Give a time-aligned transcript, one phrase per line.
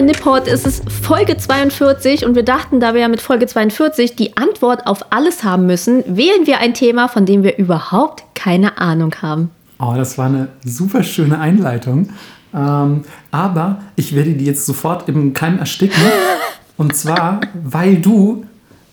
[0.00, 0.48] Bei Nipport.
[0.48, 4.86] Es ist Folge 42 und wir dachten, da wir ja mit Folge 42 die Antwort
[4.86, 9.50] auf alles haben müssen, wählen wir ein Thema, von dem wir überhaupt keine Ahnung haben.
[9.78, 12.08] Oh, das war eine super schöne Einleitung.
[12.54, 16.02] Ähm, aber ich werde die jetzt sofort im Keim ersticken.
[16.78, 18.46] Und zwar, weil du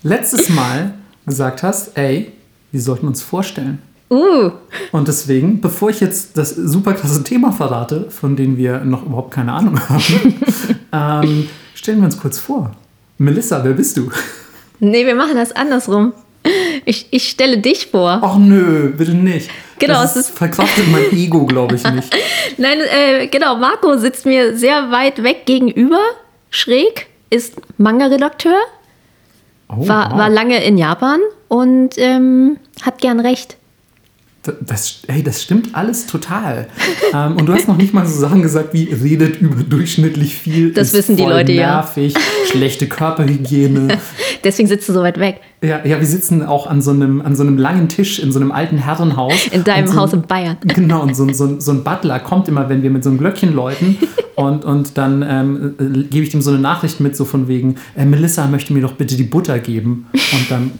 [0.03, 0.93] letztes Mal
[1.25, 2.33] gesagt hast, ey,
[2.73, 3.81] wir sollten uns vorstellen.
[4.09, 4.51] Uh,
[4.91, 9.31] Und deswegen, bevor ich jetzt das super klasse Thema verrate, von dem wir noch überhaupt
[9.31, 10.35] keine Ahnung haben,
[11.23, 12.71] ähm, stellen wir uns kurz vor.
[13.17, 14.09] Melissa, wer bist du?
[14.79, 16.13] nee, wir machen das andersrum.
[16.85, 18.19] Ich, ich stelle dich vor.
[18.21, 19.49] Ach nö, bitte nicht.
[19.79, 22.15] Genau, das es ist verkraftet mein Ego, glaube ich nicht.
[22.57, 25.99] Nein, äh, genau, Marco sitzt mir sehr weit weg gegenüber,
[26.49, 28.55] schräg, ist Manga-Redakteur,
[29.69, 30.17] Oh, war, wow.
[30.19, 31.19] war lange in Japan
[31.49, 33.57] und ähm, hat gern recht.
[34.61, 36.67] Das, ey, das stimmt alles total.
[37.13, 40.73] ähm, und du hast noch nicht mal so Sachen gesagt wie redet überdurchschnittlich viel.
[40.73, 41.77] Das ist wissen die Leute ja.
[41.77, 42.13] nervig,
[42.51, 43.97] schlechte Körperhygiene.
[44.43, 45.41] Deswegen sitzt du so weit weg.
[45.61, 48.39] Ja, ja, wir sitzen auch an so, einem, an so einem langen Tisch in so
[48.39, 49.47] einem alten Herrenhaus.
[49.51, 50.57] In deinem so, Haus in Bayern.
[50.67, 53.53] Genau, und so, so, so ein Butler kommt immer, wenn wir mit so einem Glöckchen
[53.53, 53.97] läuten.
[54.35, 57.75] und, und dann ähm, äh, gebe ich dem so eine Nachricht mit, so von wegen,
[57.95, 60.07] äh, Melissa möchte mir doch bitte die Butter geben.
[60.13, 60.71] Und dann,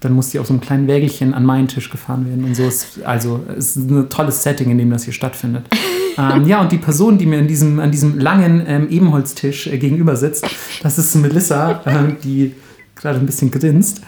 [0.00, 2.44] dann muss die auf so einem kleinen Wägelchen an meinen Tisch gefahren werden.
[2.44, 5.64] Und so ist, also, es ist ein tolles Setting, in dem das hier stattfindet.
[6.18, 9.78] ähm, ja, und die Person, die mir in diesem, an diesem langen ähm, Ebenholztisch äh,
[9.78, 10.46] gegenüber sitzt,
[10.82, 12.54] das ist Melissa, ähm, die
[12.94, 14.02] gerade ein bisschen grinst.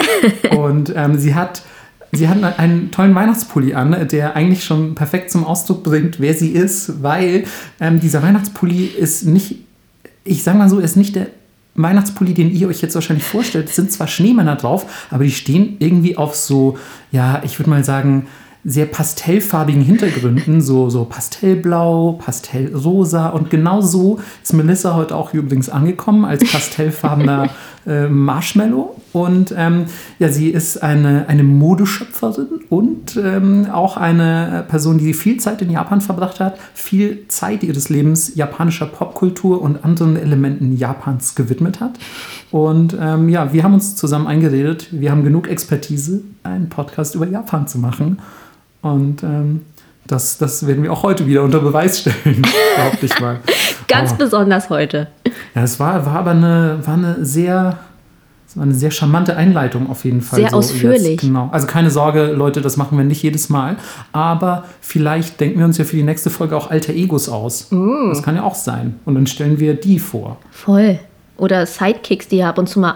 [0.57, 1.63] Und ähm, sie hat
[2.13, 6.51] Sie hat einen tollen Weihnachtspulli an, der eigentlich schon perfekt zum Ausdruck bringt, wer sie
[6.51, 7.45] ist, weil
[7.79, 9.61] ähm, dieser Weihnachtspulli ist nicht,
[10.25, 11.29] ich sag mal so, ist nicht der
[11.75, 13.69] Weihnachtspulli, den ihr euch jetzt wahrscheinlich vorstellt.
[13.69, 16.79] Sind zwar Schneemänner drauf, aber die stehen irgendwie auf so,
[17.13, 18.27] ja, ich würde mal sagen,
[18.65, 25.69] sehr pastellfarbigen Hintergründen, so, so pastellblau, pastellrosa und genau so ist Melissa heute auch übrigens
[25.71, 27.51] angekommen als pastellfarbener
[27.87, 29.87] äh, Marshmallow und ähm,
[30.19, 35.71] ja, sie ist eine, eine Modeschöpferin und ähm, auch eine Person, die viel Zeit in
[35.71, 41.99] Japan verbracht hat, viel Zeit ihres Lebens japanischer Popkultur und anderen Elementen Japans gewidmet hat.
[42.51, 47.27] Und ähm, ja, wir haben uns zusammen eingeredet, wir haben genug Expertise, einen Podcast über
[47.27, 48.19] Japan zu machen.
[48.83, 49.63] Und ähm,
[50.07, 52.43] das, das werden wir auch heute wieder unter Beweis stellen,
[52.77, 53.41] behaupte ich mal.
[53.87, 54.17] Ganz Oh.
[54.19, 55.09] besonders heute.
[55.55, 57.79] Ja, es war, war aber eine, war eine sehr,
[58.49, 60.41] es war eine sehr charmante Einleitung auf jeden Fall.
[60.41, 61.03] Sehr ausführlich.
[61.03, 61.49] Jetzt, genau.
[61.53, 63.77] Also keine Sorge, Leute, das machen wir nicht jedes Mal.
[64.13, 67.69] Aber vielleicht denken wir uns ja für die nächste Folge auch alter Egos aus.
[67.71, 68.99] Das kann ja auch sein.
[69.05, 70.39] Und dann stellen wir die vor.
[70.51, 70.99] Voll.
[71.37, 72.93] Oder Sidekicks, die ja ab und zu mal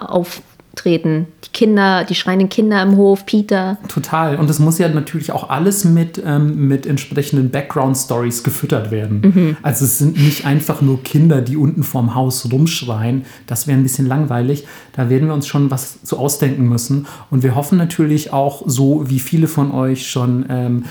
[0.75, 1.27] auftreten.
[1.45, 3.79] Die Kinder, die schreienden Kinder im Hof, Peter.
[3.89, 4.37] Total.
[4.37, 9.21] Und es muss ja natürlich auch alles mit, ähm, mit entsprechenden Background-Stories gefüttert werden.
[9.23, 9.57] Mhm.
[9.63, 13.25] Also es sind nicht einfach nur Kinder, die unten vorm Haus rumschreien.
[13.47, 14.67] Das wäre ein bisschen langweilig.
[14.95, 17.07] Da werden wir uns schon was zu ausdenken müssen.
[17.31, 20.85] Und wir hoffen natürlich auch, so wie viele von euch schon ähm,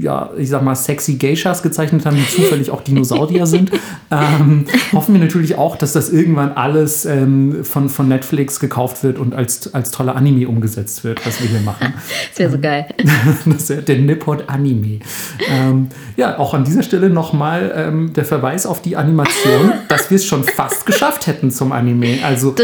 [0.00, 3.70] ja, ich sag mal, sexy Geishas gezeichnet haben, die zufällig auch Dinosaurier sind,
[4.10, 9.18] ähm, hoffen wir natürlich auch, dass das irgendwann alles ähm, von, von Netflix gekauft wird
[9.18, 11.94] und als, als toller Anime umgesetzt wird, was wir hier machen.
[12.30, 12.86] Das wäre so geil.
[13.46, 15.00] Das ist der Nippon Anime.
[15.48, 20.16] Ähm, ja, auch an dieser Stelle nochmal ähm, der Verweis auf die Animation, dass wir
[20.16, 22.18] es schon fast geschafft hätten zum Anime.
[22.22, 22.54] Also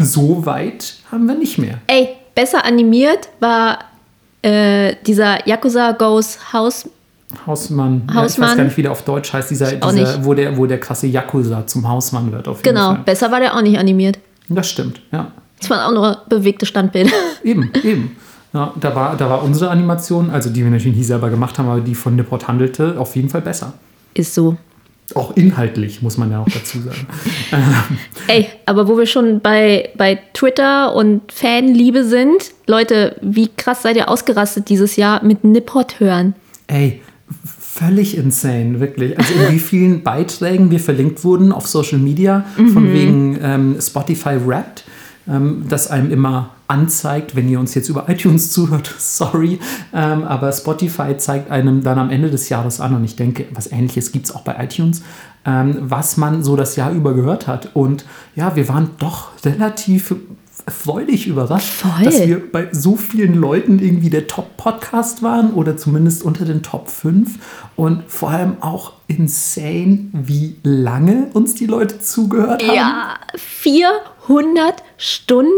[0.00, 1.78] so weit haben wir nicht mehr.
[1.86, 3.78] Ey, besser animiert war
[4.42, 6.88] äh, dieser Yakuza Goes House.
[7.46, 8.02] Hausmann.
[8.08, 8.56] Ja, ich weiß Hausmann.
[8.58, 10.24] gar nicht, wie der auf Deutsch heißt, dieser, dieser nicht.
[10.24, 12.46] wo, der, wo der krasse Yakuza zum Hausmann wird.
[12.46, 13.02] Auf jeden Genau, Fall.
[13.04, 14.18] besser war der auch nicht animiert.
[14.48, 15.28] Das stimmt, ja.
[15.58, 17.12] Das waren auch nur bewegte Standbilder.
[17.44, 18.16] Eben, eben.
[18.52, 21.68] Ja, da, war, da war unsere Animation, also die wir natürlich nie selber gemacht haben,
[21.70, 23.72] aber die von Nippot handelte, auf jeden Fall besser.
[24.12, 24.56] Ist so.
[25.14, 27.06] Auch inhaltlich, muss man ja auch dazu sagen.
[28.28, 33.96] Ey, aber wo wir schon bei, bei Twitter und Fanliebe sind, Leute, wie krass seid
[33.96, 36.34] ihr ausgerastet dieses Jahr mit Nippot hören?
[36.66, 37.02] Ey,
[37.72, 39.18] völlig insane, wirklich.
[39.18, 44.36] Also in wie vielen Beiträgen wir verlinkt wurden auf Social Media, von wegen ähm, Spotify
[44.46, 44.84] Wrapped,
[45.28, 49.58] ähm, das einem immer anzeigt, wenn ihr uns jetzt über iTunes zuhört, sorry,
[49.92, 53.70] ähm, aber Spotify zeigt einem dann am Ende des Jahres an und ich denke, was
[53.70, 55.02] ähnliches gibt es auch bei iTunes,
[55.44, 57.70] ähm, was man so das Jahr über gehört hat.
[57.74, 58.04] Und
[58.36, 60.14] ja, wir waren doch relativ
[60.68, 62.04] freudig überrascht, Voll.
[62.04, 66.88] dass wir bei so vielen Leuten irgendwie der Top-Podcast waren oder zumindest unter den Top
[66.88, 67.38] 5
[67.76, 72.76] und vor allem auch insane, wie lange uns die Leute zugehört haben.
[72.76, 75.50] Ja, 400 Stunden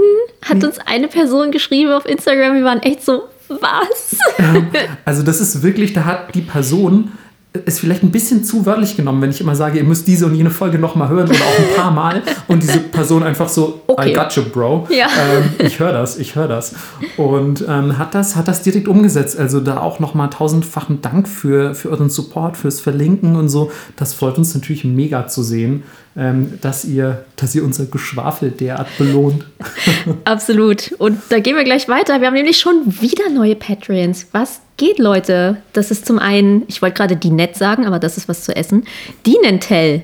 [0.42, 2.54] hat uns eine Person geschrieben auf Instagram.
[2.54, 4.16] Wir waren echt so, was?
[5.04, 7.12] Also das ist wirklich, da hat die Person
[7.64, 10.34] ist vielleicht ein bisschen zu wörtlich genommen, wenn ich immer sage, ihr müsst diese und
[10.34, 14.10] jene Folge nochmal hören oder auch ein paar Mal und diese Person einfach so, Okay.
[14.10, 14.88] I got you, Bro.
[14.90, 15.06] Ja.
[15.06, 16.74] Ähm, ich höre das, ich höre das.
[17.16, 19.38] Und ähm, hat, das, hat das direkt umgesetzt.
[19.38, 23.70] Also da auch nochmal tausendfachen Dank für, für euren Support, fürs Verlinken und so.
[23.96, 25.84] Das freut uns natürlich mega zu sehen,
[26.16, 29.44] ähm, dass, ihr, dass ihr unser Geschwafel derart belohnt.
[30.24, 30.92] Absolut.
[30.98, 32.20] Und da gehen wir gleich weiter.
[32.20, 34.28] Wir haben nämlich schon wieder neue Patreons.
[34.32, 35.56] Was geht, Leute?
[35.72, 38.84] Das ist zum einen, ich wollte gerade Dinette sagen, aber das ist was zu essen.
[39.26, 40.02] Dinentel.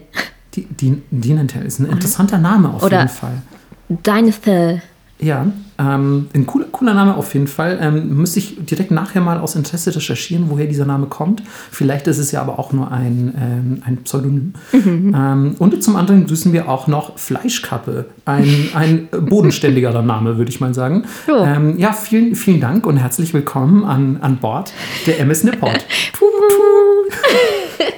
[0.55, 3.43] Die, die, Dinentel ist ein interessanter Name auf Oder- jeden Fall.
[3.89, 4.83] Dinethel.
[5.21, 5.47] Ja,
[5.79, 7.79] ähm, ein cooler, cooler Name auf jeden Fall.
[7.81, 11.43] Ähm, müsste ich direkt nachher mal aus Interesse recherchieren, woher dieser Name kommt.
[11.71, 14.55] Vielleicht ist es ja aber auch nur ein, ähm, ein Pseudonym.
[14.73, 18.07] Ähm, und zum anderen grüßen wir auch noch Fleischkappe.
[18.25, 21.05] Ein, ein bodenständigerer Name, würde ich mal sagen.
[21.29, 21.45] Jo.
[21.45, 24.73] Ähm, ja, vielen, vielen Dank und herzlich willkommen an, an Bord
[25.07, 25.85] der MS Nipport.
[26.13, 26.27] Puh.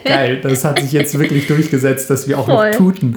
[0.04, 2.70] Geil, das hat sich jetzt wirklich durchgesetzt, dass wir auch Voll.
[2.70, 3.16] noch tuten.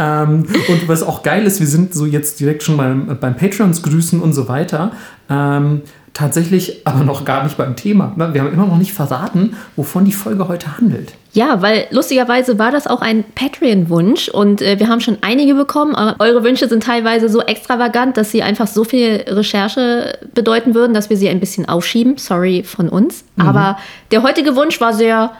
[0.00, 3.82] ähm, und was auch geil ist, wir sind so jetzt direkt schon beim, beim Patreons
[3.82, 4.92] grüßen und so weiter.
[5.30, 5.82] Ähm,
[6.18, 8.12] tatsächlich aber noch gar nicht beim Thema.
[8.16, 8.34] ne?
[8.34, 11.12] Wir haben immer noch nicht verraten, wovon die Folge heute handelt.
[11.32, 15.94] Ja, weil lustigerweise war das auch ein Patreon-Wunsch und äh, wir haben schon einige bekommen.
[16.18, 21.08] Eure Wünsche sind teilweise so extravagant, dass sie einfach so viel Recherche bedeuten würden, dass
[21.08, 22.16] wir sie ein bisschen aufschieben.
[22.16, 23.24] Sorry von uns.
[23.36, 23.78] Aber
[24.10, 25.30] der heutige Wunsch war sehr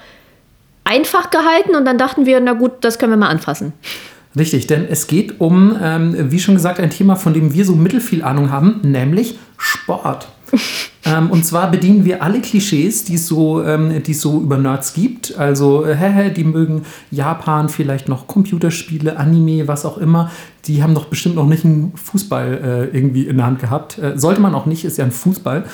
[0.88, 3.73] einfach gehalten und dann dachten wir, na gut, das können wir mal anfassen.
[4.37, 7.75] Richtig, denn es geht um, ähm, wie schon gesagt, ein Thema, von dem wir so
[7.75, 10.29] mittelfiel Ahnung haben, nämlich Sport.
[11.05, 14.94] ähm, und zwar bedienen wir alle Klischees, die es so, ähm, es so über Nerds
[14.94, 15.37] gibt.
[15.37, 20.31] Also, äh, die mögen Japan, vielleicht noch Computerspiele, Anime, was auch immer.
[20.67, 23.99] Die haben doch bestimmt noch nicht einen Fußball äh, irgendwie in der Hand gehabt.
[23.99, 25.64] Äh, sollte man auch nicht, ist ja ein Fußball.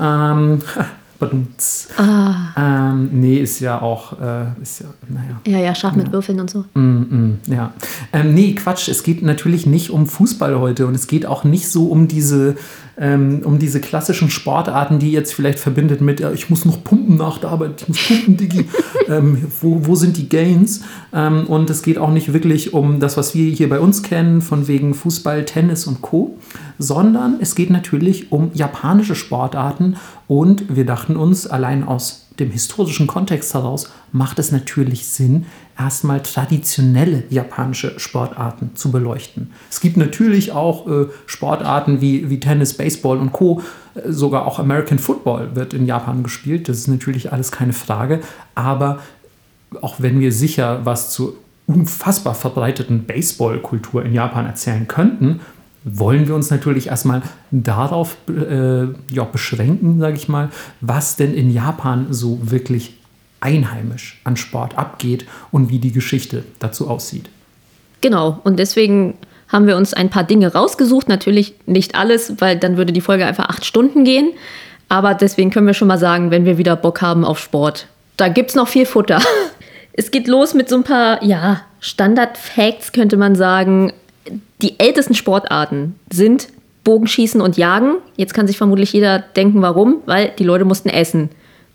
[0.00, 0.60] Ähm,
[1.18, 1.88] badumts.
[1.98, 5.40] ähm, nee, ist ja auch, äh, ist ja, naja.
[5.46, 6.64] Ja, ja, Schach mit Würfeln und so.
[6.74, 7.72] Mm, mm, ja.
[8.12, 8.88] Ähm, nee, Quatsch.
[8.88, 12.56] Es geht natürlich nicht um Fußball heute und es geht auch nicht so um diese,
[12.96, 17.16] ähm, um diese klassischen Sportarten, die jetzt vielleicht verbindet mit, ja, ich muss noch pumpen
[17.16, 18.68] nach der Arbeit, ich muss pumpen, Diggi.
[19.08, 20.82] ähm, wo, wo sind die Gains?
[21.12, 24.40] Ähm, und es geht auch nicht wirklich um das, was wir hier bei uns kennen,
[24.42, 26.36] von wegen Fußball, Tennis und Co.,
[26.78, 33.06] sondern es geht natürlich um japanische Sportarten und wir dachten uns, allein aus dem historischen
[33.06, 35.46] Kontext heraus macht es natürlich Sinn,
[35.78, 39.52] erstmal traditionelle japanische Sportarten zu beleuchten.
[39.70, 43.62] Es gibt natürlich auch äh, Sportarten wie, wie Tennis, Baseball und Co.
[43.94, 46.68] Äh, Sogar auch American Football wird in Japan gespielt.
[46.68, 48.20] Das ist natürlich alles keine Frage.
[48.54, 48.98] Aber
[49.80, 51.34] auch wenn wir sicher was zur
[51.66, 55.40] unfassbar verbreiteten Baseballkultur in Japan erzählen könnten,
[55.84, 60.48] wollen wir uns natürlich erstmal darauf äh, ja, beschränken, sage ich mal,
[60.80, 62.96] was denn in Japan so wirklich
[63.40, 67.28] einheimisch an Sport abgeht und wie die Geschichte dazu aussieht.
[68.00, 69.14] Genau, und deswegen
[69.48, 71.08] haben wir uns ein paar Dinge rausgesucht.
[71.08, 74.30] Natürlich nicht alles, weil dann würde die Folge einfach acht Stunden gehen.
[74.88, 77.86] Aber deswegen können wir schon mal sagen, wenn wir wieder Bock haben auf Sport,
[78.16, 79.20] da gibt es noch viel Futter.
[79.96, 83.92] Es geht los mit so ein paar, ja, Standard-Facts, könnte man sagen.
[84.62, 86.48] Die ältesten Sportarten sind
[86.84, 87.96] Bogenschießen und Jagen.
[88.16, 91.30] Jetzt kann sich vermutlich jeder denken, warum, weil die Leute mussten essen.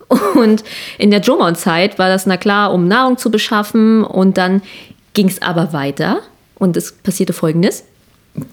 [0.34, 0.64] Und
[0.98, 4.04] in der Jomon-Zeit war das, na klar, um Nahrung zu beschaffen.
[4.04, 4.62] Und dann
[5.12, 6.20] ging es aber weiter.
[6.56, 7.84] Und es passierte Folgendes.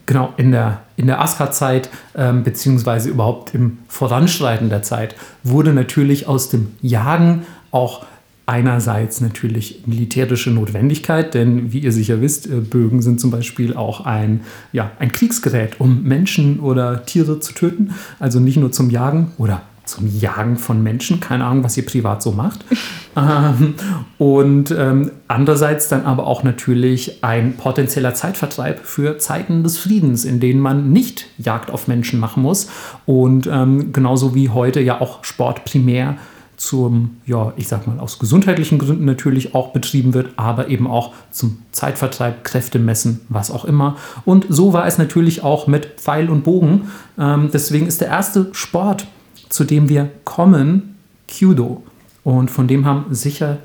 [0.05, 6.27] Genau, in der, in der Asuka-Zeit, ähm, beziehungsweise überhaupt im Voranschreiten der Zeit, wurde natürlich
[6.27, 8.05] aus dem Jagen auch
[8.47, 14.05] einerseits natürlich militärische Notwendigkeit, denn wie ihr sicher wisst, äh, Bögen sind zum Beispiel auch
[14.05, 17.93] ein, ja, ein Kriegsgerät, um Menschen oder Tiere zu töten.
[18.19, 21.19] Also nicht nur zum Jagen oder zum Jagen von Menschen.
[21.19, 22.63] Keine Ahnung, was ihr privat so macht.
[23.17, 23.75] ähm,
[24.17, 30.39] und ähm, andererseits dann aber auch natürlich ein potenzieller Zeitvertreib für Zeiten des Friedens, in
[30.39, 32.69] denen man nicht Jagd auf Menschen machen muss.
[33.05, 36.17] Und ähm, genauso wie heute ja auch Sport primär
[36.57, 41.13] zum, ja, ich sag mal, aus gesundheitlichen Gründen natürlich auch betrieben wird, aber eben auch
[41.29, 43.95] zum Zeitvertreib, Kräftemessen, was auch immer.
[44.25, 46.89] Und so war es natürlich auch mit Pfeil und Bogen.
[47.17, 49.07] Ähm, deswegen ist der erste Sport,
[49.49, 50.95] zu dem wir kommen,
[51.27, 51.83] Kyudo.
[52.23, 53.59] Und von dem haben sicher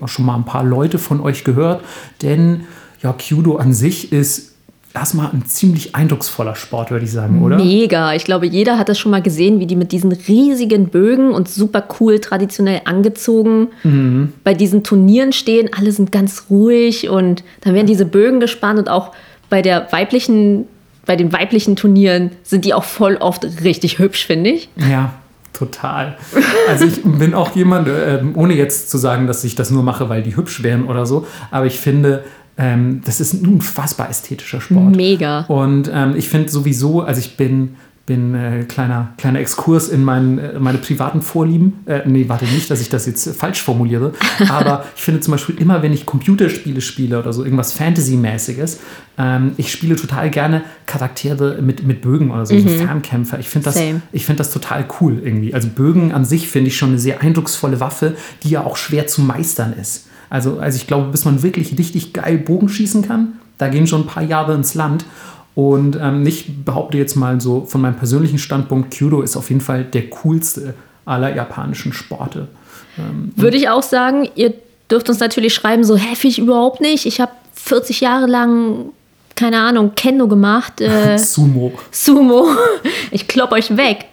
[0.00, 1.82] ja, schon mal ein paar Leute von euch gehört,
[2.22, 2.62] denn
[3.02, 4.54] ja, Kyudo an sich ist
[4.94, 7.56] erstmal ein ziemlich eindrucksvoller Sport, würde ich sagen, oder?
[7.56, 8.14] Mega.
[8.14, 11.48] Ich glaube, jeder hat das schon mal gesehen, wie die mit diesen riesigen Bögen und
[11.48, 13.68] super cool traditionell angezogen
[14.44, 15.70] bei diesen Turnieren stehen.
[15.76, 19.12] Alle sind ganz ruhig und dann werden diese Bögen gespannt und auch
[19.50, 20.66] bei der weiblichen,
[21.06, 24.68] bei den weiblichen Turnieren sind die auch voll oft richtig hübsch, finde ich.
[24.76, 25.14] Ja,
[25.58, 26.16] Total.
[26.68, 30.08] Also ich bin auch jemand, äh, ohne jetzt zu sagen, dass ich das nur mache,
[30.08, 32.22] weil die hübsch wären oder so, aber ich finde,
[32.58, 34.96] ähm, das ist ein unfassbar ästhetischer Sport.
[34.96, 35.42] Mega.
[35.42, 37.76] Und ähm, ich finde sowieso, also ich bin
[38.08, 41.80] bin äh, kleiner, kleiner Exkurs in mein, äh, meine privaten Vorlieben.
[41.84, 44.14] Äh, nee, warte nicht, dass ich das jetzt falsch formuliere.
[44.48, 48.80] Aber ich finde zum Beispiel immer, wenn ich Computerspiele spiele oder so, irgendwas Fantasy-mäßiges,
[49.18, 52.62] ähm, ich spiele total gerne Charaktere mit, mit Bögen oder so, mhm.
[52.62, 53.38] so Fernkämpfer.
[53.40, 53.78] Ich finde das,
[54.24, 55.52] find das total cool irgendwie.
[55.52, 59.06] Also Bögen an sich finde ich schon eine sehr eindrucksvolle Waffe, die ja auch schwer
[59.06, 60.08] zu meistern ist.
[60.30, 64.02] Also, also ich glaube, bis man wirklich richtig geil Bogen schießen kann, da gehen schon
[64.02, 65.04] ein paar Jahre ins Land.
[65.54, 69.60] Und ähm, ich behaupte jetzt mal so von meinem persönlichen Standpunkt, Kyudo ist auf jeden
[69.60, 72.46] Fall der coolste aller japanischen Sporte.
[72.96, 74.54] Ähm, Würde ich auch sagen, ihr
[74.90, 77.06] dürft uns natürlich schreiben, so heftig überhaupt nicht.
[77.06, 78.90] Ich habe 40 Jahre lang,
[79.34, 80.80] keine Ahnung, Kendo gemacht.
[80.80, 81.72] Äh, Sumo.
[81.90, 82.46] Sumo.
[83.10, 84.04] Ich klopp euch weg.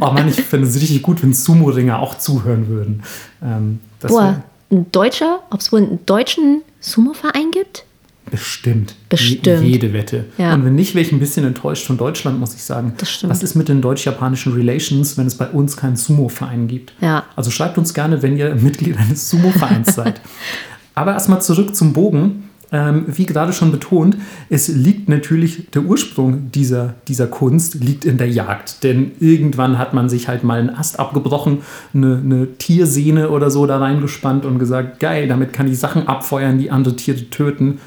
[0.00, 3.02] Oh Mann, ich finde es richtig gut, wenn Sumo-Ringer auch zuhören würden.
[3.42, 4.42] Ähm, Boah,
[4.74, 7.84] ein Deutscher, ob es wohl einen deutschen Sumo-Verein gibt?
[8.30, 8.94] Bestimmt.
[9.08, 9.62] Bestimmt.
[9.62, 10.24] jede Wette.
[10.38, 10.54] Ja.
[10.54, 12.94] Und wenn nicht, wäre ich ein bisschen enttäuscht von Deutschland, muss ich sagen.
[12.96, 13.30] Das stimmt.
[13.30, 16.94] Was ist mit den deutsch-japanischen Relations, wenn es bei uns keinen Sumo-Verein gibt?
[17.00, 17.24] Ja.
[17.36, 20.20] Also schreibt uns gerne, wenn ihr Mitglied eines Sumo-Vereins seid.
[20.94, 22.50] Aber erstmal zurück zum Bogen.
[22.72, 24.16] Ähm, wie gerade schon betont,
[24.48, 28.82] es liegt natürlich, der Ursprung dieser, dieser Kunst liegt in der Jagd.
[28.82, 31.58] Denn irgendwann hat man sich halt mal einen Ast abgebrochen,
[31.92, 36.58] eine, eine Tiersehne oder so da reingespannt und gesagt, geil, damit kann ich Sachen abfeuern,
[36.58, 37.78] die andere Tiere töten.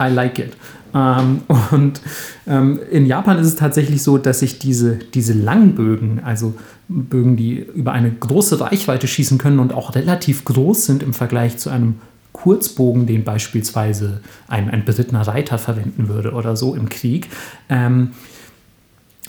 [0.00, 0.56] I like it.
[0.94, 2.00] Ähm, und
[2.46, 6.54] ähm, in Japan ist es tatsächlich so, dass sich diese, diese Langbögen, also
[6.88, 11.56] Bögen, die über eine große Reichweite schießen können und auch relativ groß sind im Vergleich
[11.56, 11.96] zu einem
[12.32, 17.28] Kurzbogen, den beispielsweise ein, ein berittener Reiter verwenden würde oder so im Krieg,
[17.68, 18.12] ähm,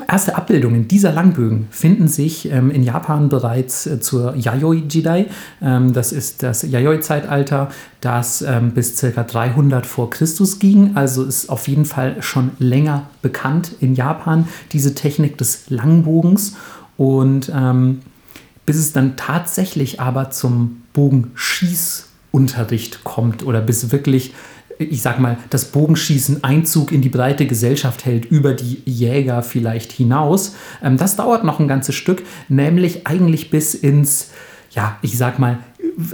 [0.08, 5.28] Erste Abbildungen dieser Langbögen finden sich ähm, in Japan bereits äh, zur Yayoi-Jidai.
[5.62, 9.24] Ähm, das ist das Yayoi-Zeitalter, das ähm, bis ca.
[9.24, 10.96] 300 vor Christus ging.
[10.96, 16.56] Also ist auf jeden Fall schon länger bekannt in Japan, diese Technik des Langbogens.
[16.98, 18.00] Und ähm,
[18.66, 20.84] bis es dann tatsächlich aber zum
[22.32, 24.34] Bogenschießunterricht kommt oder bis wirklich
[24.80, 29.92] ich sag mal, das Bogenschießen Einzug in die breite Gesellschaft hält, über die Jäger vielleicht
[29.92, 30.56] hinaus.
[30.82, 34.32] Ähm, das dauert noch ein ganzes Stück, nämlich eigentlich bis ins,
[34.72, 35.60] ja, ich sag mal,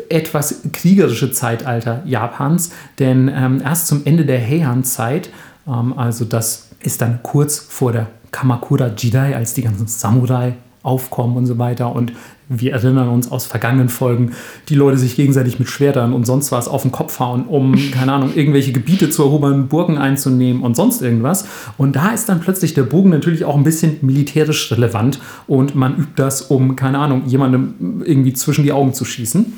[0.09, 2.71] etwas kriegerische Zeitalter Japans.
[2.99, 5.29] Denn ähm, erst zum Ende der Heian-Zeit,
[5.65, 10.55] ähm, also das ist dann kurz vor der Kamakura Jidai, als die ganzen Samurai
[10.87, 11.93] aufkommen und so weiter.
[11.93, 12.13] Und
[12.49, 14.31] wir erinnern uns aus vergangenen Folgen,
[14.69, 18.13] die Leute sich gegenseitig mit Schwertern und sonst was auf den Kopf hauen, um, keine
[18.13, 21.47] Ahnung, irgendwelche Gebiete zu erobern, Burgen einzunehmen und sonst irgendwas.
[21.77, 25.97] Und da ist dann plötzlich der Bogen natürlich auch ein bisschen militärisch relevant und man
[25.97, 29.53] übt das, um, keine Ahnung, jemandem irgendwie zwischen die Augen zu schießen.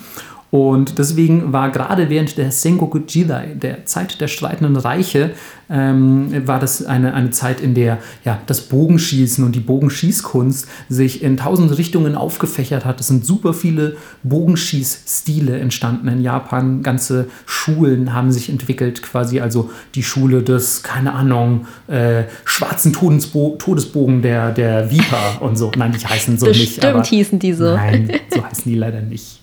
[0.52, 5.32] Und deswegen war gerade während der Sengoku Jidai, der Zeit der streitenden Reiche,
[5.70, 11.22] ähm, war das eine, eine Zeit, in der ja, das Bogenschießen und die Bogenschießkunst sich
[11.22, 13.00] in tausend Richtungen aufgefächert hat.
[13.00, 16.82] Es sind super viele Bogenschießstile entstanden in Japan.
[16.82, 23.56] Ganze Schulen haben sich entwickelt, quasi also die Schule des, keine Ahnung, äh, schwarzen Todesbo
[23.60, 25.72] Todesbogen der, der Viper und so.
[25.78, 26.84] Nein, die heißen so Bestimmt nicht.
[26.84, 27.76] Stimmt, hießen die so.
[27.76, 29.42] Nein, so heißen die leider nicht.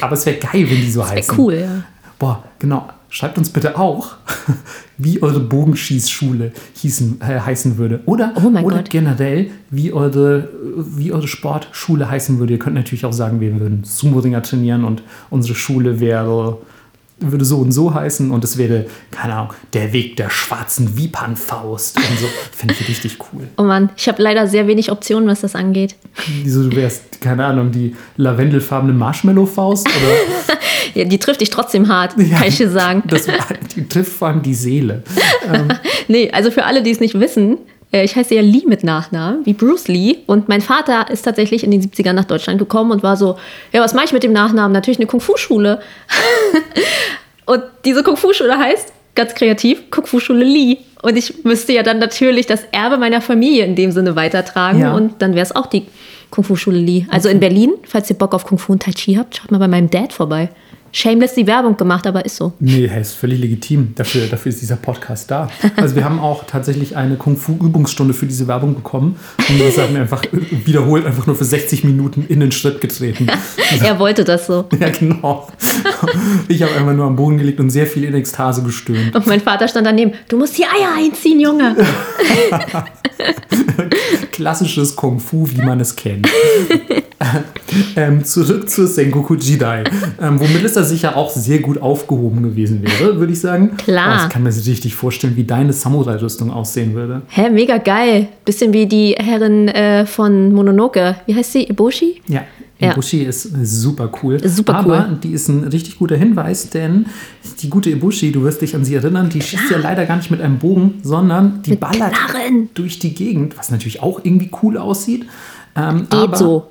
[0.00, 1.38] Aber es wäre geil, wenn die so das heißen.
[1.38, 1.82] cool, ja.
[2.18, 2.88] Boah, genau.
[3.12, 4.14] Schreibt uns bitte auch,
[4.98, 8.00] wie eure Bogenschießschule hießen, äh, heißen würde.
[8.06, 8.90] Oder, oh oder Gott.
[8.90, 12.52] generell, wie eure, wie eure Sportschule heißen würde.
[12.52, 16.58] Ihr könnt natürlich auch sagen, wir würden Sumo-Ringer trainieren und unsere Schule wäre
[17.20, 21.96] würde so und so heißen und es wäre, keine Ahnung, der Weg der schwarzen Vipernfaust
[21.96, 22.26] und so.
[22.52, 23.48] Finde ich richtig cool.
[23.56, 25.96] Oh Mann, ich habe leider sehr wenig Optionen, was das angeht.
[26.42, 29.88] Wieso, du wärst, keine Ahnung, die lavendelfarbene Marshmallow-Faust?
[30.94, 33.02] ja, die trifft dich trotzdem hart, ja, kann ich dir sagen.
[33.06, 33.26] Das,
[33.76, 35.02] die trifft vor allem die Seele.
[35.52, 35.68] ähm.
[36.08, 37.58] Nee, also für alle, die es nicht wissen,
[37.92, 40.18] ich heiße ja Lee mit Nachnamen, wie Bruce Lee.
[40.26, 43.36] Und mein Vater ist tatsächlich in den 70ern nach Deutschland gekommen und war so,
[43.72, 44.72] ja, was mache ich mit dem Nachnamen?
[44.72, 45.80] Natürlich eine Kung-Fu-Schule.
[47.46, 50.76] und diese Kung-Fu-Schule heißt, ganz kreativ, Kung-Fu-Schule Lee.
[51.02, 54.80] Und ich müsste ja dann natürlich das Erbe meiner Familie in dem Sinne weitertragen.
[54.80, 54.94] Ja.
[54.94, 55.86] Und dann wäre es auch die
[56.30, 57.06] Kung-Fu-Schule Lee.
[57.10, 59.68] Also in Berlin, falls ihr Bock auf Kung-Fu und Tai Chi habt, schaut mal bei
[59.68, 60.50] meinem Dad vorbei
[60.92, 62.52] shameless die Werbung gemacht, aber ist so.
[62.60, 63.94] Nee, hey, ist völlig legitim.
[63.94, 65.48] Dafür, dafür ist dieser Podcast da.
[65.76, 69.16] Also wir haben auch tatsächlich eine Kung-Fu-Übungsstunde für diese Werbung bekommen
[69.48, 70.22] und das haben wir einfach
[70.64, 73.26] wiederholt einfach nur für 60 Minuten in den Schritt getreten.
[73.82, 74.66] er wollte das so.
[74.78, 75.48] Ja, genau.
[76.48, 79.14] Ich habe einfach nur am Boden gelegt und sehr viel in Ekstase gestöhnt.
[79.14, 81.76] Und mein Vater stand daneben, du musst die Eier einziehen, Junge.
[84.32, 86.28] Klassisches Kung-Fu, wie man es kennt.
[87.96, 89.84] ähm, zurück zur Sengoku Jidai,
[90.20, 93.76] ähm, wo Melissa sicher auch sehr gut aufgehoben gewesen wäre, würde ich sagen.
[93.76, 94.06] Klar.
[94.06, 97.22] Aber ich kann mir richtig vorstellen, wie deine Samurai-Rüstung aussehen würde.
[97.28, 98.28] Hä, mega geil.
[98.44, 101.16] Bisschen wie die Herrin äh, von Mononoke.
[101.26, 101.64] Wie heißt sie?
[101.64, 102.22] Iboshi?
[102.26, 102.44] Ja,
[102.78, 102.92] Ja.
[102.92, 104.40] Ibushi ist super cool.
[104.48, 105.18] Super Aber cool.
[105.22, 107.04] die ist ein richtig guter Hinweis, denn
[107.60, 110.30] die gute Ibushi, du wirst dich an sie erinnern, die schießt ja leider gar nicht
[110.30, 112.70] mit einem Bogen, sondern die Mit ballert Knarren.
[112.72, 115.26] durch die Gegend, was natürlich auch irgendwie cool aussieht.
[115.76, 116.66] Ähm, Geht aber, so.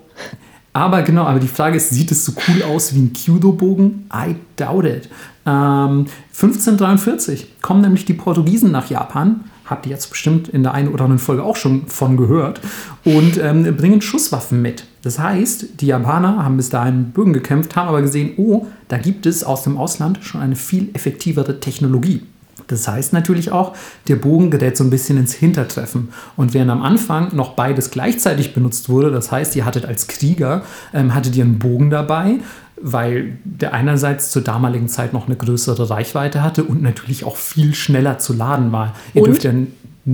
[0.73, 4.07] Aber genau, aber die Frage ist, sieht es so cool aus wie ein Kyudo-Bogen?
[4.13, 5.09] I doubt it.
[5.45, 9.45] Ähm, 1543 kommen nämlich die Portugiesen nach Japan.
[9.65, 12.61] Habt ihr jetzt bestimmt in der einen oder anderen Folge auch schon von gehört.
[13.03, 14.85] Und ähm, bringen Schusswaffen mit.
[15.01, 19.25] Das heißt, die Japaner haben bis dahin Bögen gekämpft, haben aber gesehen, oh, da gibt
[19.25, 22.23] es aus dem Ausland schon eine viel effektivere Technologie.
[22.69, 23.75] Das heißt natürlich auch,
[24.07, 26.09] der Bogen gerät so ein bisschen ins Hintertreffen.
[26.37, 30.63] Und während am Anfang noch beides gleichzeitig benutzt wurde, das heißt, ihr hattet als Krieger,
[30.93, 32.37] ähm, hattet ihr einen Bogen dabei,
[32.81, 37.73] weil der einerseits zur damaligen Zeit noch eine größere Reichweite hatte und natürlich auch viel
[37.73, 38.95] schneller zu laden war.
[39.13, 39.29] Ihr Und?
[39.29, 39.51] dürft ja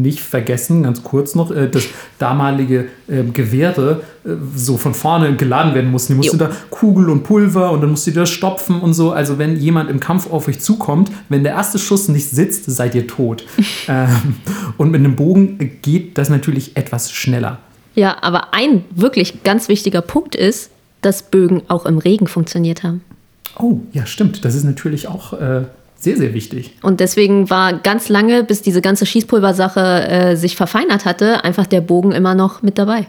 [0.01, 1.85] nicht vergessen, ganz kurz noch, äh, dass
[2.19, 6.13] damalige äh, Gewehre äh, so von vorne geladen werden mussten.
[6.13, 6.47] Die mussten Jo.
[6.47, 9.11] da Kugel und Pulver und dann musst ihr das stopfen und so.
[9.11, 12.95] Also wenn jemand im Kampf auf euch zukommt, wenn der erste Schuss nicht sitzt, seid
[12.95, 13.45] ihr tot.
[13.87, 14.35] ähm,
[14.77, 17.59] und mit einem Bogen geht das natürlich etwas schneller.
[17.95, 20.69] Ja, aber ein wirklich ganz wichtiger Punkt ist,
[21.01, 23.01] dass Bögen auch im Regen funktioniert haben.
[23.57, 24.43] Oh, ja, stimmt.
[24.43, 25.63] Das ist natürlich auch äh,
[25.97, 26.77] sehr, sehr wichtig.
[26.81, 31.81] Und deswegen war ganz lange, bis diese ganze Schießpulversache äh, sich verfeinert hatte, einfach der
[31.81, 33.07] Bogen immer noch mit dabei.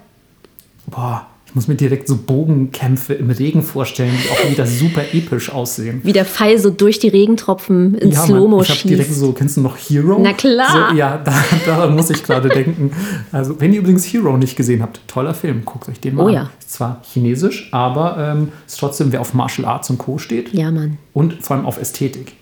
[0.86, 6.00] Boah, muss mir direkt so Bogenkämpfe im Regen vorstellen, die auch wieder super episch aussehen.
[6.04, 9.18] Wie der Pfeil so durch die Regentropfen in Ja, Slow-Mo ich habe direkt schießt.
[9.20, 10.18] so, kennst du noch Hero?
[10.22, 10.90] Na klar.
[10.90, 11.32] So, ja, da,
[11.66, 12.92] daran muss ich gerade denken.
[13.32, 16.28] Also, wenn ihr übrigens Hero nicht gesehen habt, toller Film, guckt euch den mal Oh
[16.28, 16.34] an.
[16.34, 16.50] ja.
[16.60, 20.18] Ist zwar chinesisch, aber ähm, ist trotzdem, wer auf Martial Arts und Co.
[20.18, 20.98] steht Ja, Mann.
[21.14, 22.34] und vor allem auf Ästhetik.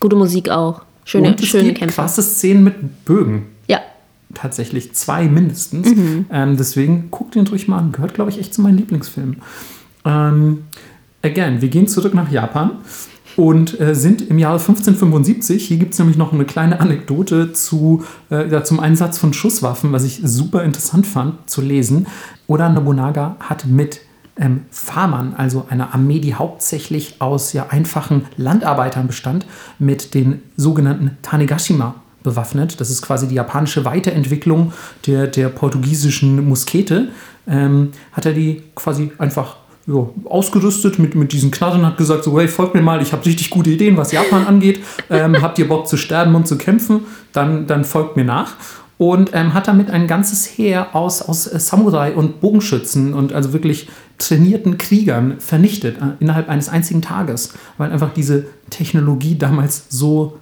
[0.00, 0.82] Gute Musik auch.
[1.04, 1.94] Schöne, und es schöne gibt Kämpfe.
[1.94, 3.46] krasse Szenen mit Bögen.
[4.34, 5.94] Tatsächlich zwei mindestens.
[5.94, 6.26] Mhm.
[6.30, 7.92] Ähm, deswegen guckt ihn ruhig mal an.
[7.92, 9.42] Gehört, glaube ich, echt zu meinen Lieblingsfilmen.
[10.04, 10.64] Ähm,
[11.22, 12.72] again, wir gehen zurück nach Japan
[13.36, 15.66] und äh, sind im Jahre 1575.
[15.66, 19.92] Hier gibt es nämlich noch eine kleine Anekdote zu, äh, ja, zum Einsatz von Schusswaffen,
[19.92, 22.06] was ich super interessant fand zu lesen.
[22.46, 24.00] Oda Nobunaga hat mit
[24.36, 29.46] ähm, Farmern, also einer Armee, die hauptsächlich aus ja, einfachen Landarbeitern bestand,
[29.78, 32.80] mit den sogenannten Tanegashima bewaffnet.
[32.80, 34.72] Das ist quasi die japanische Weiterentwicklung
[35.06, 37.10] der, der portugiesischen Muskete.
[37.46, 42.38] Ähm, hat er die quasi einfach ja, ausgerüstet mit, mit diesen Knarren, hat gesagt, so,
[42.40, 44.80] hey, folgt mir mal, ich habe richtig gute Ideen, was Japan angeht.
[45.10, 47.02] Ähm, habt ihr Bock zu sterben und zu kämpfen?
[47.32, 48.54] Dann, dann folgt mir nach.
[48.96, 53.52] Und ähm, hat damit ein ganzes Heer aus, aus äh, Samurai und Bogenschützen und also
[53.52, 60.38] wirklich trainierten Kriegern vernichtet äh, innerhalb eines einzigen Tages, weil einfach diese Technologie damals so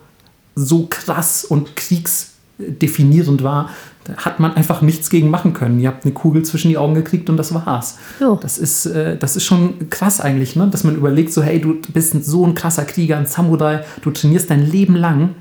[0.55, 3.71] so krass und kriegsdefinierend war,
[4.05, 5.79] da hat man einfach nichts gegen machen können.
[5.79, 7.99] Ihr habt eine Kugel zwischen die Augen gekriegt und das war's.
[8.21, 8.39] Jo.
[8.43, 10.67] Das ist, äh, das ist schon krass eigentlich, ne?
[10.69, 14.51] dass man überlegt, so hey, du bist so ein krasser Krieger, ein Samurai, du trainierst
[14.51, 15.37] dein Leben lang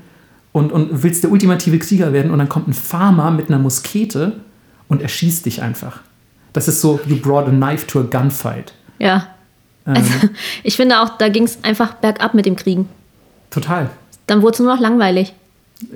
[0.52, 4.40] und, und willst der ultimative Krieger werden und dann kommt ein Farmer mit einer Muskete
[4.88, 6.00] und erschießt dich einfach.
[6.52, 8.72] Das ist so, you brought a knife to a gunfight.
[8.98, 9.28] ja.
[9.86, 10.12] Ähm, Also,
[10.62, 12.88] ich finde auch, da ging es einfach bergab mit dem Kriegen.
[13.50, 13.90] total.
[14.32, 15.34] Dann wurde es nur noch langweilig.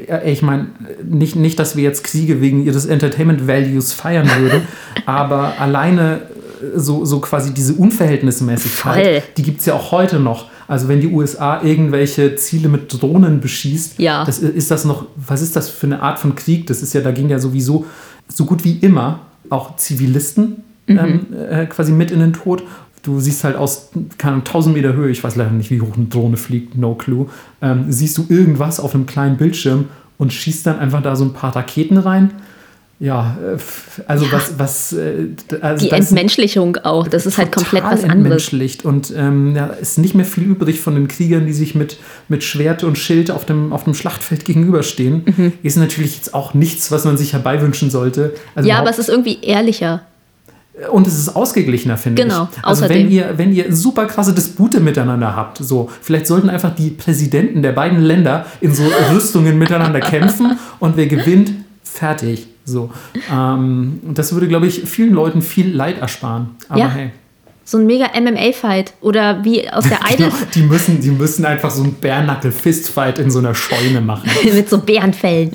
[0.07, 0.67] Ja, ich meine,
[1.03, 4.61] nicht, nicht, dass wir jetzt Kriege wegen ihres Entertainment Values feiern würden,
[5.07, 6.21] aber alleine
[6.61, 9.23] äh, so, so quasi diese Unverhältnismäßigkeit, Voll.
[9.39, 10.51] die gibt es ja auch heute noch.
[10.69, 14.27] Also wenn die USA irgendwelche Ziele mit Drohnen beschießt, Ja.
[14.27, 16.67] das, ist das noch, was ist das für eine Art von Krieg?
[16.67, 17.87] Das ist ja, da ging ja sowieso
[18.29, 22.65] so gut wie immer auch Zivilisten ähm, äh, quasi mit in den Tod.
[23.07, 25.97] Du siehst halt aus, keine Ahnung, 1000 Meter Höhe, ich weiß leider nicht, wie hoch
[25.97, 27.27] eine Drohne fliegt, no clue,
[27.63, 29.87] ähm, siehst du irgendwas auf einem kleinen Bildschirm
[30.19, 32.33] und schießt dann einfach da so ein paar Raketen rein.
[32.99, 33.59] Ja, äh,
[34.09, 34.33] also Ja.
[34.33, 35.27] was, was, äh,
[35.61, 38.11] also Die Entmenschlichung auch, das ist halt komplett was anderes.
[38.13, 41.99] entmenschlicht und ähm, ja, ist nicht mehr viel übrig von den Kriegern, die sich mit,
[42.29, 45.23] mit Schwert und Schild auf dem, auf dem Schlachtfeld gegenüberstehen.
[45.27, 45.53] Mhm.
[45.63, 48.33] Ist natürlich jetzt auch nichts, was man sich herbeiwünschen sollte.
[48.55, 50.01] Also Ja, aber es ist irgendwie ehrlicher.
[50.91, 52.59] Und es ist ausgeglichener, finde Genau, ich.
[52.65, 53.05] Also außerdem.
[53.07, 57.63] wenn ihr, wenn ihr super krasse Dispute miteinander habt, so, vielleicht sollten einfach die Präsidenten
[57.63, 62.47] der beiden Länder in so Rüstungen miteinander kämpfen und wer gewinnt, fertig.
[62.65, 62.91] So.
[63.33, 66.51] Ähm, das würde, glaube ich, vielen Leuten viel Leid ersparen.
[66.69, 66.89] Aber Ja.
[66.91, 67.11] hey.
[67.69, 71.71] So ein mega MMA-Fight oder wie aus der Idol Genau, die, müssen, die müssen einfach
[71.71, 74.31] so einen Bärnackel-Fistfight in so einer Scheune machen.
[74.55, 75.51] mit so Bärenfällen.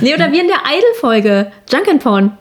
[0.00, 1.52] nee, oder wie in der Idol-Folge.
[1.70, 2.32] Junk and Porn.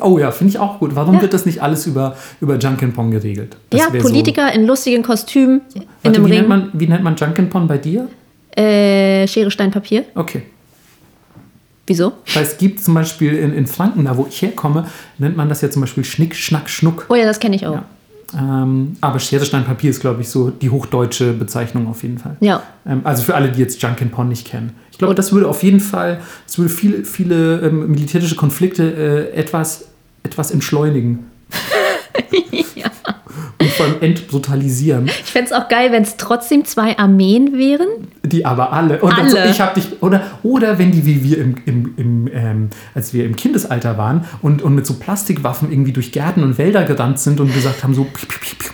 [0.00, 0.94] Oh ja, finde ich auch gut.
[0.94, 1.22] Warum Ja.
[1.22, 3.56] wird das nicht alles über, über Junkin' geregelt?
[3.70, 6.48] Das ja, Politiker in lustigen Kostümen So, in warte, einem wie, nennt Ring.
[6.48, 8.08] man, wie nennt man Junkin' bei dir?
[8.56, 10.04] Äh, Schere, Stein, Papier.
[10.14, 10.42] Okay.
[11.86, 12.12] Wieso?
[12.34, 14.86] Weil es gibt zum Beispiel in, in Franken, da wo ich herkomme,
[15.18, 17.06] nennt man das ja zum Beispiel Schnick, Schnack, Schnuck.
[17.08, 17.74] Oh ja, das kenne ich auch.
[17.74, 17.84] Ja.
[18.38, 22.36] Ähm, aber Schere, Stein, Papier ist, glaube ich, so die hochdeutsche Bezeichnung auf jeden Fall.
[22.40, 22.62] Ja.
[22.86, 24.74] Ähm, also für alle, die jetzt Junkin' Pond nicht kennen.
[25.02, 29.36] Ich glaube, das würde auf jeden Fall, das würde viele, viele ähm, militärische Konflikte äh,
[29.36, 29.86] etwas,
[30.22, 31.28] etwas entschleunigen.
[33.58, 35.06] Und vor allem entbrutalisieren.
[35.06, 37.88] Ich fände es auch geil, wenn es trotzdem zwei Armeen wären.
[38.22, 39.00] Die aber alle.
[39.00, 39.28] Und Alle.
[39.28, 40.00] so, ich hab dich.
[40.00, 44.24] Oder, oder wenn die wie wir im, im, im ähm, als wir im Kindesalter waren
[44.40, 47.94] und, und mit so Plastikwaffen irgendwie durch Gärten und Wälder gerannt sind und gesagt haben:
[47.94, 48.72] so, piu, piu, piu,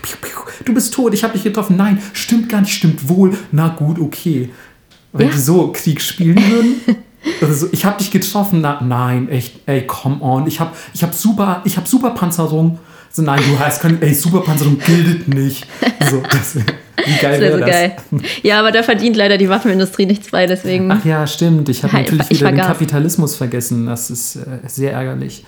[0.68, 1.76] du bist tot, ich habe dich getroffen.
[1.76, 3.36] Nein, stimmt gar nicht, stimmt wohl.
[3.50, 4.50] Na gut, okay.
[5.18, 5.32] Wenn Ja.
[5.34, 6.74] die so Krieg spielen würden.
[7.42, 8.60] Also so, ich habe dich getroffen.
[8.62, 10.46] Na, nein, echt, ey, come on.
[10.46, 12.78] Ich habe ich hab super, ich hab super Panzerung.
[13.10, 15.66] So, nein, du heißt, können, ey, Superpanzerung gilt nicht.
[16.08, 16.62] So, das, wär-
[17.04, 17.70] wie geil Das wäre wäre so das?
[17.70, 17.96] geil.
[18.44, 20.90] Ja, aber da verdient leider die Waffenindustrie nichts bei, deswegen.
[20.92, 21.68] Ach ja, stimmt.
[21.68, 22.60] Ich habe Ha, natürlich ich wieder den.
[22.60, 23.86] Kapitalismus vergessen.
[23.86, 25.44] Das ist äh, sehr ärgerlich.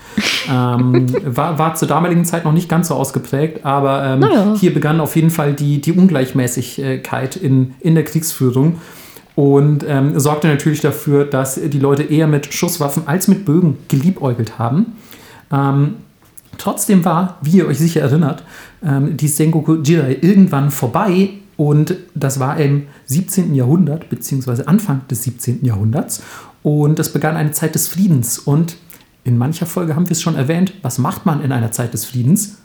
[0.50, 4.54] ähm, war, war zur damaligen Zeit noch nicht ganz so ausgeprägt, aber ähm, Naja.
[4.58, 8.78] hier begann auf jeden Fall die, die Ungleichmäßigkeit in, in der Kriegsführung
[9.36, 14.58] und ähm, sorgte natürlich dafür, dass die Leute eher mit Schusswaffen als mit Bögen geliebäugelt
[14.58, 14.96] haben.
[15.52, 15.94] Ähm,
[16.60, 18.44] Trotzdem war, wie ihr euch sicher erinnert,
[18.84, 23.54] ähm, die Sengoku Jirai irgendwann vorbei und das war im 17.
[23.54, 25.64] Jahrhundert, beziehungsweise Anfang des 17.
[25.64, 26.22] Jahrhunderts
[26.62, 28.76] und es begann eine Zeit des Friedens und
[29.24, 32.04] in mancher Folge haben wir es schon erwähnt, was macht man in einer Zeit des
[32.04, 32.58] Friedens?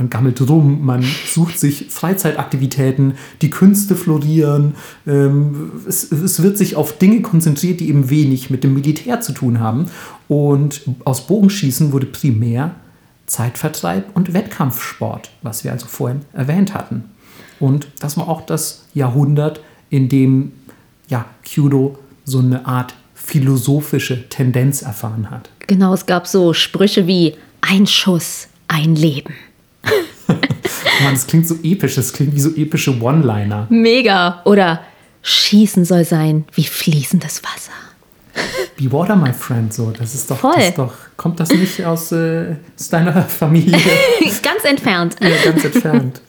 [0.00, 4.74] Man gammelt rum, man sucht sich Freizeitaktivitäten, die Künste florieren.
[5.06, 9.32] Ähm, es, es wird sich auf Dinge konzentriert, die eben wenig mit dem Militär zu
[9.32, 9.90] tun haben.
[10.26, 12.76] Und aus Bogenschießen wurde primär
[13.26, 17.04] Zeitvertreib und Wettkampfsport, was wir also vorhin erwähnt hatten.
[17.58, 19.60] Und das war auch das Jahrhundert,
[19.90, 20.52] in dem
[21.08, 25.50] ja, Kyudo so eine Art philosophische Tendenz erfahren hat.
[25.66, 29.34] Genau, es gab so Sprüche wie ein Schuss, ein Leben.
[31.02, 33.66] Mann, das klingt so episch, das klingt wie so epische One-Liner.
[33.70, 34.42] Mega.
[34.44, 34.80] Oder
[35.22, 37.72] Schießen soll sein wie fließendes Wasser.
[38.78, 39.90] Be Water, my friend, so.
[39.90, 40.52] Das ist doch, Voll.
[40.54, 43.76] das ist doch kommt das nicht aus, äh, aus deiner Familie?
[44.42, 45.16] Ganz entfernt.
[45.20, 46.22] ja, ganz entfernt.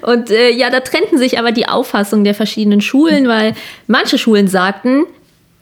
[0.00, 3.54] Und äh, ja, da trennten sich aber die Auffassungen der verschiedenen Schulen, weil
[3.88, 5.04] manche Schulen sagten,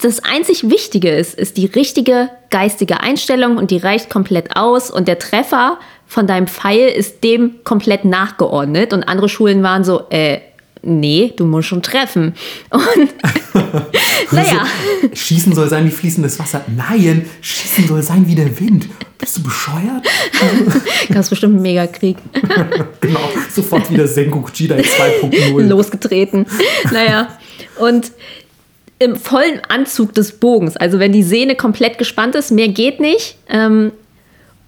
[0.01, 5.09] das einzig Wichtige ist, ist die richtige geistige Einstellung und die reicht komplett aus und
[5.09, 5.79] der Treffer
[6.11, 8.93] von deinem Pfeil ist dem komplett nachgeordnet.
[8.93, 10.41] Und andere Schulen waren so, äh,
[10.83, 12.35] nee, du musst schon treffen.
[12.71, 13.15] Und
[14.33, 14.67] naja,
[15.03, 16.65] So, Schießen soll sein wie fließendes Wasser.
[16.77, 18.89] Nein, Schießen soll sein wie der Wind.
[19.19, 20.05] Bist du bescheuert?
[21.09, 22.17] ist bestimmt ein Megakrieg.
[23.01, 23.21] genau,
[23.55, 25.63] sofort wieder Sengoku Jidai 2.0.
[25.63, 26.45] losgetreten.
[26.91, 27.39] Naja,
[27.79, 28.11] und
[28.99, 33.37] im vollen Anzug des Bogens, also wenn die Sehne komplett gespannt ist, mehr geht nicht,
[33.49, 33.93] ähm,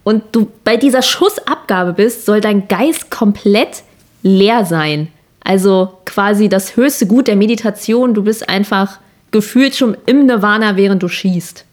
[0.04, 3.82] und du bei dieser Schussabgabe bist, soll dein Geist komplett
[4.22, 5.08] leer sein.
[5.44, 8.98] Also quasi das höchste Gut der Meditation, du bist einfach
[9.30, 11.64] gefühlt schon im Nirvana, während du schießt.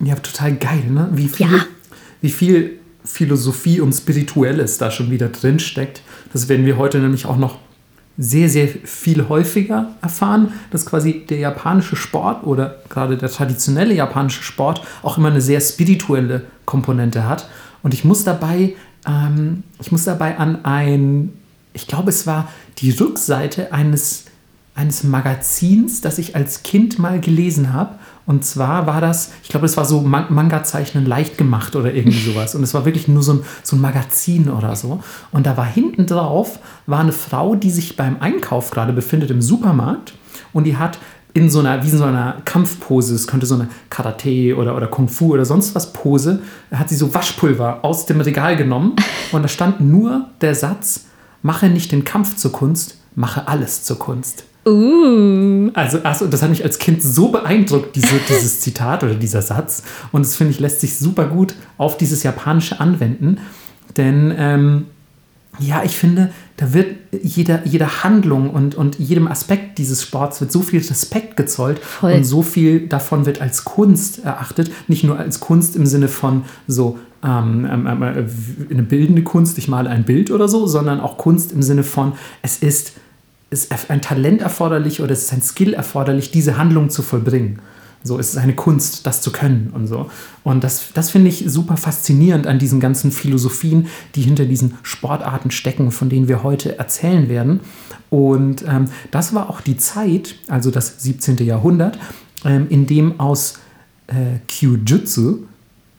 [0.00, 1.08] Ja, total geil, ne?
[1.12, 1.66] Wie viel, Ja.
[2.20, 6.02] wie viel Philosophie und Spirituelles da schon wieder drin steckt.
[6.32, 7.58] Das werden wir heute nämlich auch noch
[8.16, 14.42] sehr, sehr viel häufiger erfahren, dass quasi der japanische Sport oder gerade der traditionelle japanische
[14.44, 17.48] Sport auch immer eine sehr spirituelle Komponente hat.
[17.82, 18.74] Und ich muss dabei,
[19.06, 21.32] ähm, ich muss dabei an ein,
[21.72, 22.48] ich glaube, es war
[22.78, 24.24] die Rückseite eines
[24.74, 27.94] eines Magazins, das ich als Kind mal gelesen habe.
[28.26, 32.18] Und zwar war das, ich glaube, es war so Man Manga-Zeichnen leicht gemacht oder irgendwie
[32.32, 32.54] sowas.
[32.54, 35.00] Und es war wirklich nur so ein, so ein Magazin oder so.
[35.30, 39.42] Und da war hinten drauf, war eine Frau, die sich beim Einkauf gerade befindet im
[39.42, 40.14] Supermarkt.
[40.52, 40.98] Und die hat
[41.34, 44.86] in so einer, wie in so einer Kampfpose, es könnte so eine Karate oder, oder
[44.86, 46.40] Kung Fu oder sonst was Pose,
[46.72, 48.94] hat sie so Waschpulver aus dem Regal genommen.
[49.32, 51.06] Und da stand nur der Satz,
[51.42, 54.44] mache nicht den Kampf zur Kunst, mache alles zur Kunst.
[54.64, 59.42] Uh, Also, also das hat mich als Kind so beeindruckt, diese, dieses Zitat oder dieser
[59.42, 59.82] Satz.
[60.12, 63.38] Und das finde ich, lässt sich super gut auf dieses Japanische anwenden.
[63.96, 64.86] Denn ähm,
[65.58, 70.52] ja, ich finde, da wird jeder, jeder Handlung und, und jedem Aspekt dieses Sports wird
[70.52, 72.12] so viel Respekt gezollt Voll.
[72.12, 74.70] und so viel davon wird als Kunst erachtet.
[74.86, 78.24] Nicht nur als Kunst im Sinne von so ähm, ähm, ähm, äh,
[78.70, 82.12] eine bildende Kunst, ich male ein Bild oder so, sondern auch Kunst im Sinne von,
[82.42, 82.92] es ist,
[83.50, 87.58] ist ein Talent erforderlich oder es ist ein Skill erforderlich, diese Handlung zu vollbringen.
[88.06, 90.10] So, es ist eine Kunst, das zu können und so.
[90.44, 95.50] Und das, das finde ich super faszinierend an diesen ganzen Philosophien, die hinter diesen Sportarten
[95.50, 97.60] stecken, von denen wir heute erzählen werden.
[98.10, 101.38] Und ähm, das war auch die Zeit, also das 17.
[101.38, 101.98] Jahrhundert,
[102.44, 103.54] ähm, in dem aus
[104.08, 105.44] äh, Kyujutsu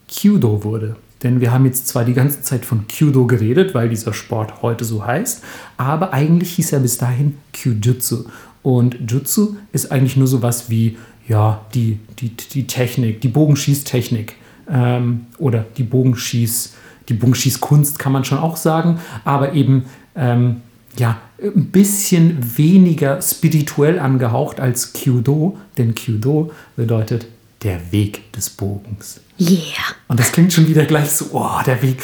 [0.07, 0.97] Kyudo wurde.
[1.23, 4.85] Denn wir haben jetzt zwar die ganze Zeit von Kyudo geredet, weil dieser Sport heute
[4.85, 5.41] so heißt,
[5.75, 8.25] aber eigentlich hieß er bis dahin Kyujutsu.
[8.61, 14.35] Und Jutsu ist eigentlich nur sowas wie ja, die, die, die Technik, die Bogenschießtechnik
[14.69, 16.73] ähm, oder die Bogenschieß,
[17.09, 19.85] die Bogenschießkunst kann man schon auch sagen, aber eben
[20.15, 20.61] ähm,
[20.97, 27.27] ja, ein bisschen weniger spirituell angehaucht als Kyudo, denn Kyudo bedeutet
[27.63, 29.19] der Weg des Bogens.
[29.39, 29.59] Yeah.
[30.07, 32.01] Und das klingt schon wieder gleich so, oh, der Weg.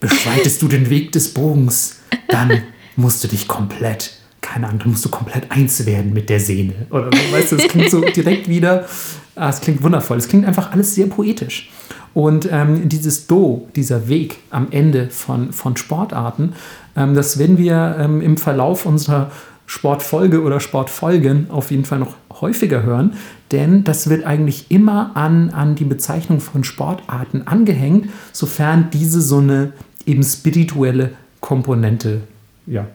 [0.00, 1.96] Beschreitest du den Weg des Bogens,
[2.28, 2.62] dann
[2.96, 4.13] musst du dich komplett
[4.44, 6.74] keine Ahnung, dann musst du komplett eins werden mit der Sehne.
[6.90, 8.84] Oder weißt du, es klingt so direkt wieder,
[9.34, 10.18] ah, es klingt wundervoll.
[10.18, 11.70] Es klingt einfach alles sehr poetisch.
[12.12, 16.52] Und ähm, dieses Do, dieser Weg am Ende von, von Sportarten,
[16.94, 19.32] ähm, das werden wir ähm, im Verlauf unserer
[19.66, 23.14] Sportfolge oder Sportfolgen auf jeden Fall noch häufiger hören,
[23.50, 29.38] denn das wird eigentlich immer an, an die Bezeichnung von Sportarten angehängt, sofern diese so
[29.38, 29.72] eine
[30.04, 32.20] eben spirituelle Komponente
[32.66, 32.86] ja,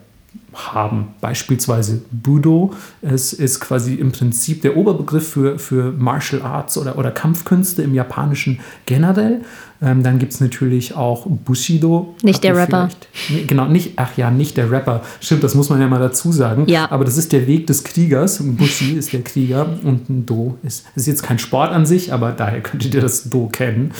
[0.54, 1.14] haben.
[1.20, 2.74] Beispielsweise Budo.
[3.02, 7.94] Es ist quasi im Prinzip der Oberbegriff für, für Martial Arts oder, oder Kampfkünste im
[7.94, 9.42] Japanischen generell.
[9.82, 12.14] Ähm, dann gibt es natürlich auch Bushido.
[12.22, 12.90] Nicht der Rapper.
[13.30, 15.02] Nee, genau, nicht, ach ja, nicht der Rapper.
[15.20, 16.66] Stimmt, das muss man ja mal dazu sagen.
[16.68, 16.90] Ja.
[16.90, 18.42] Aber das ist der Weg des Kriegers.
[18.42, 22.32] Bushi ist der Krieger und ein Do ist, ist jetzt kein Sport an sich, aber
[22.32, 23.92] daher könntet ihr das Do kennen.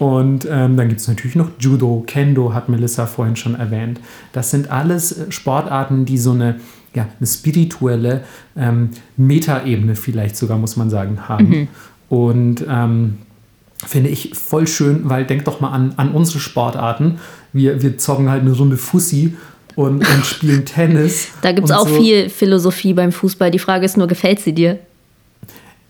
[0.00, 4.00] Und ähm, dann gibt es natürlich noch Judo, Kendo, hat Melissa vorhin schon erwähnt.
[4.32, 6.58] Das sind alles äh, Sportarten, die so eine,
[6.94, 8.24] ja, eine spirituelle
[8.56, 11.48] ähm, Metaebene vielleicht sogar, muss man sagen, haben.
[11.48, 11.68] Mhm.
[12.08, 13.18] Und ähm,
[13.86, 17.18] finde ich voll schön, weil denk doch mal an, an unsere Sportarten.
[17.52, 19.36] Wir, wir zocken halt eine Runde Fussi
[19.74, 21.28] und, und spielen Tennis.
[21.42, 21.94] Da gibt es auch so.
[21.94, 23.50] viel Philosophie beim Fußball.
[23.50, 24.78] Die Frage ist nur, gefällt sie dir?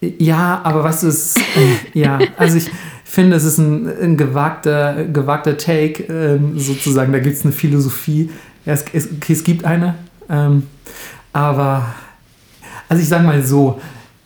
[0.00, 2.70] Ja, aber was ist, äh, ja, also ich
[3.05, 7.12] finde, es ist ein, ein gewagter, gewagter Take, ähm, sozusagen.
[7.12, 8.31] Da gibt es eine Philosophie.
[8.64, 9.96] Ja, es, es, okay, es gibt eine,
[10.31, 10.62] ähm,
[11.33, 11.87] aber,
[12.88, 13.81] also ich sage mal so,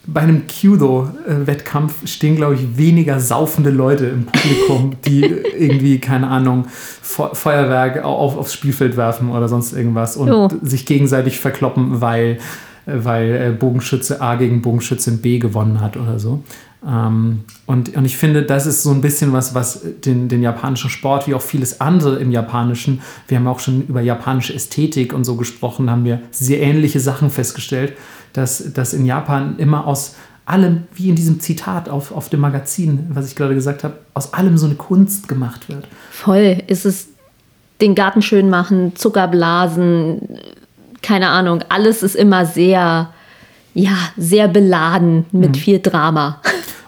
[0.07, 6.67] bei einem Kudo-Wettkampf stehen, glaube ich, weniger saufende Leute im Publikum, die irgendwie, keine Ahnung,
[6.69, 10.49] Feuerwerk auf, aufs Spielfeld werfen oder sonst irgendwas und oh.
[10.63, 12.39] sich gegenseitig verkloppen, weil,
[12.87, 16.43] weil äh, Bogenschütze A gegen Bogenschützin B gewonnen hat oder so.
[16.87, 20.91] Ähm, und, und ich finde, das ist so ein bisschen was, was den, den japanischen
[20.91, 25.25] Sport, wie auch vieles andere im Japanischen, wir haben auch schon über japanische Ästhetik und
[25.25, 27.95] so gesprochen, haben wir sehr ähnliche Sachen festgestellt,
[28.35, 30.17] dass, dass in Japan immer aus
[30.47, 34.35] allem, wie in diesem Zitat auf, auf dem Magazin, was ich gerade gesagt habe, aus
[34.35, 35.89] allem so eine Kunst gemacht wird.
[36.11, 36.63] Voll.
[36.67, 37.09] Ist es
[37.81, 40.21] den Garten schön machen, Zuckerblasen,
[41.03, 43.11] keine Ahnung, alles ist immer sehr,
[43.75, 45.55] ja, sehr beladen mit mhm.
[45.55, 46.41] viel Drama.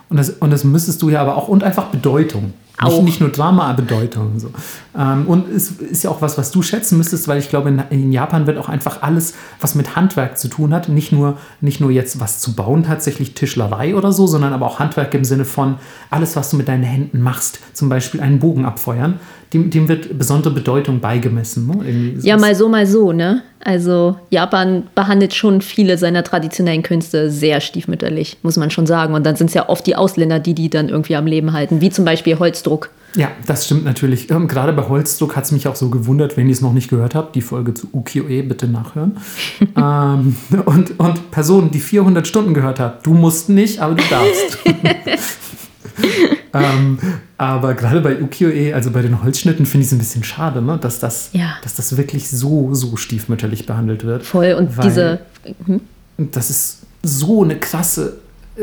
[0.08, 2.54] Und das, und das müsstest du ja aber auch, und einfach Bedeutung.
[2.84, 4.38] Nicht, nicht, nur Drama, Bedeutung.
[4.38, 4.50] So.
[4.96, 7.82] Ähm, und es ist ja auch was, was du schätzen müsstest, weil ich glaube, in,
[7.90, 11.80] in, Japan wird auch einfach alles, was mit Handwerk zu tun hat, nicht nur, nicht
[11.80, 15.46] nur jetzt was zu bauen, tatsächlich Tischlerei oder so, sondern aber auch Handwerk im Sinne
[15.46, 15.76] von
[16.10, 17.60] alles, was du mit deinen Händen machst.
[17.72, 19.20] Zum Beispiel einen Bogen abfeuern
[19.52, 21.66] dem, dem wird besondere Bedeutung beigemessen.
[21.66, 22.14] Ne?
[22.22, 23.12] Ja, mal so, mal so.
[23.12, 23.42] Ne?
[23.64, 29.14] Also Japan behandelt schon viele seiner traditionellen Künste sehr stiefmütterlich, muss man schon sagen.
[29.14, 31.80] Und dann sind es ja oft die Ausländer, die die dann irgendwie am Leben halten,
[31.80, 32.90] wie zum Beispiel Holzdruck.
[33.14, 34.30] Ja, das stimmt natürlich.
[34.30, 36.90] Ähm, gerade bei Holzdruck hat es mich auch so gewundert, wenn ihr es noch nicht
[36.90, 39.16] gehört habt, die Folge zu Ukiyo-e bitte nachhören.
[39.76, 44.58] ähm, und, und Personen, die 400 Stunden gehört habt, du musst nicht, aber du darfst.
[46.52, 46.98] ähm,
[47.38, 50.78] aber gerade bei Ukiyo-e, also bei den Holzschnitten, finde ich es ein bisschen schade, ne?
[50.80, 51.56] dass, das, ja.
[51.62, 54.24] dass das wirklich so, so stiefmütterlich behandelt wird.
[54.24, 55.20] Voll, und diese.
[55.66, 55.80] Hm?
[56.16, 58.18] Das ist so eine krasse.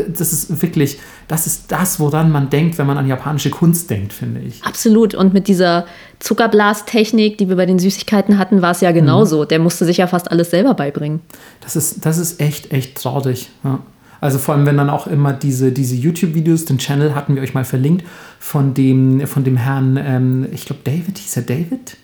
[0.08, 4.12] Das ist wirklich, das ist das, woran man denkt, wenn man an japanische Kunst denkt,
[4.12, 4.64] finde ich.
[4.64, 5.14] Absolut.
[5.14, 5.86] Und mit dieser
[6.18, 9.44] Zuckerblastechnik, die wir bei den Süßigkeiten hatten, war es ja genauso.
[9.44, 9.48] Mhm.
[9.50, 11.22] Der musste sich ja fast alles selber beibringen.
[11.62, 13.52] Das ist, das ist echt, echt traurig.
[13.64, 13.82] Ja.
[14.24, 17.54] Also vor allem, wenn dann auch immer diese, diese YouTube-Videos, den Channel hatten wir euch
[17.54, 18.06] mal verlinkt,
[18.40, 21.98] von dem, von dem Herrn, ähm, ich glaube David, hieß er David?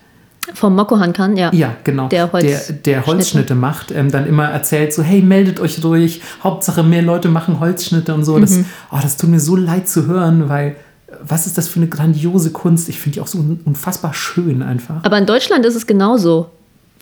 [0.54, 1.50] Vom Moko Hankan, ja.
[1.54, 2.10] Ja, genau.
[2.10, 6.22] Der, Holz der, der Holzschnitte macht, ähm, dann immer erzählt so, hey, meldet euch ruhig,
[6.44, 8.36] Hauptsache mehr Leute machen Holzschnitte und so.
[8.36, 8.42] Mhm.
[8.42, 8.60] Das,
[8.92, 10.76] oh, das tut mir so leid zu hören, weil
[11.24, 12.90] was ist das für eine grandiose Kunst?
[12.90, 15.06] Ich finde die auch so unfassbar schön einfach.
[15.06, 16.50] Aber in Deutschland ist es genauso.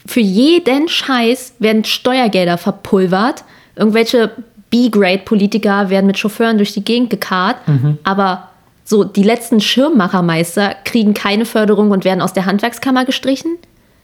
[0.05, 3.45] Für jeden Scheiß werden Steuergelder verpulvert.
[3.75, 4.31] Irgendwelche
[4.69, 7.57] B-Grade-Politiker werden mit Chauffeuren durch die Gegend gekarrt,
[8.03, 8.49] aber
[8.83, 13.57] so die letzten Schirmmachermeister kriegen keine Förderung und werden aus der Handwerkskammer gestrichen.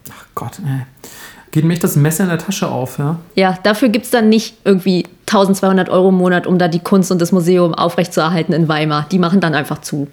[0.09, 0.81] Ach Gott, ey.
[1.51, 3.19] Geht mir echt das Messer in der Tasche auf, ja?
[3.35, 7.11] Ja, dafür gibt es dann nicht irgendwie 1200 Euro im Monat, um da die Kunst
[7.11, 9.05] und das Museum aufrechtzuerhalten in Weimar.
[9.11, 10.07] Die machen dann einfach zu.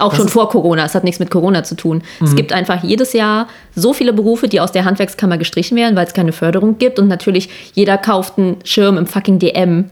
[0.00, 0.84] Auch Das schon vor Corona.
[0.84, 2.02] Es hat nichts mit Corona zu tun.
[2.22, 6.06] Es gibt einfach jedes Jahr so viele Berufe, die aus der Handwerkskammer gestrichen werden, weil
[6.06, 6.98] es keine Förderung gibt.
[6.98, 9.86] Und natürlich, jeder kauft einen Schirm im fucking DM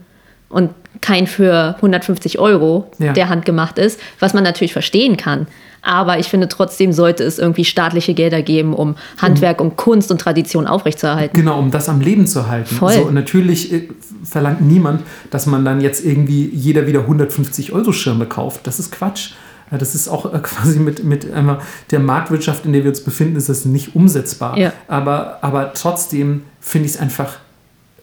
[0.49, 3.13] und kein für 150 Euro, Ja.
[3.13, 5.47] der handgemacht ist, was man natürlich verstehen kann.
[5.81, 10.19] Aber ich finde, trotzdem sollte es irgendwie staatliche Gelder geben, um Handwerk und Kunst und
[10.19, 11.39] Tradition aufrechtzuerhalten.
[11.39, 12.75] Genau, um das am Leben zu halten.
[12.75, 12.93] Voll.
[12.93, 13.87] So, natürlich äh,
[14.25, 18.67] verlangt niemand, dass man dann jetzt irgendwie jeder wieder 150 Euro Schirme kauft.
[18.67, 19.31] Das ist Quatsch.
[19.71, 21.59] Ja, Das ist auch äh, quasi mit, mit einmal
[21.91, 24.57] der Marktwirtschaft, in der wir uns befinden, ist das nicht umsetzbar.
[24.57, 24.73] Ja.
[24.87, 27.35] Aber, aber trotzdem finde ich es einfach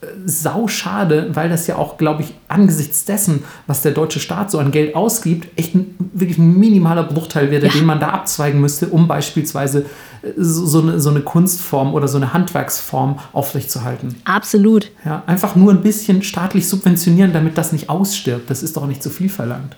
[0.00, 4.50] äh, sau schade, weil das ja auch, glaube ich, angesichts dessen, was der deutsche Staat
[4.50, 7.72] so an Geld ausgibt, echt ein wirklich ein minimaler Bruchteil wäre, Ja.
[7.72, 9.87] den man da abzweigen müsste, um beispielsweise
[10.22, 14.14] äh, so, so, eine, so eine Kunstform oder so eine Handwerksform aufrechtzuerhalten.
[14.24, 14.90] Absolut.
[15.05, 18.48] Ja, einfach nur ein bisschen staatlich subventionieren, damit das nicht ausstirbt.
[18.50, 19.76] Das ist doch nicht zu viel verlangt.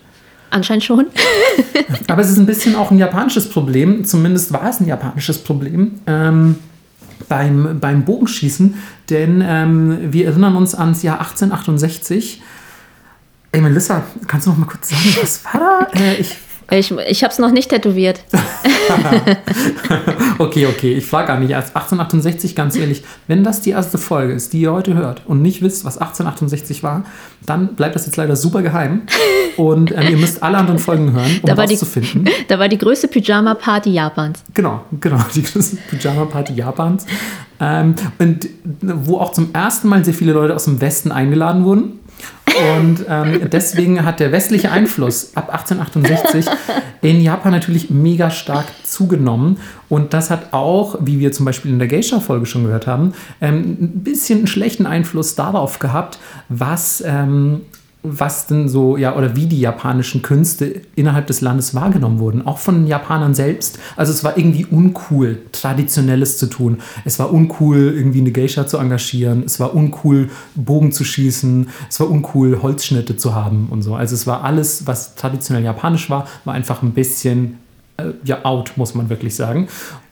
[0.49, 1.07] Anscheinend schon.
[2.07, 5.99] Aber es ist ein bisschen auch ein japanisches Problem, zumindest war es ein japanisches Problem
[6.07, 6.55] ähm,
[7.27, 8.75] beim, beim Bogenschießen,
[9.09, 12.41] denn ähm, wir erinnern uns ans Jahr 1868.
[13.51, 15.87] Ey, Melissa, kannst du noch mal kurz sagen, was war da?
[15.99, 16.35] Äh, ich,
[16.71, 18.21] Ich, ich habe es noch nicht tätowiert.
[20.39, 21.51] okay, okay, ich frage gar nicht.
[21.51, 25.41] Erst 1868, ganz ehrlich, wenn das die erste Folge ist, die ihr heute hört und
[25.41, 27.03] nicht wisst, was 1868 war,
[27.45, 29.01] dann bleibt das jetzt leider super geheim.
[29.57, 32.29] Und ähm, ihr müsst alle anderen Folgen hören, um Da war die- rauszufinden.
[32.47, 34.43] Da war die größte Pyjama-Party Japans.
[34.53, 37.05] Genau, genau, die größte Pyjama-Party Japans.
[37.59, 38.47] Ähm, und
[38.81, 41.99] wo auch zum ersten Mal sehr viele Leute aus dem Westen eingeladen wurden.
[42.75, 46.45] Und ähm, deswegen hat der westliche Einfluss ab 1868
[47.01, 49.57] in Japan natürlich mega stark zugenommen.
[49.87, 53.77] Und das hat auch, wie wir zum Beispiel in der Geisha-Folge schon gehört haben, ähm,
[53.79, 57.61] ein bisschen einen schlechten Einfluss darauf gehabt, was, ähm,
[58.01, 62.57] was denn so, ja, oder wie die japanischen Künste innerhalb des Landes wahrgenommen wurden, auch
[62.57, 63.77] von Japanern selbst.
[63.97, 66.77] Also es war irgendwie uncool, Traditionelles zu tun.
[67.03, 69.43] Es war uncool, irgendwie eine Geisha zu engagieren.
[69.45, 71.67] Es war uncool, Bogen zu schießen.
[71.89, 73.95] Es war uncool, Holzschnitte zu haben und so.
[73.95, 77.57] Also es war alles, was traditionell japanisch war, war einfach ein bisschen
[77.97, 79.67] äh, ja, out, muss man wirklich sagen.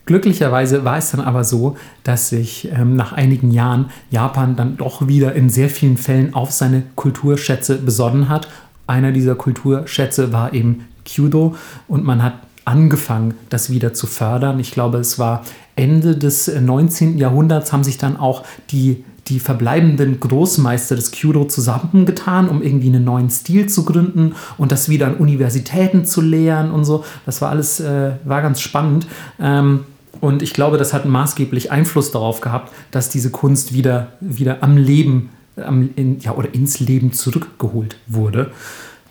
[0.08, 5.08] Glücklicherweise war es dann aber so, dass sich ähm, nach einigen Jahren Japan dann doch
[5.10, 8.48] wieder in sehr vielen Fällen auf seine Kulturschätze besonnen hat.
[8.88, 11.56] Einer dieser Kulturschätze war eben Kyudo
[11.90, 14.62] und man hat angefangen, das wieder zu fördern.
[14.62, 15.44] Ich glaube, es war
[15.76, 17.18] Ende des äh, 19.
[17.18, 23.04] Jahrhunderts haben sich dann auch die die verbleibenden Großmeister des Kyudo zusammengetan, um irgendwie einen
[23.04, 27.04] neuen Stil zu gründen und das wieder an Universitäten zu lehren und so.
[27.26, 29.06] Das war alles, äh, war ganz spannend.
[29.38, 29.82] Ähm,
[30.22, 34.78] und ich glaube, das hat maßgeblich Einfluss darauf gehabt, dass diese Kunst wieder, wieder am
[34.78, 38.52] Leben, am, in, ja, oder ins Leben zurückgeholt wurde.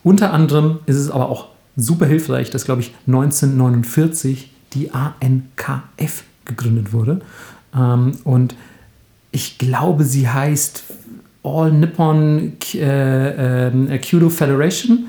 [0.03, 6.93] Unter anderem ist es aber auch super hilfreich, dass, glaube ich, 1949 die ANKF gegründet
[6.93, 7.21] wurde.
[7.75, 8.55] Ähm, und
[9.33, 10.85] ich glaube, sie heißt
[11.43, 15.07] All Nippon äh, äh, Kyudo Federation.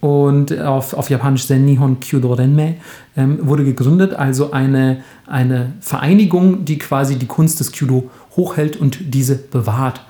[0.00, 2.76] Und auf, auf Japanisch Zen Nihon Kyudo Renmei
[3.16, 8.98] ähm, wurde gegründet, also eine, eine Vereinigung, die quasi die Kunst des Kyudo hochhält und
[9.14, 10.00] diese bewahrt.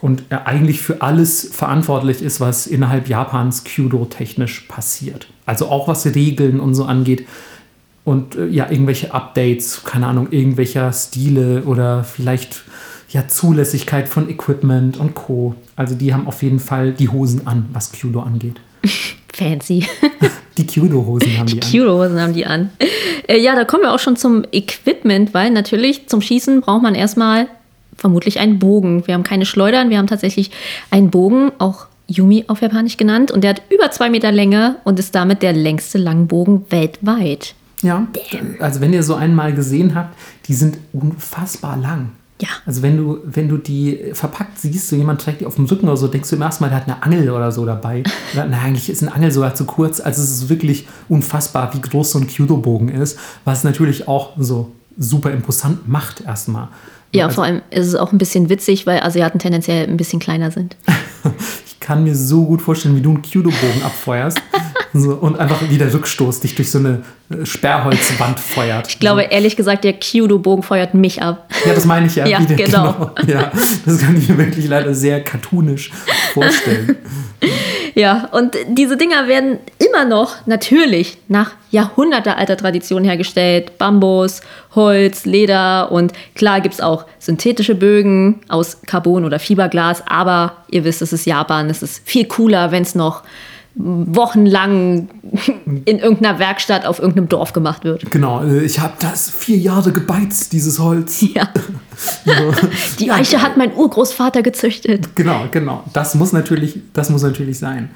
[0.00, 5.28] Und äh, eigentlich für alles verantwortlich ist, was innerhalb Japans Kyudo technisch passiert.
[5.44, 7.26] Also auch was Regeln und so angeht.
[8.04, 12.62] Und äh, ja, irgendwelche Updates, keine Ahnung, irgendwelcher Stile oder vielleicht
[13.10, 15.54] ja, Zulässigkeit von Equipment und Co.
[15.76, 18.60] Also die haben auf jeden Fall die Hosen an, was Kyudo angeht.
[19.32, 19.86] Fancy.
[20.58, 21.70] Die Kyudo-Hosen haben die an.
[21.70, 22.70] Kyudo-Hosen haben die an.
[23.28, 26.96] Äh, ja, da kommen wir auch schon zum Equipment, weil natürlich zum Schießen braucht man
[26.96, 27.46] erstmal
[27.96, 29.06] vermutlich einen Bogen.
[29.06, 30.50] Wir haben keine Schleudern, wir haben tatsächlich
[30.90, 33.30] einen Bogen, auch Yumi auf Japanisch genannt.
[33.30, 37.54] Und der hat über zwei Meter Länge und ist damit der längste Langbogen weltweit.
[37.82, 38.08] Ja,
[38.58, 42.10] also wenn ihr so einen mal gesehen habt, die sind unfassbar lang.
[42.40, 42.48] Ja.
[42.66, 45.86] Also wenn du, wenn du die verpackt siehst, so jemand trägt die auf dem Rücken
[45.86, 48.04] oder so, denkst du im ersten Mal, der hat eine Angel oder so dabei.
[48.34, 50.00] Na, eigentlich ist eine Angel sogar zu kurz.
[50.00, 54.72] Also es ist wirklich unfassbar, wie groß so ein Kyudo-Bogen ist, was natürlich auch so
[54.96, 56.68] super imposant macht erstmal.
[57.12, 60.20] Ja, also, vor allem ist es auch ein bisschen witzig, weil Asiaten tendenziell ein bisschen
[60.20, 60.76] kleiner sind.
[61.66, 64.42] Ich kann mir so gut vorstellen, wie du einen Kyudo-Bogen abfeuerst.
[64.94, 68.88] so, und einfach wie der Rückstoß dich durch so eine äh, Sperrholzwand feuert.
[68.88, 71.48] Ich glaube, ehrlich gesagt, der Kyudo-Bogen feuert mich ab.
[71.66, 72.26] Ja, das meine ich ja.
[72.26, 73.10] Ja, wie der- genau.
[73.26, 73.50] Ja,
[73.86, 75.90] das kann ich mir wirklich leider sehr cartoonisch
[76.32, 76.96] vorstellen.
[77.94, 83.76] Ja, und diese Dinger werden immer noch natürlich nach jahrhundertealter Tradition hergestellt.
[83.78, 84.40] Bambus,
[84.74, 90.84] Holz, Leder und klar gibt es auch synthetische Bögen aus Carbon oder Fiberglas, aber ihr
[90.84, 93.22] wisst, es ist Japan, es ist viel cooler, wenn es noch
[93.78, 95.08] wochenlang
[95.84, 98.10] in irgendeiner Werkstatt auf irgendeinem Dorf gemacht wird.
[98.10, 101.24] Genau, äh, ich habe das vier Jahre gebeizt, dieses Holz.
[101.34, 101.48] Ja.
[102.98, 105.14] Die Eiche hat mein Urgroßvater gezüchtet.
[105.14, 105.84] Genau, genau.
[105.92, 107.90] Das muss natürlich, das muss natürlich sein.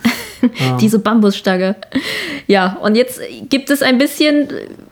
[0.81, 1.77] Diese Bambusstange.
[2.47, 4.49] Ja, und jetzt gibt es ein bisschen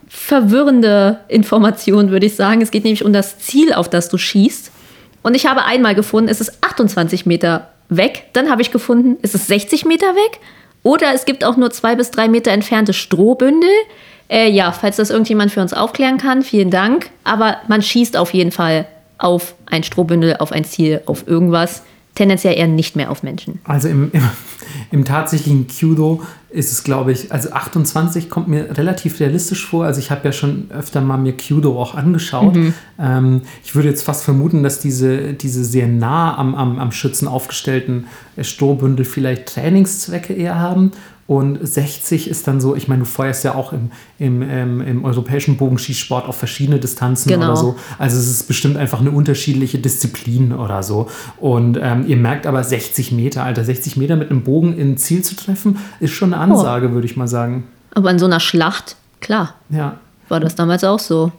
[0.07, 2.61] verwirrende Informationen, würde ich sagen.
[2.61, 4.71] Es geht nämlich um das Ziel, auf das du schießt.
[5.23, 8.23] Und ich habe einmal gefunden, es ist 28 Meter weg.
[8.33, 10.39] Dann habe ich gefunden, es ist 60 Meter weg.
[10.83, 13.69] Oder es gibt auch nur zwei bis drei Meter entfernte Strohbündel.
[14.29, 17.09] Äh, ja, falls das irgendjemand für uns aufklären kann, vielen Dank.
[17.23, 18.85] Aber man schießt auf jeden Fall
[19.17, 21.83] auf ein Strohbündel, auf ein Ziel, auf irgendwas.
[22.15, 23.59] Tendenziell eher nicht mehr auf Menschen.
[23.63, 24.21] Also im, im,
[24.91, 29.85] im tatsächlichen Kyudo ist es, glaube ich, also 28 kommt mir relativ realistisch vor.
[29.85, 32.57] Also ich habe ja schon öfter mal mir Kyudo auch angeschaut.
[32.99, 37.27] Ähm, ich würde jetzt fast vermuten, dass diese, diese sehr nah am, am, am Schützen
[37.27, 38.07] aufgestellten
[38.39, 40.91] Strohbündel vielleicht Trainingszwecke eher haben.
[41.31, 45.05] Und 60 ist dann so, ich meine, du feuerst ja auch im, im, ähm, im
[45.05, 47.45] europäischen Bogenschießsport auf verschiedene Distanzen Genau.
[47.45, 47.75] oder so.
[47.97, 51.07] Also es ist bestimmt einfach eine unterschiedliche Disziplin oder so.
[51.37, 54.97] Und ähm, ihr merkt aber 60 Meter, Alter, 60 Meter mit einem Bogen in ein
[54.97, 57.63] Ziel zu treffen, ist schon eine Ansage, würde ich mal sagen.
[57.95, 59.99] Aber in so einer Schlacht, klar, Ja.
[60.27, 61.31] war das damals auch so.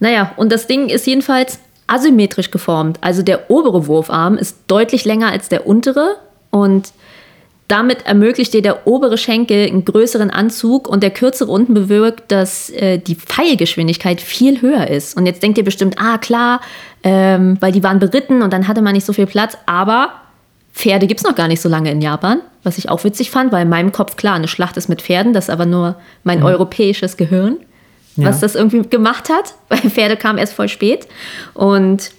[0.00, 2.98] Naja, und das Ding ist jedenfalls asymmetrisch geformt.
[3.00, 6.16] Also der obere Wurfarm ist deutlich länger als der untere
[6.50, 6.92] und
[7.68, 12.68] damit ermöglicht dir der obere Schenkel einen größeren Anzug und der kürzere unten bewirkt, dass
[12.70, 15.16] äh, die Pfeilgeschwindigkeit viel höher ist.
[15.16, 16.60] Und jetzt denkt ihr bestimmt, ah klar,
[17.02, 20.10] ähm, weil die waren beritten und dann hatte man nicht so viel Platz, aber
[20.74, 23.52] Pferde gibt es noch gar nicht so lange in Japan, was ich auch witzig fand,
[23.52, 26.42] weil in meinem Kopf klar, eine Schlacht ist mit Pferden, das ist aber nur mein
[26.42, 27.58] europäisches Gehirn,
[28.16, 28.28] Ja.
[28.28, 31.06] was das irgendwie gemacht hat, weil Pferde kamen erst voll spät.
[31.54, 32.10] Und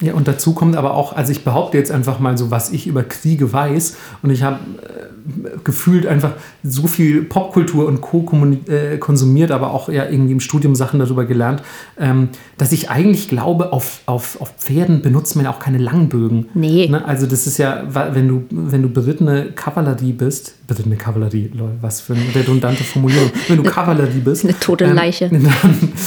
[0.00, 2.86] Ja, und dazu kommt aber auch, also ich behaupte jetzt einfach mal so, was ich
[2.86, 3.96] über Kriege weiß.
[4.22, 6.32] Und ich habe äh, gefühlt einfach
[6.62, 8.26] so viel Popkultur und Co.
[8.68, 11.62] äh, konsumiert, aber auch ja irgendwie im Studium Sachen darüber gelernt,
[11.98, 12.28] ähm,
[12.58, 16.48] dass ich eigentlich glaube, auf, auf, auf Pferden benutzt man ja auch keine Langbögen.
[16.54, 16.88] Nee.
[16.88, 17.04] Ne?
[17.04, 22.00] Also das ist ja, wenn du, wenn du berittene Kavallerie bist, berittene Kavallerie, lol, was
[22.00, 23.30] für eine redundante Formulierung.
[23.48, 24.44] Wenn du Kavallerie bist.
[24.44, 25.26] Eine tote Leiche.
[25.26, 25.46] Ähm,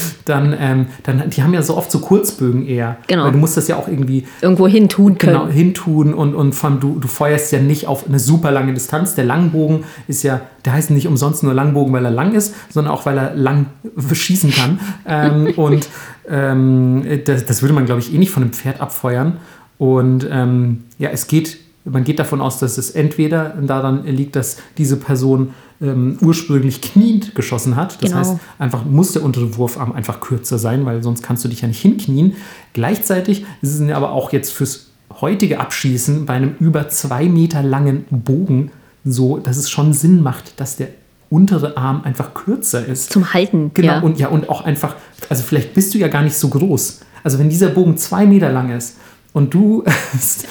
[0.25, 2.97] dann, dann, ähm, dann, die haben ja so oft so Kurzbögen eher.
[3.07, 3.25] Genau.
[3.25, 5.33] Weil du musst das ja auch irgendwie irgendwo hin tun können.
[5.33, 9.15] genau hintun und, und von, du, du feuerst ja nicht auf eine super lange Distanz.
[9.15, 12.93] Der Langbogen ist ja, der heißt nicht umsonst nur Langbogen, weil er lang ist, sondern
[12.93, 13.67] auch, weil er lang
[14.11, 14.79] schießen kann.
[15.07, 15.87] ähm, und
[16.29, 19.37] ähm, das, das würde man, glaube ich, eh nicht von einem Pferd abfeuern.
[19.77, 24.57] Und ähm, ja, es geht, man geht davon aus, dass es entweder daran liegt, dass
[24.77, 28.01] diese Person ähm, ursprünglich kniend geschossen hat.
[28.01, 28.17] Das Genau.
[28.21, 31.67] heißt, einfach muss der untere Wurfarm einfach kürzer sein, weil sonst kannst du dich ja
[31.67, 32.33] nicht hinknien.
[32.73, 34.87] Gleichzeitig ist es aber auch jetzt fürs
[35.21, 38.71] heutige Abschießen bei einem über zwei Meter langen Bogen
[39.03, 40.89] so, dass es schon Sinn macht, dass der
[41.29, 43.11] untere Arm einfach kürzer ist.
[43.11, 43.71] Zum Halten.
[43.73, 43.99] Genau, ja.
[43.99, 44.95] und ja, und auch einfach,
[45.29, 47.01] also vielleicht bist du ja gar nicht so groß.
[47.23, 48.97] Also wenn dieser Bogen zwei Meter lang ist
[49.37, 49.83] und du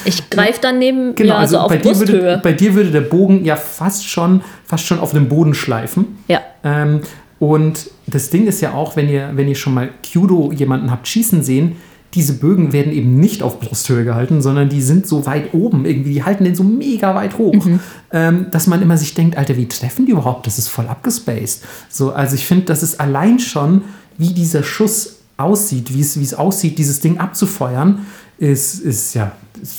[0.05, 2.09] ich greife dann neben, Genau, ja, also so auf bei, dir Brusthöhe.
[2.23, 6.19] würde, bei dir würde der Bogen ja fast schon, fast schon auf dem Boden schleifen.
[6.29, 6.41] ja.
[6.65, 7.01] Ähm,
[7.39, 11.07] und das Ding ist ja auch, wenn ihr, wenn ihr schon mal Kyudo jemanden habt
[11.07, 11.77] schießen sehen,
[12.15, 16.15] diese Bögen werden eben nicht auf Brusthöhe gehalten, sondern die sind so weit oben, irgendwie,
[16.15, 17.81] die halten den so mega weit hoch, Mhm.
[18.11, 20.47] ähm, dass man immer sich denkt, Alter, wie treffen die überhaupt?
[20.47, 21.63] Das ist voll abgespaced.
[21.91, 23.83] So, also ich finde, das ist allein schon,
[24.17, 28.07] wie dieser Schuss aussieht, wie es, wie es aussieht, dieses Ding abzufeuern,
[28.39, 29.75] ist, ist ja ist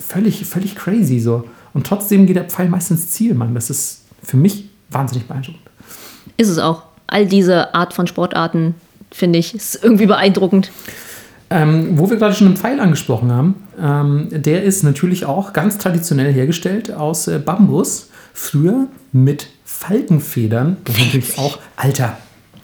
[0.00, 1.44] völlig, völlig crazy so.
[1.74, 3.54] Und trotzdem geht der Pfeil meistens Ziel, Mann.
[3.54, 5.62] Das ist für mich wahnsinnig beeindruckend.
[6.36, 6.82] Ist es auch.
[7.06, 8.74] All diese Art von Sportarten,
[9.10, 10.70] finde ich, ist irgendwie beeindruckend.
[11.50, 15.76] Ähm, wo wir gerade schon einen Pfeil angesprochen haben, ähm, der ist natürlich auch ganz
[15.76, 18.08] traditionell hergestellt aus äh, Bambus.
[18.32, 20.78] Früher mit Falkenfedern.
[20.84, 22.16] Das ist natürlich auch, Alter,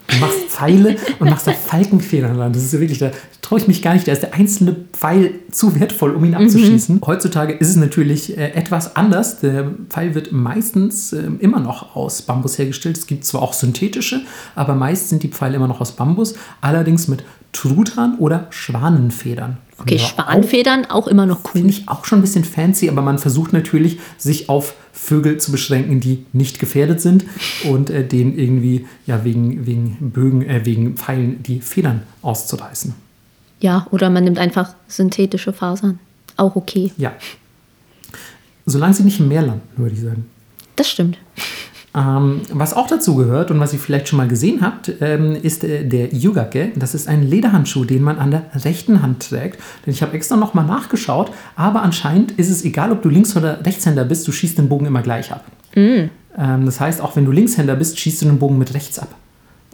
[0.09, 2.53] du machst Pfeile und machst da Falkenfedern dran.
[2.53, 4.07] Das ist ja wirklich, da traue ich mich gar nicht.
[4.07, 6.95] Da ist der einzelne Pfeil zu wertvoll, um ihn abzuschießen.
[6.95, 7.01] Mhm.
[7.05, 9.39] Heutzutage ist es natürlich äh, etwas anders.
[9.39, 12.97] Der Pfeil wird meistens äh, immer noch aus Bambus hergestellt.
[12.97, 14.21] Es gibt zwar auch synthetische,
[14.55, 16.35] aber meist sind die Pfeile immer noch aus Bambus.
[16.61, 19.57] Allerdings mit Truthahn oder Schwanenfedern.
[19.79, 21.51] Okay, Schwanenfedern auch, auch immer noch cool.
[21.53, 25.51] Finde ich auch schon ein bisschen fancy, aber man versucht natürlich, sich auf Vögel zu
[25.51, 27.25] beschränken, die nicht gefährdet sind
[27.69, 32.93] und äh, denen irgendwie ja, wegen, wegen Bögen, äh, wegen Pfeilen die Federn auszureißen.
[33.61, 35.99] Ja, oder man nimmt einfach synthetische Fasern.
[36.37, 36.91] Auch okay.
[36.97, 37.13] Ja.
[38.65, 40.25] Solange sie nicht im Meer landen, würde ich sagen.
[40.75, 41.17] Das stimmt.
[41.95, 45.63] Ähm, was auch dazu gehört und was ihr vielleicht schon mal gesehen habt, ähm, ist
[45.63, 46.71] äh, der Yugake.
[46.75, 49.59] Das ist ein Lederhandschuh, den man an der rechten Hand trägt.
[49.85, 53.65] Denn ich habe extra nochmal nachgeschaut, aber anscheinend ist es egal, ob du Links- oder
[53.65, 55.45] Rechtshänder bist, du schießt den Bogen immer gleich ab.
[55.75, 56.09] Mm.
[56.37, 59.09] Ähm, das heißt, auch wenn du Linkshänder bist, schießt du den Bogen mit rechts ab.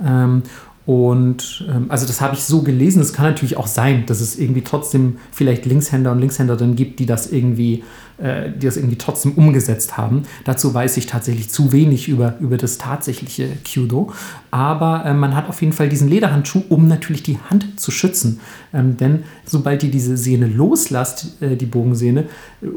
[0.04, 0.44] Ähm,
[0.86, 3.02] und ähm, also das habe ich so gelesen.
[3.02, 7.08] Es kann natürlich auch sein, dass es irgendwie trotzdem vielleicht Linkshänder und Linkshänderinnen gibt, die
[7.08, 7.84] das irgendwie
[8.18, 10.24] äh, die das irgendwie trotzdem umgesetzt haben.
[10.46, 14.12] Dazu weiß ich tatsächlich zu wenig über, über das tatsächliche Kyudo.
[14.52, 18.40] Aber äh, man hat auf jeden Fall diesen Lederhandschuh, um natürlich die Hand zu schützen.
[18.74, 22.26] Ähm, denn sobald ihr diese Sehne loslasst, äh, die Bogensehne,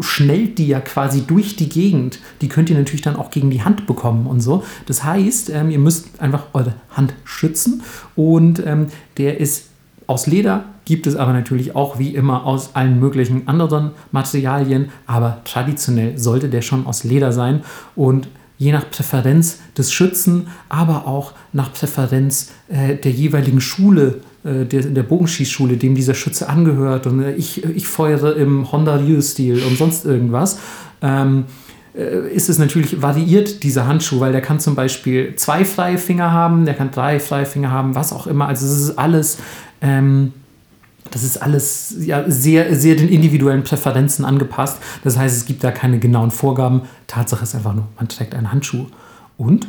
[0.01, 2.19] schnellt die ja quasi durch die Gegend.
[2.41, 4.65] Die könnt ihr natürlich dann auch gegen die Hand bekommen und so.
[4.87, 7.83] Das heißt, ähm, ihr müsst einfach eure Hand schützen
[8.17, 9.68] und ähm, der ist
[10.09, 15.43] aus Leder gibt es aber natürlich auch wie immer aus allen möglichen anderen Materialien, aber
[15.45, 17.63] traditionell sollte der schon aus Leder sein
[17.95, 24.65] und je nach Präferenz des Schützen, aber auch nach Präferenz äh, der jeweiligen Schule, äh,
[24.65, 29.63] der, der Bogenschießschule, dem dieser Schütze angehört und äh, ich, ich feuere im Honda Ryu-Stil
[29.63, 30.59] und sonst irgendwas.
[31.03, 31.45] Ähm,
[31.99, 36.33] äh, ist es natürlich variiert, dieser Handschuh, weil der kann zum Beispiel zwei freie Finger
[36.33, 38.47] haben, der kann drei freie Finger haben, was auch immer.
[38.47, 39.39] Also es ist alles
[39.81, 40.33] ähm,
[41.11, 44.79] das ist alles ja, sehr, sehr den individuellen Präferenzen angepasst.
[45.05, 46.83] Das heißt, es gibt da keine genauen Vorgaben.
[47.07, 48.87] Tatsache ist einfach nur, man trägt einen Handschuh.
[49.37, 49.69] Und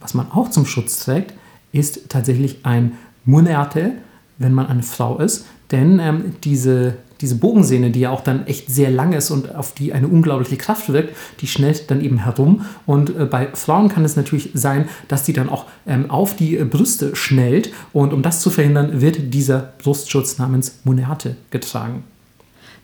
[0.00, 1.34] was man auch zum Schutz trägt,
[1.72, 2.92] ist tatsächlich ein
[3.24, 3.92] Munerte,
[4.38, 5.46] wenn man eine Frau ist.
[5.70, 9.72] Denn ähm, diese diese Bogensehne, die ja auch dann echt sehr lang ist und auf
[9.72, 12.64] die eine unglaubliche Kraft wirkt, die schnellt dann eben herum.
[12.86, 16.56] Und äh, bei Frauen kann es natürlich sein, dass die dann auch ähm, auf die
[16.56, 17.72] äh, Brüste schnellt.
[17.92, 22.04] Und um das zu verhindern, wird dieser Brustschutz namens Monerte getragen.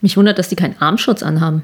[0.01, 1.63] Mich wundert, dass die keinen Armschutz anhaben.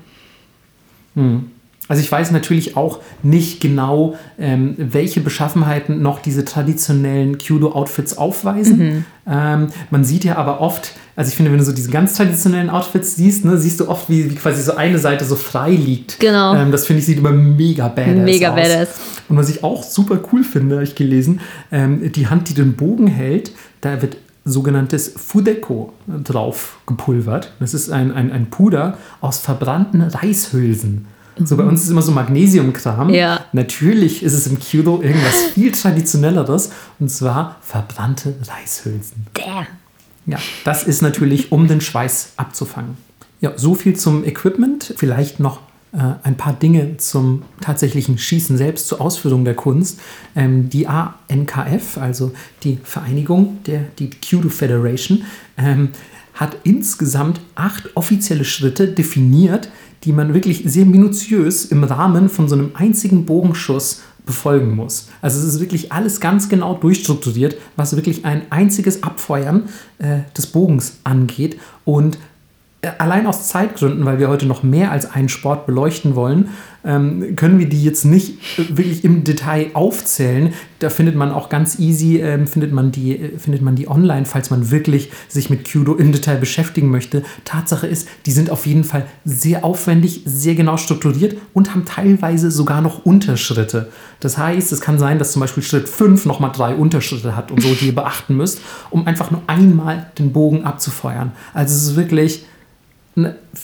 [1.15, 1.51] Hm.
[1.87, 8.77] Also ich weiß natürlich auch nicht genau, ähm, welche Beschaffenheiten noch diese traditionellen Kyudo-Outfits aufweisen.
[8.77, 9.05] Mhm.
[9.29, 12.69] Ähm, man sieht ja aber oft, also ich finde, wenn du so diese ganz traditionellen
[12.69, 16.19] Outfits siehst, ne, siehst du oft, wie, wie quasi so eine Seite so frei liegt.
[16.19, 16.55] Genau.
[16.55, 18.55] Ähm, das finde ich sieht immer mega badass mega aus.
[18.55, 18.89] Mega badass.
[19.29, 22.73] Und was ich auch super cool finde, habe ich gelesen, ähm, die Hand, die den
[22.73, 24.17] Bogen hält, da wird
[24.47, 27.51] sogenanntes Fudeko drauf gepulvert.
[27.59, 31.05] Das ist ein, ein, ein Puder aus verbrannten Reishülsen.
[31.43, 33.09] So bei uns ist immer so Magnesiumkram.
[33.09, 33.45] Ja.
[33.53, 39.27] Natürlich ist es im Kyudo irgendwas viel traditionelleres und zwar verbrannte Reishülsen.
[39.35, 39.67] Der.
[40.25, 42.97] Ja, das ist natürlich, um den Schweiß abzufangen.
[43.39, 44.93] Ja, so viel zum Equipment.
[44.97, 45.61] Vielleicht noch
[45.93, 49.99] äh, ein paar Dinge zum tatsächlichen Schießen selbst, zur Ausführung der Kunst.
[50.35, 52.33] Ähm, die ANKF, also
[52.63, 55.23] die Vereinigung, der, die Kyudo Federation,
[55.57, 55.89] ähm,
[56.33, 59.69] hat insgesamt acht offizielle Schritte definiert,
[60.03, 65.07] die man wirklich sehr minutiös im Rahmen von so einem einzigen Bogenschuss befolgen muss.
[65.21, 70.47] Also es ist wirklich alles ganz genau durchstrukturiert, was wirklich ein einziges Abfeuern äh, des
[70.47, 71.57] Bogens angeht.
[71.85, 72.19] Und
[72.97, 76.49] allein aus Zeitgründen, weil wir heute noch mehr als einen Sport beleuchten wollen,
[76.87, 80.53] ähm, können wir die jetzt nicht äh, wirklich im Detail aufzählen.
[80.79, 84.25] Da findet man auch ganz easy, ähm, findet, man die, äh, findet man die online,
[84.25, 87.23] falls man wirklich sich mit Kudo im Detail beschäftigen möchte.
[87.43, 92.51] Tatsache ist, die sind auf jeden Fall sehr aufwendig, sehr genau strukturiert und haben teilweise
[92.51, 93.89] sogar noch Unterschritte.
[94.21, 97.61] Das heißt, es kann sein, dass zum Beispiel Schritt 5 nochmal drei Unterschritte hat und
[97.61, 101.33] so, die ihr beachten müsst, um einfach nur einmal den Bogen abzufeuern.
[101.53, 102.45] Also es ist wirklich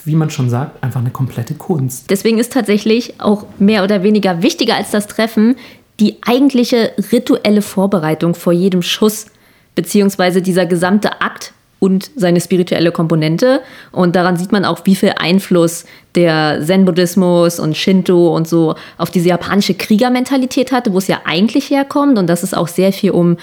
[0.05, 2.09] wie man schon sagt, einfach eine komplette Kunst.
[2.09, 5.55] Deswegen ist tatsächlich auch mehr oder weniger wichtiger als das Treffen
[5.99, 9.27] die eigentliche rituelle Vorbereitung vor jedem Schuss,
[9.75, 13.61] beziehungsweise dieser gesamte Akt und seine spirituelle Komponente.
[13.91, 15.85] Und daran sieht man auch, wie viel Einfluss
[16.15, 21.69] der Zen-Buddhismus und Shinto und so auf diese japanische Kriegermentalität hatte, wo es ja eigentlich
[21.69, 23.37] herkommt und dass es auch sehr viel um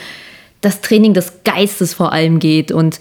[0.60, 2.98] das Training des Geistes vor allem geht und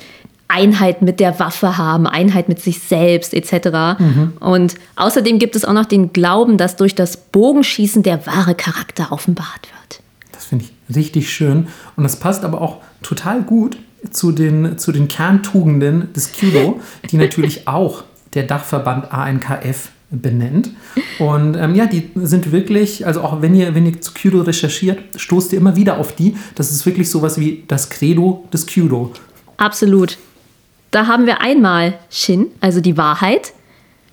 [0.49, 3.99] Einheit mit der Waffe haben, Einheit mit sich selbst etc.
[3.99, 4.33] Mhm.
[4.41, 9.11] Und außerdem gibt es auch noch den Glauben, dass durch das Bogenschießen der wahre Charakter
[9.11, 10.01] offenbart wird.
[10.33, 11.67] Das finde ich Richtig schön.
[11.95, 13.77] Und das passt aber auch total gut
[14.11, 16.79] zu den, zu den Kerntugenden des Kyudo,
[17.11, 20.71] die natürlich auch der Dachverband ANKF benennt.
[21.19, 24.99] Und ähm, ja, die sind wirklich, also auch wenn ihr, wenn ihr zu Kyudo recherchiert,
[25.15, 26.35] stoßt ihr immer wieder auf die.
[26.55, 29.11] Das ist wirklich sowas wie das Credo des Kyudo.
[29.57, 30.17] Absolut.
[30.91, 33.53] Da haben wir einmal Shin, also die Wahrheit.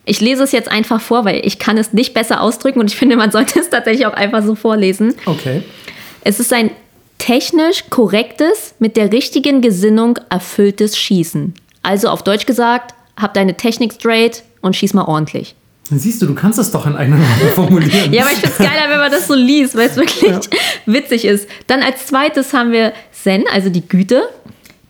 [0.05, 2.97] Ich lese es jetzt einfach vor, weil ich kann es nicht besser ausdrücken und ich
[2.99, 5.15] finde, man sollte es tatsächlich auch einfach so vorlesen.
[5.27, 5.63] Okay.
[6.23, 6.71] Es ist ein
[7.19, 11.55] technisch korrektes, mit der richtigen Gesinnung erfülltes Schießen.
[11.83, 15.55] Also auf Deutsch gesagt, hab deine Technik straight und schieß mal ordentlich.
[15.89, 18.13] Siehst du, du kannst es doch in eigenen Worten formulieren.
[18.13, 20.41] ja, aber ich finde es geiler, wenn man das so liest, weil es wirklich ja.
[20.87, 21.49] witzig ist.
[21.69, 24.29] Dann als zweites haben wir Zen, also die Güte.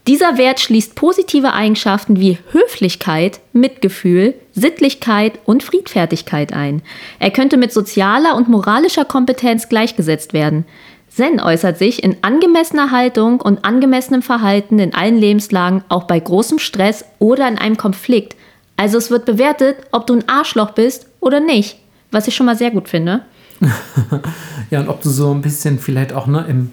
[0.07, 6.83] Dieser Wert schließt positive Eigenschaften wie Höflichkeit, Mitgefühl, Sittlichkeit und Friedfertigkeit ein.
[7.19, 10.65] Er könnte mit sozialer und moralischer Kompetenz gleichgesetzt werden.
[11.09, 16.61] Zen äußert sich in angemessener Haltung und angemessenem Verhalten in allen Lebenslagen, auch bei großem
[16.61, 18.37] Stress oder in einem Konflikt.
[18.77, 21.79] Also es wird bewertet, ob du ein Arschloch bist oder nicht,
[22.13, 23.23] was ich schon mal sehr gut finde.
[24.71, 26.71] ja, und ob du so ein bisschen vielleicht auch ne, im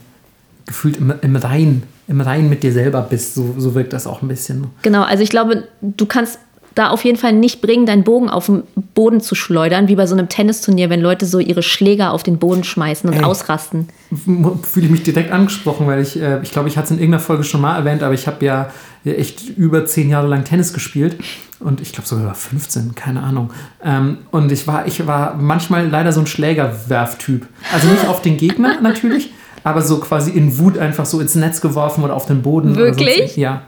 [0.66, 3.36] gefühlt im, im Rein, im Rein mit dir selber bist.
[3.36, 4.68] So, so wirkt das auch ein bisschen.
[4.82, 6.40] Genau, also ich glaube, du kannst
[6.76, 8.64] da auf jeden Fall nicht bringen, deinen Bogen auf den
[8.96, 12.40] Boden zu schleudern, wie bei so einem Tennisturnier, wenn Leute so ihre Schläger auf den
[12.40, 13.90] Boden schmeißen und Ey, ausrasten.
[14.26, 17.22] Fühle ich mich direkt angesprochen, weil ich, äh, ich glaube, ich hatte es in irgendeiner
[17.22, 18.72] Folge schon mal erwähnt, aber ich habe ja
[19.06, 21.18] echt über zehn Jahre lang Tennis gespielt
[21.60, 23.52] und ich glaube sogar über 15, keine Ahnung.
[23.84, 27.46] Ähm, und ich war, ich war manchmal leider so ein Schlägerwerftyp.
[27.72, 29.32] Also nicht auf den Gegner natürlich,
[29.64, 32.76] aber so quasi in Wut einfach so ins Netz geworfen oder auf den Boden.
[32.76, 33.38] Wirklich?
[33.38, 33.64] ja.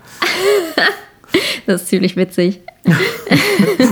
[1.66, 2.62] das ist ziemlich witzig.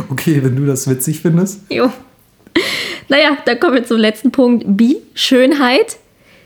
[0.10, 1.62] okay, wenn du das witzig findest.
[1.70, 1.92] Jo.
[3.10, 4.64] Naja, dann kommen wir zum letzten Punkt.
[4.68, 4.98] B.
[5.14, 5.98] Schönheit.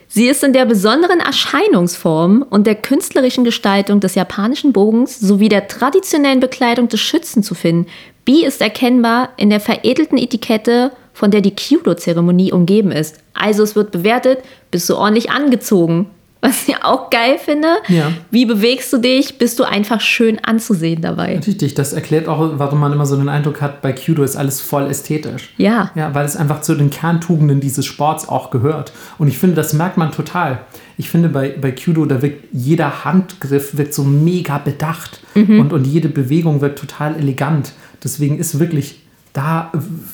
[0.10, 5.68] Sie ist in der besonderen Erscheinungsform und der künstlerischen Gestaltung des japanischen Bogens sowie der
[5.68, 7.88] traditionellen Bekleidung des Schützen zu finden.
[8.24, 13.18] B ist erkennbar in der veredelten Etikette von der die Kyudo-Zeremonie umgeben ist.
[13.38, 14.40] Also es wird bewertet,
[14.72, 16.08] bist du ordentlich angezogen.
[16.40, 17.68] Was ich auch geil finde.
[17.88, 18.12] Ja.
[18.30, 19.40] Wie bewegst du dich?
[19.40, 21.40] Bist du einfach schön anzusehen dabei?
[21.46, 24.62] Richtig, das erklärt auch, warum man immer so den Eindruck hat, bei Kyudo ist alles
[24.62, 25.54] voll ästhetisch.
[25.58, 25.92] Ja.
[25.96, 28.92] Ja, weil es einfach zu den Kerntugenden dieses Sports auch gehört.
[29.18, 30.60] Und ich finde, das merkt man total.
[30.98, 35.60] Ich finde, bei, bei Kyudo, da wirkt jeder Handgriff wirkt so mega bedacht mhm.
[35.60, 37.74] und, und jede Bewegung wirkt total elegant.
[38.04, 39.02] Deswegen ist wirklich
[39.38, 39.72] da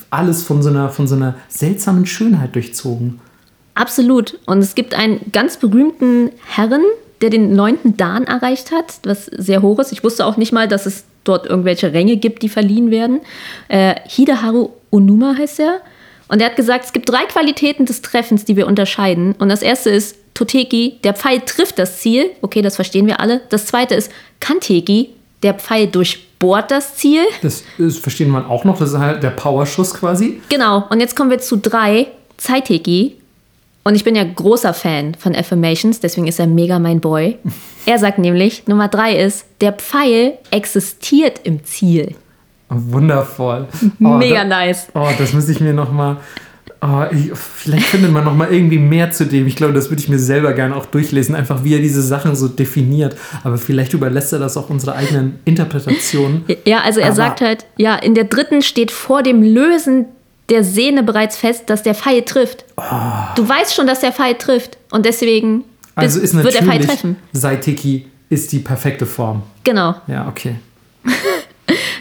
[0.09, 3.21] alles von so einer, von so einer seltsamen Schönheit durchzogen.
[3.73, 4.37] Absolut.
[4.45, 6.83] Und es gibt einen ganz berühmten Herren,
[7.21, 9.93] der den neunten Dan erreicht hat, was sehr hoch ist.
[9.93, 13.21] Ich wusste auch nicht mal, dass es dort irgendwelche Ränge gibt, die verliehen werden.
[13.69, 15.79] Äh, Hideharu Onuma heißt er.
[16.27, 19.35] Und er hat gesagt, es gibt drei Qualitäten des Treffens, die wir unterscheiden.
[19.39, 22.31] Und das erste ist Toteki, der Pfeil trifft das Ziel.
[22.41, 23.41] Okay, das verstehen wir alle.
[23.49, 24.11] Das zweite ist
[24.41, 25.11] Kanteki,
[25.43, 25.87] der Pfeil
[26.43, 27.21] durchbohrt das Ziel.
[27.41, 30.41] Das, das verstehen wir auch noch, das ist halt der Powerschuss quasi.
[30.49, 33.17] Genau, und jetzt kommen wir zu drei, Zeiteki.
[33.85, 37.37] Und ich bin ja großer Fan von Affirmations, deswegen ist er mega mein Boy.
[37.85, 42.15] Er sagt nämlich, Nummer drei ist, der Pfeil existiert im Ziel.
[42.69, 43.67] Wundervoll.
[43.99, 44.87] Oh, mega da, nice.
[44.93, 46.15] Oh, das muss ich mir noch mal
[46.85, 49.47] Oh, ich, vielleicht findet man noch mal irgendwie mehr zu dem.
[49.47, 52.35] Ich glaube, das würde ich mir selber gerne auch durchlesen, einfach wie er diese Sachen
[52.35, 53.15] so definiert.
[53.45, 56.43] Aber vielleicht überlässt er das auch unserer eigenen Interpretation.
[56.65, 60.07] Ja, also er Aber sagt halt, ja, in der dritten steht vor dem Lösen
[60.49, 62.65] der Sehne bereits fest, dass der Pfeil trifft.
[62.75, 62.83] Oh.
[63.35, 65.63] Du weißt schon, dass der Pfeil trifft und deswegen
[65.95, 67.15] also ist wird der Pfeil treffen.
[67.31, 69.43] Saiteki ist die perfekte Form.
[69.63, 69.95] Genau.
[70.07, 70.55] Ja, okay.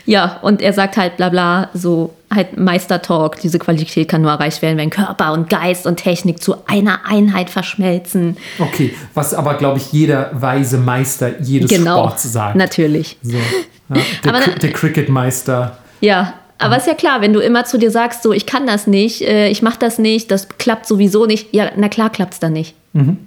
[0.05, 4.63] Ja, und er sagt halt bla bla, so halt Meistertalk, diese Qualität kann nur erreicht
[4.63, 8.37] werden, wenn Körper und Geist und Technik zu einer Einheit verschmelzen.
[8.59, 12.57] Okay, was aber, glaube ich, jeder weise Meister jedes genau, Sports sagt.
[12.57, 13.17] natürlich.
[13.23, 13.43] So, ja,
[14.25, 15.79] der, aber, der Cricket-Meister.
[16.01, 18.87] Ja, aber ist ja klar, wenn du immer zu dir sagst, so ich kann das
[18.87, 22.41] nicht, äh, ich mache das nicht, das klappt sowieso nicht, ja, na klar klappt es
[22.41, 22.75] dann nicht.
[22.93, 23.19] Mhm.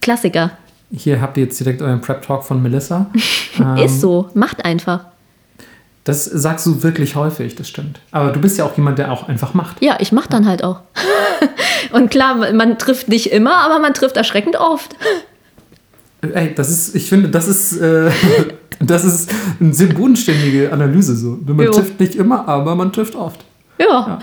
[0.00, 0.52] Klassiker.
[0.94, 3.10] Hier habt ihr jetzt direkt euren Prep-Talk von Melissa.
[3.58, 5.06] ähm, ist so, macht einfach.
[6.04, 8.00] Das sagst du wirklich häufig, das stimmt.
[8.10, 9.80] Aber du bist ja auch jemand, der auch einfach macht.
[9.80, 10.80] Ja, ich mach dann halt auch.
[11.92, 14.96] Und klar, man trifft nicht immer, aber man trifft erschreckend oft.
[16.22, 18.10] Ey, das ist, ich finde, das ist, äh,
[18.80, 19.30] das ist
[19.60, 21.38] eine sehr bodenständige Analyse so.
[21.44, 21.72] Man jo.
[21.72, 23.44] trifft nicht immer, aber man trifft oft.
[23.78, 23.86] Ja.
[23.86, 24.18] Ja,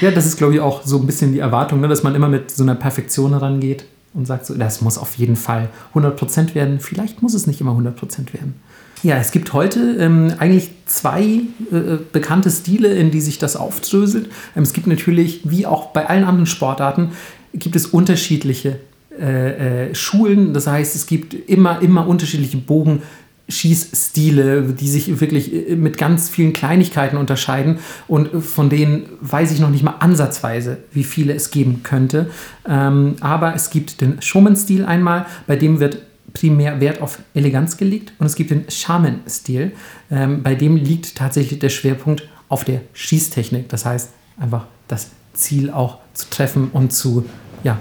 [0.00, 2.28] ja das ist, glaube ich, auch so ein bisschen die Erwartung, ne, dass man immer
[2.28, 6.80] mit so einer Perfektion herangeht und sagt so, das muss auf jeden Fall 100% werden.
[6.80, 8.60] Vielleicht muss es nicht immer 100% werden.
[9.02, 14.30] Ja, es gibt heute ähm, eigentlich zwei äh, bekannte Stile, in die sich das aufdröselt.
[14.54, 17.12] Ähm, es gibt natürlich, wie auch bei allen anderen Sportarten,
[17.54, 18.78] gibt es unterschiedliche
[19.18, 20.52] äh, äh, Schulen.
[20.52, 23.02] Das heißt, es gibt immer, immer unterschiedliche Bogen.
[23.48, 29.58] Schießstile, die sich wirklich äh, mit ganz vielen Kleinigkeiten unterscheiden und von denen weiß ich
[29.58, 32.30] noch nicht mal ansatzweise, wie viele es geben könnte.
[32.68, 35.98] Ähm, aber es gibt den Showman-Stil einmal, bei dem wird
[36.32, 39.72] primär Wert auf Eleganz gelegt und es gibt den Shaman-Stil,
[40.10, 43.68] ähm, bei dem liegt tatsächlich der Schwerpunkt auf der Schießtechnik.
[43.68, 47.24] Das heißt, einfach das Ziel auch zu treffen und zu,
[47.62, 47.78] ja,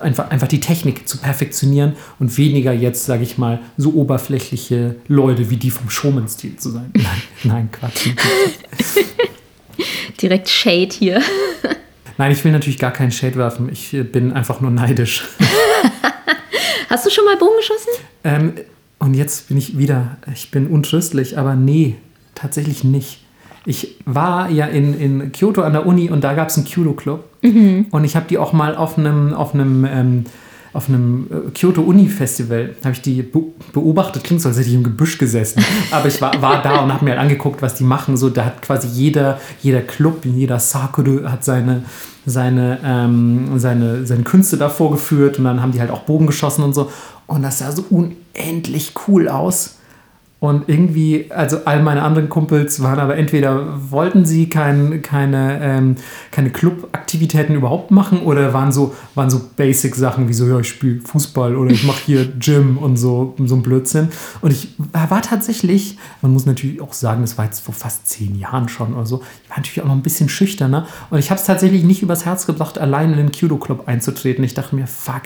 [0.00, 5.50] einfach, einfach die Technik zu perfektionieren und weniger jetzt, sage ich mal, so oberflächliche Leute
[5.50, 6.90] wie die vom Showman-Stil zu sein.
[6.94, 8.08] Nein, nein, Quatsch.
[10.20, 11.20] Direkt Shade hier.
[12.18, 13.68] Nein, ich will natürlich gar keinen Shade werfen.
[13.72, 15.24] Ich äh, bin einfach nur neidisch.
[16.88, 17.90] Hast du schon mal Bogen geschossen?
[18.24, 18.52] Ähm,
[18.98, 21.96] und jetzt bin ich wieder, ich bin untröstlich, aber nee,
[22.34, 23.20] tatsächlich nicht.
[23.64, 27.24] Ich war ja in, in Kyoto an der Uni und da gab es einen Kyudo-Club.
[27.42, 27.86] Mhm.
[27.90, 30.24] Und ich habe die auch mal auf einem, auf einem, ähm,
[30.72, 33.22] auf einem äh, Kyoto Uni Festival, habe ich die
[33.72, 35.62] beobachtet, klingt so, als hätte ich im Gebüsch gesessen.
[35.90, 38.16] Aber ich war, war da und habe mir halt angeguckt, was die machen.
[38.16, 41.82] So, da hat quasi jeder, jeder Club, jeder Sakura hat seine,
[42.24, 46.62] seine, ähm, seine, seine Künste da vorgeführt und dann haben die halt auch Bogen geschossen
[46.62, 46.90] und so.
[47.26, 49.76] Und das sah so unendlich cool aus.
[50.42, 55.94] Und irgendwie, also all meine anderen Kumpels waren aber entweder wollten sie kein, keine, ähm,
[56.32, 61.00] keine Clubaktivitäten überhaupt machen oder waren so, waren so Basic-Sachen wie so, ja, ich spiele
[61.00, 64.08] Fußball oder ich mache hier Gym und so, so ein Blödsinn.
[64.40, 68.36] Und ich war tatsächlich, man muss natürlich auch sagen, das war jetzt vor fast zehn
[68.36, 70.88] Jahren schon oder so, ich war natürlich auch noch ein bisschen schüchterner.
[71.10, 74.42] Und ich habe es tatsächlich nicht übers Herz gebracht, allein in den Kudo-Club einzutreten.
[74.42, 75.22] Ich dachte mir, fuck,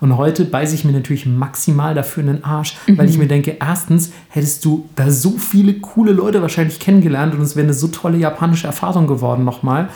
[0.00, 2.98] und heute beiße ich mir natürlich maximal dafür in den Arsch, mhm.
[2.98, 7.40] weil ich mir denke, erstens hättest du da so viele coole Leute wahrscheinlich kennengelernt und
[7.40, 9.88] es wäre eine so tolle japanische Erfahrung geworden nochmal.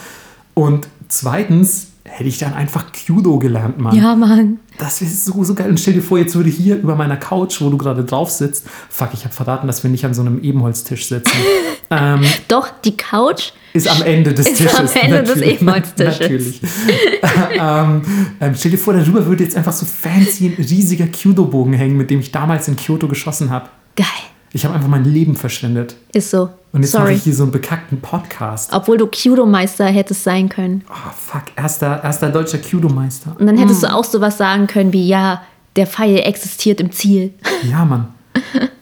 [0.55, 3.95] Und zweitens hätte ich dann einfach Kyudo gelernt, Mann.
[3.95, 4.59] Ja, Mann.
[4.79, 5.71] Das wäre so, so geil.
[5.71, 8.67] Und stell dir vor, jetzt würde hier über meiner Couch, wo du gerade drauf sitzt,
[8.89, 11.37] fuck, ich habe verraten, dass wir nicht an so einem Ebenholztisch sitzen.
[11.91, 14.75] ähm, Doch, die Couch ist am Ende des ist Tisches.
[14.79, 16.21] Am Ende des Ebenholztisches.
[16.21, 16.61] Natürlich.
[17.59, 18.03] ähm,
[18.41, 22.11] ähm, stell dir vor, darüber würde jetzt einfach so fancy ein riesiger Kyudo-Bogen hängen, mit
[22.11, 23.69] dem ich damals in Kyoto geschossen habe.
[23.97, 24.07] Geil.
[24.53, 25.97] Ich habe einfach mein Leben verschwendet.
[26.13, 26.51] Ist so.
[26.73, 28.73] Und jetzt mache ich hier so einen bekackten Podcast.
[28.73, 30.85] Obwohl du Kyudo-Meister hättest sein können.
[30.89, 31.43] Oh, fuck.
[31.57, 33.37] Erster, erster deutscher Kyudo-Meister.
[33.39, 33.87] Und dann hättest mm.
[33.87, 35.43] du auch sowas sagen können wie, ja,
[35.77, 37.35] der Pfeil existiert im Ziel.
[37.63, 38.09] Ja, Mann.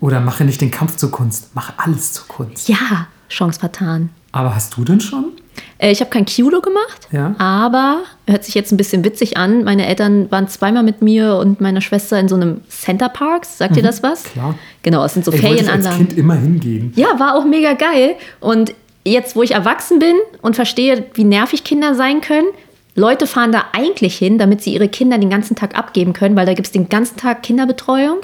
[0.01, 1.51] Oder mache nicht den Kampf zur Kunst.
[1.55, 2.69] Mach alles zur Kunst.
[2.69, 4.11] Ja, Chance vertan.
[4.33, 5.33] Aber hast du denn schon?
[5.79, 7.35] Äh, ich habe kein Kyudo gemacht, ja.
[7.39, 9.65] aber hört sich jetzt ein bisschen witzig an.
[9.65, 13.59] Meine Eltern waren zweimal mit mir und meiner Schwester in so einem Center Parks.
[13.59, 14.25] Sagt mhm, ihr das was?
[14.25, 14.55] Klar.
[14.83, 15.81] Genau, es sind so Ey, Ferienanlagen.
[15.81, 16.93] Ich als Kind immer hingehen.
[16.97, 18.17] Ja, war auch mega geil.
[18.41, 18.75] Und
[19.05, 22.49] jetzt, wo ich erwachsen bin und verstehe, wie nervig Kinder sein können,
[22.95, 26.47] Leute fahren da eigentlich hin, damit sie ihre Kinder den ganzen Tag abgeben können, weil
[26.47, 28.19] da gibt es den ganzen Tag Kinderbetreuung.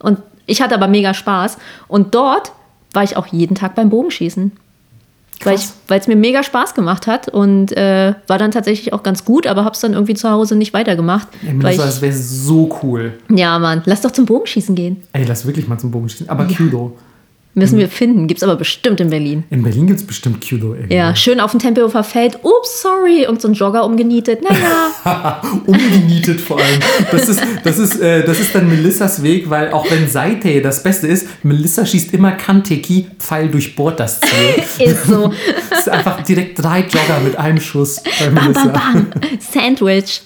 [0.00, 1.58] Und ich hatte aber mega Spaß.
[1.86, 2.52] Und dort
[2.92, 4.52] war ich auch jeden Tag beim Bogenschießen.
[5.40, 5.74] Krass.
[5.88, 9.46] Weil es mir mega Spaß gemacht hat und äh, war dann tatsächlich auch ganz gut,
[9.46, 11.28] aber hab's dann irgendwie zu Hause nicht weitergemacht.
[11.46, 13.14] Ey, weil das wäre so cool.
[13.28, 15.02] Ja, Mann, lass doch zum Bogenschießen gehen.
[15.12, 16.28] Ey, lass wirklich mal zum Bogenschießen.
[16.28, 16.56] Aber ja.
[16.56, 16.96] Kudo.
[17.58, 18.26] Müssen wir finden.
[18.26, 19.44] Gibt es aber bestimmt in Berlin.
[19.48, 20.74] In Berlin gibt es bestimmt Kudo.
[20.74, 20.94] Irgendwo.
[20.94, 22.38] Ja, schön auf dem Tempelhofer Feld.
[22.42, 23.26] Ups, sorry.
[23.26, 24.42] Und so ein Jogger umgenietet.
[24.42, 25.40] Naja.
[25.66, 26.80] umgenietet vor allem.
[27.10, 30.82] Das ist, das, ist, äh, das ist dann Melissas Weg, weil auch wenn Seite das
[30.82, 34.86] Beste ist, Melissa schießt immer Kanteki, Pfeil durchbohrt das Ziel.
[34.86, 35.32] ist so.
[35.70, 38.66] Das ist einfach direkt drei Jogger mit einem Schuss bei bam, Melissa.
[38.66, 39.20] Bam, bam.
[39.40, 40.20] Sandwich.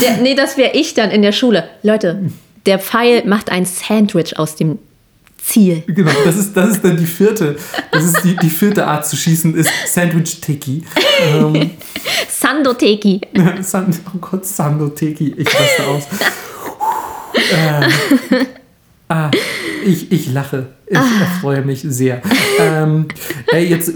[0.00, 1.64] Der, nee, das wäre ich dann in der Schule.
[1.82, 2.30] Leute,
[2.66, 4.78] der Pfeil macht ein Sandwich aus dem
[5.44, 5.82] Ziel.
[5.86, 7.56] Genau, das ist, das ist dann die vierte.
[7.90, 10.84] Das ist die, die vierte Art zu schießen, ist Sandwich Teki.
[11.20, 11.70] Ähm,
[12.28, 13.20] Sando Teki.
[13.60, 15.34] Sand, oh Gott, Sando Teki.
[15.36, 16.02] Ich raste aus.
[17.34, 18.44] äh,
[19.08, 19.30] ah,
[19.84, 20.68] ich, ich lache.
[20.86, 21.02] Ich ah.
[21.40, 22.22] freue mich sehr.
[22.60, 23.06] Ähm,
[23.52, 23.92] ey, jetzt,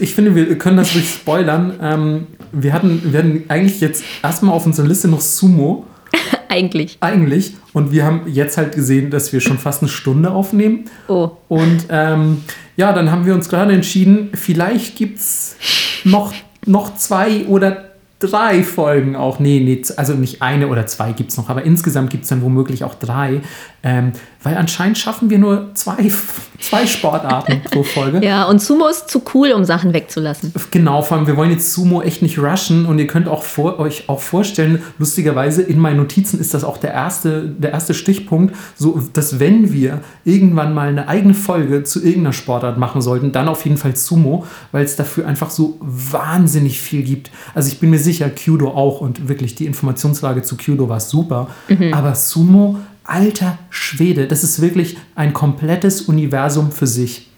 [0.00, 1.74] ich finde, wir können das durch spoilern.
[1.80, 5.86] Ähm, wir, hatten, wir hatten eigentlich jetzt erstmal auf unserer Liste noch Sumo.
[6.48, 6.98] Eigentlich.
[7.00, 7.54] Eigentlich.
[7.72, 10.84] Und wir haben jetzt halt gesehen, dass wir schon fast eine Stunde aufnehmen.
[11.08, 11.30] Oh.
[11.48, 12.42] Und ähm,
[12.76, 15.56] ja, dann haben wir uns gerade entschieden, vielleicht gibt es
[16.04, 16.34] noch,
[16.66, 17.91] noch zwei oder
[18.22, 19.38] drei Folgen auch.
[19.38, 22.42] Nee, nee, also nicht eine oder zwei gibt es noch, aber insgesamt gibt es dann
[22.42, 23.40] womöglich auch drei.
[23.84, 24.12] Ähm,
[24.44, 26.10] weil anscheinend schaffen wir nur zwei,
[26.60, 28.24] zwei Sportarten pro Folge.
[28.24, 30.52] Ja, und Sumo ist zu cool, um Sachen wegzulassen.
[30.70, 33.78] Genau, vor allem, wir wollen jetzt Sumo echt nicht rushen und ihr könnt auch vor,
[33.78, 38.54] euch auch vorstellen, lustigerweise, in meinen Notizen ist das auch der erste, der erste Stichpunkt,
[38.76, 43.48] so dass wenn wir irgendwann mal eine eigene Folge zu irgendeiner Sportart machen sollten, dann
[43.48, 47.30] auf jeden Fall Sumo, weil es dafür einfach so wahnsinnig viel gibt.
[47.54, 51.00] Also ich bin mir sicher, sicher Kyudo auch und wirklich die Informationslage zu Kyudo war
[51.00, 51.48] super.
[51.92, 57.28] Aber Sumo, alter Schwede, das ist wirklich ein komplettes Universum für sich.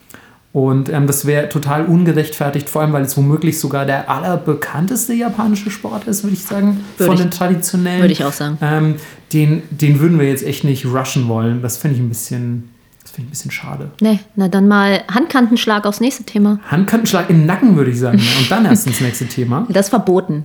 [0.53, 5.69] Und ähm, das wäre total ungerechtfertigt, vor allem weil es womöglich sogar der allerbekannteste japanische
[5.71, 8.01] Sport ist, würde ich sagen, Würde von ich- den traditionellen.
[8.03, 8.59] würde ich auch sagen.
[8.61, 8.95] Ähm,
[9.33, 11.61] den, den würden wir jetzt echt nicht rushen wollen.
[11.61, 12.69] Das finde ich ein bisschen,
[13.15, 13.91] finde ich ein bisschen schade.
[14.01, 16.59] Nee, na dann mal Handkantenschlag aufs nächste Thema.
[16.71, 18.19] Handkantenschlag im Nacken, würde ich sagen.
[18.19, 19.67] Und dann erst ins nächste Thema.
[19.75, 20.45] Das ist verboten.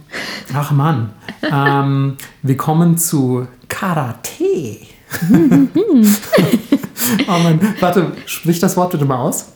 [0.54, 1.12] Ach Mann.
[1.52, 4.80] Ähm, wir kommen zu Karate.
[7.28, 9.54] oh Mann, warte, sprich das Wort bitte mal aus.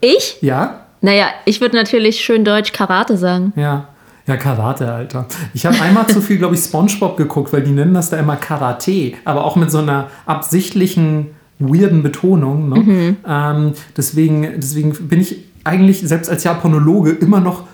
[0.00, 0.38] Ich?
[0.40, 0.86] Ja?
[1.00, 3.52] Naja, ich würde natürlich schön deutsch Karate sagen.
[3.56, 3.88] Ja.
[4.26, 5.26] Ja, Karate, Alter.
[5.52, 8.36] Ich habe einmal zu viel, glaube ich, Spongebob geguckt, weil die nennen das da immer
[8.36, 11.34] Karate, aber auch mit so einer absichtlichen,
[11.68, 12.68] weirden Betonung.
[12.68, 13.16] Ne?
[13.26, 17.64] Ähm, deswegen, deswegen bin ich eigentlich selbst als Japanologe immer noch,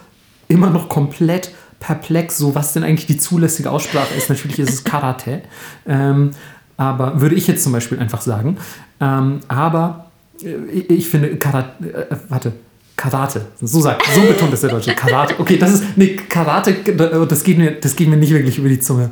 [0.48, 4.28] immer noch komplett perplex, so was denn eigentlich die zulässige Aussprache ist.
[4.28, 5.42] Natürlich ist es Karate.
[5.86, 6.32] Ähm,
[6.76, 8.58] aber würde ich jetzt zum Beispiel einfach sagen.
[9.00, 10.10] Ähm, aber
[10.42, 12.52] äh, ich, ich finde Karate, äh, warte,
[12.94, 14.94] Karate, so sagt, so betont es der Deutsche.
[14.94, 16.74] Karate, okay, das ist, nee, Karate,
[17.28, 19.10] das geht mir, das geht mir nicht wirklich über die Zunge.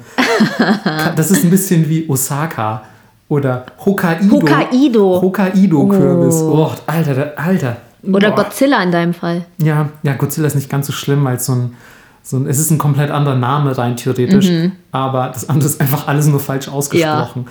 [1.17, 2.83] Das ist ein bisschen wie Osaka
[3.29, 4.31] oder Hokkaido.
[4.31, 5.21] Hokkaido.
[5.23, 6.35] Hokkaido-Kürbis.
[6.43, 6.71] Oh.
[6.87, 7.77] Alter, der- Alter.
[8.05, 8.45] Oder Boah.
[8.45, 9.45] Godzilla in deinem Fall.
[9.59, 11.75] Ja, ja, Godzilla ist nicht ganz so schlimm, weil es so ein,
[12.23, 14.49] so ein, es ist ein komplett anderer Name rein theoretisch,
[14.93, 17.47] aber das andere ist einfach alles nur falsch ausgesprochen.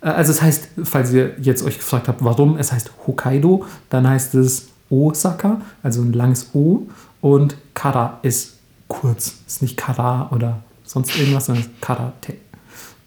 [0.00, 4.08] Äh, Also es heißt, falls ihr jetzt euch gefragt habt, warum, es heißt Hokkaido, dann
[4.08, 6.82] heißt es Osaka, also ein langes O
[7.20, 8.54] und Kara ist
[8.88, 12.34] kurz, ist nicht Kara oder sonst irgendwas, sondern ist Karate.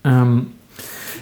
[0.03, 0.51] Ähm,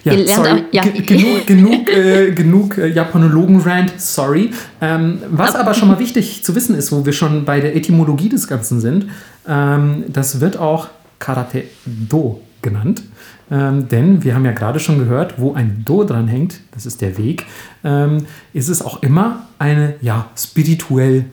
[0.04, 0.82] ja, Ihr lernt sorry, ja.
[0.84, 4.52] Ge- genug, genug, äh, genug äh, Japanologen-Rant, sorry.
[4.82, 8.30] Ähm, was aber schon mal wichtig zu wissen ist, wo wir schon bei der Etymologie
[8.30, 9.08] des Ganzen sind,
[9.47, 10.89] ähm, das wird auch
[11.20, 13.04] Karate-Do genannt.
[13.52, 17.02] Ähm, denn wir haben ja gerade schon gehört, wo ein Do dran hängt, das ist
[17.02, 17.45] der Weg,
[17.84, 21.26] ähm, ist es auch immer eine ja, spirituell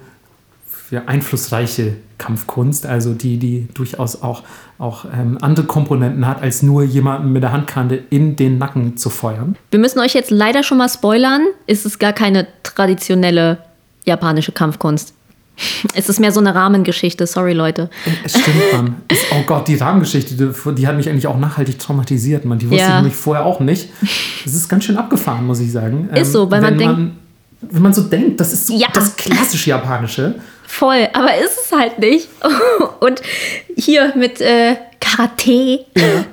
[0.90, 4.42] ja, einflussreiche Kampfkunst, also die, die durchaus auch,
[4.78, 9.08] auch ähm, andere Komponenten hat, als nur jemanden mit der Handkante in den Nacken zu
[9.08, 9.56] feuern.
[9.70, 11.42] Wir müssen euch jetzt leider schon mal spoilern.
[11.66, 13.58] Es ist gar keine traditionelle
[14.04, 15.14] japanische Kampfkunst.
[15.94, 17.26] Es ist mehr so eine Rahmengeschichte.
[17.26, 17.90] Sorry, Leute.
[18.24, 18.94] Es stimmt, Mann.
[19.08, 22.58] Es, oh Gott, die Rahmengeschichte, die, die hat mich eigentlich auch nachhaltig traumatisiert, Mann.
[22.60, 22.88] Die wusste Ja.
[22.90, 23.88] ich nämlich vorher auch nicht.
[24.46, 26.08] Es ist ganz schön abgefahren, muss ich sagen.
[26.12, 27.12] Ähm, Ist so, weil man wenn denkt-
[27.60, 28.86] wenn man so denkt, das ist so Ja.
[28.94, 30.36] das klassisch Japanische.
[30.68, 32.28] Voll, aber ist es halt nicht.
[33.00, 33.22] Und
[33.74, 35.86] hier mit äh, Karate,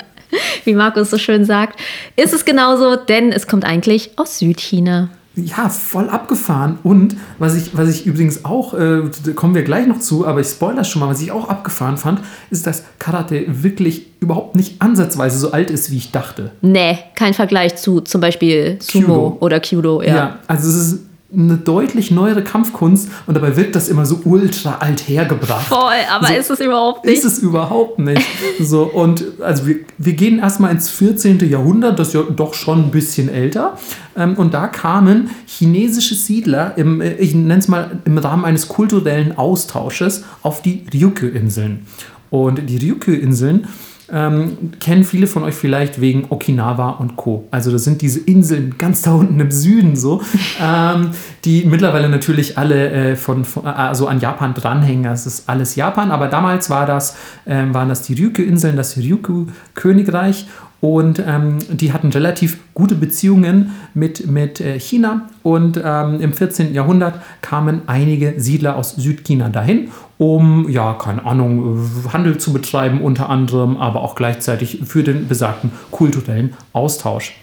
[0.65, 1.79] wie Markus so schön sagt,
[2.15, 5.09] ist es genauso, denn es kommt eigentlich aus Südchina.
[5.37, 6.79] Ja, voll abgefahren.
[6.83, 10.41] Und was ich, was ich übrigens auch, äh, da kommen wir gleich noch zu, aber
[10.41, 12.19] ich spoilere schon mal, was ich auch abgefahren fand,
[12.51, 16.51] ist, dass Karate wirklich überhaupt nicht ansatzweise so alt ist, wie ich dachte.
[16.61, 19.37] Nee, kein Vergleich zu zum Beispiel Sumo Kyudo.
[19.39, 20.01] oder Kyudo.
[20.01, 20.15] Ja.
[20.15, 20.39] Ja.
[20.47, 20.99] also es ist
[21.37, 25.67] eine deutlich neuere Kampfkunst und dabei wirkt das immer so ultra alt hergebracht.
[25.67, 27.17] Voll, aber So ist es überhaupt nicht.
[27.17, 28.21] Ist es überhaupt nicht.
[28.59, 31.39] So, und also wir, wir gehen erstmal ins 14.
[31.49, 33.77] Jahrhundert, das ist ja doch schon ein bisschen älter.
[34.15, 38.67] Ähm, und da kamen chinesische Siedler, im, äh, ich nenne es mal im Rahmen eines
[38.67, 41.85] kulturellen Austausches, auf die Ryukyu-Inseln.
[42.29, 43.67] Und die Ryukyu-Inseln
[44.11, 47.47] ähm, kennen viele von euch vielleicht wegen Okinawa und Co.
[47.51, 50.21] Also das sind diese Inseln ganz da unten im Süden so,
[50.61, 51.11] ähm,
[51.43, 55.03] die mittlerweile natürlich alle äh, von, von also an Japan dranhängen.
[55.03, 57.15] Das ist alles Japan, aber damals war das,
[57.47, 60.47] ähm, waren das die Ryukyu-Inseln, das Ryukyu-Königreich
[60.85, 65.27] und ähm, die hatten relativ gute Beziehungen mit, mit äh, China.
[65.41, 66.75] Und ähm, im 14.
[66.75, 73.01] Jahrhundert kamen einige Siedler aus Südchina dahin, um, ja, keine Ahnung, äh, Handel zu betreiben
[73.01, 77.33] unter anderem, aber auch gleichzeitig für den besagten kulturellen Austausch.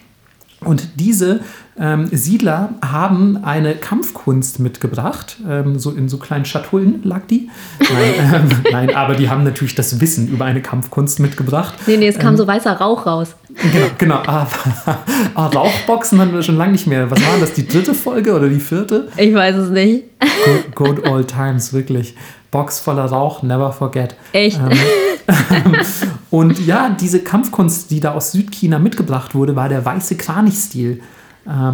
[0.61, 1.41] Und diese
[1.79, 5.39] ähm, Siedler haben eine Kampfkunst mitgebracht.
[5.49, 7.49] Ähm, so in so kleinen Schatullen lag die.
[7.81, 11.75] Nein, ähm, nein, aber die haben natürlich das Wissen über eine Kampfkunst mitgebracht.
[11.87, 13.35] Nee, nee, es kam so weißer Rauch raus.
[13.55, 14.23] Genau, genau.
[14.27, 14.47] Ah,
[15.35, 17.11] ah, Rauchboxen hatten wir schon lange nicht mehr.
[17.11, 17.55] Was war das?
[17.55, 19.09] Die dritte Folge oder die vierte?
[19.17, 20.05] Ich weiß es nicht.
[20.45, 22.15] Good, good old times, wirklich.
[22.51, 24.15] Box voller Rauch, never forget.
[24.33, 24.61] Echt?
[26.31, 31.01] Und ja, diese Kampfkunst, die da aus Südchina mitgebracht wurde, war der weiße Kranich-Stil.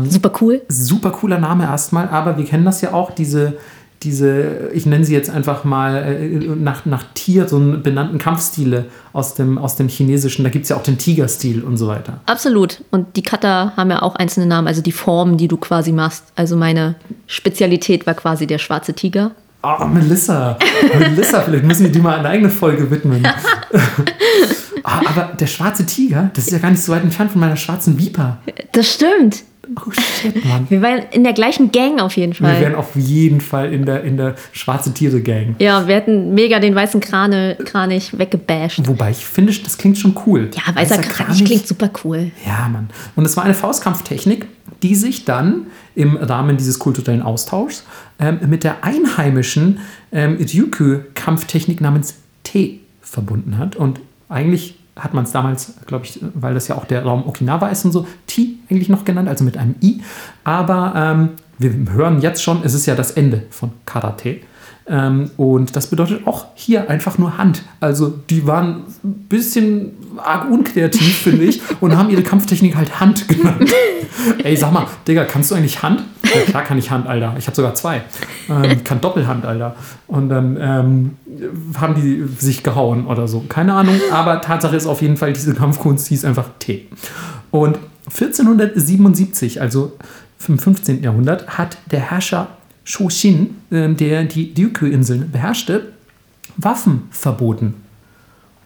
[0.09, 0.63] Super cool.
[0.69, 3.59] Super cooler Name erstmal, aber wir kennen das ja auch, diese,
[4.03, 8.87] diese ich nenne sie jetzt einfach mal äh, nach, nach Tier, so einen benannten Kampfstile
[9.13, 10.45] aus dem, aus dem Chinesischen.
[10.45, 12.21] Da gibt es ja auch den Tiger-Stil und so weiter.
[12.27, 12.83] Absolut.
[12.91, 16.25] Und die Kata haben ja auch einzelne Namen, also die Formen, die du quasi machst.
[16.37, 16.95] Also meine
[17.27, 19.33] Spezialität war quasi der schwarze Tiger.
[19.63, 20.57] Oh, Melissa.
[20.99, 23.27] Melissa, vielleicht müssen wir die mal eine eigene Folge widmen.
[24.85, 27.57] Ah, aber der schwarze Tiger, das ist ja gar nicht so weit entfernt von meiner
[27.57, 28.39] schwarzen Viper.
[28.73, 29.45] Das stimmt.
[29.77, 30.67] Oh shit, Mann.
[30.71, 32.55] Wir waren in der gleichen Gang auf jeden Fall.
[32.55, 35.57] Wir wären auf jeden Fall in der, in der schwarze Tiere-Gang.
[35.59, 38.81] Ja, wir hätten mega den weißen Krane, Kranich weggebasht.
[38.85, 40.51] Wobei ich finde, das klingt schon cool.
[40.55, 42.31] Ja, weißer Kranich klingt super cool.
[42.47, 42.89] Ja, Mann.
[43.15, 44.47] Und es war eine Faustkampftechnik,
[44.83, 47.85] die sich dann im Rahmen dieses kulturellen Austauschs
[48.19, 49.81] ähm, mit der einheimischen
[50.13, 53.77] ähm, Ryukyu-Kampftechnik namens Te verbunden hat.
[53.77, 57.69] Und eigentlich hat man es damals, glaube ich, weil das ja auch der Raum Okinawa
[57.69, 60.03] ist und so, Ti eigentlich noch genannt, also mit einem I.
[60.45, 64.41] Aber ähm, wir hören jetzt schon, es ist ja das Ende von Karate.
[64.89, 67.63] Ähm, und das bedeutet auch hier einfach nur Hand.
[67.81, 73.29] Also die waren ein bisschen arg unkreativ, finde ich, und haben ihre Kampftechnik halt Hand
[73.29, 73.71] genannt.
[74.45, 76.03] Ey, sag mal, Digga, kannst du eigentlich Hand?
[76.35, 77.35] Ja, klar kann ich Hand, Alter.
[77.39, 78.03] Ich habe sogar zwei.
[78.49, 79.77] Ähm, kann Doppelhand, Alter.
[80.07, 81.17] Und dann ähm,
[81.79, 83.45] haben die sich gehauen oder so.
[83.49, 86.87] Keine Ahnung, aber Tatsache ist auf jeden Fall, diese Kampfkunst hieß einfach T.
[87.51, 89.93] Und 1477, also
[90.47, 91.03] im 15.
[91.03, 92.49] Jahrhundert, hat der Herrscher
[92.89, 95.93] Shoshin, äh, der die Ryukyu-Inseln beherrschte,
[96.57, 97.75] Waffen verboten.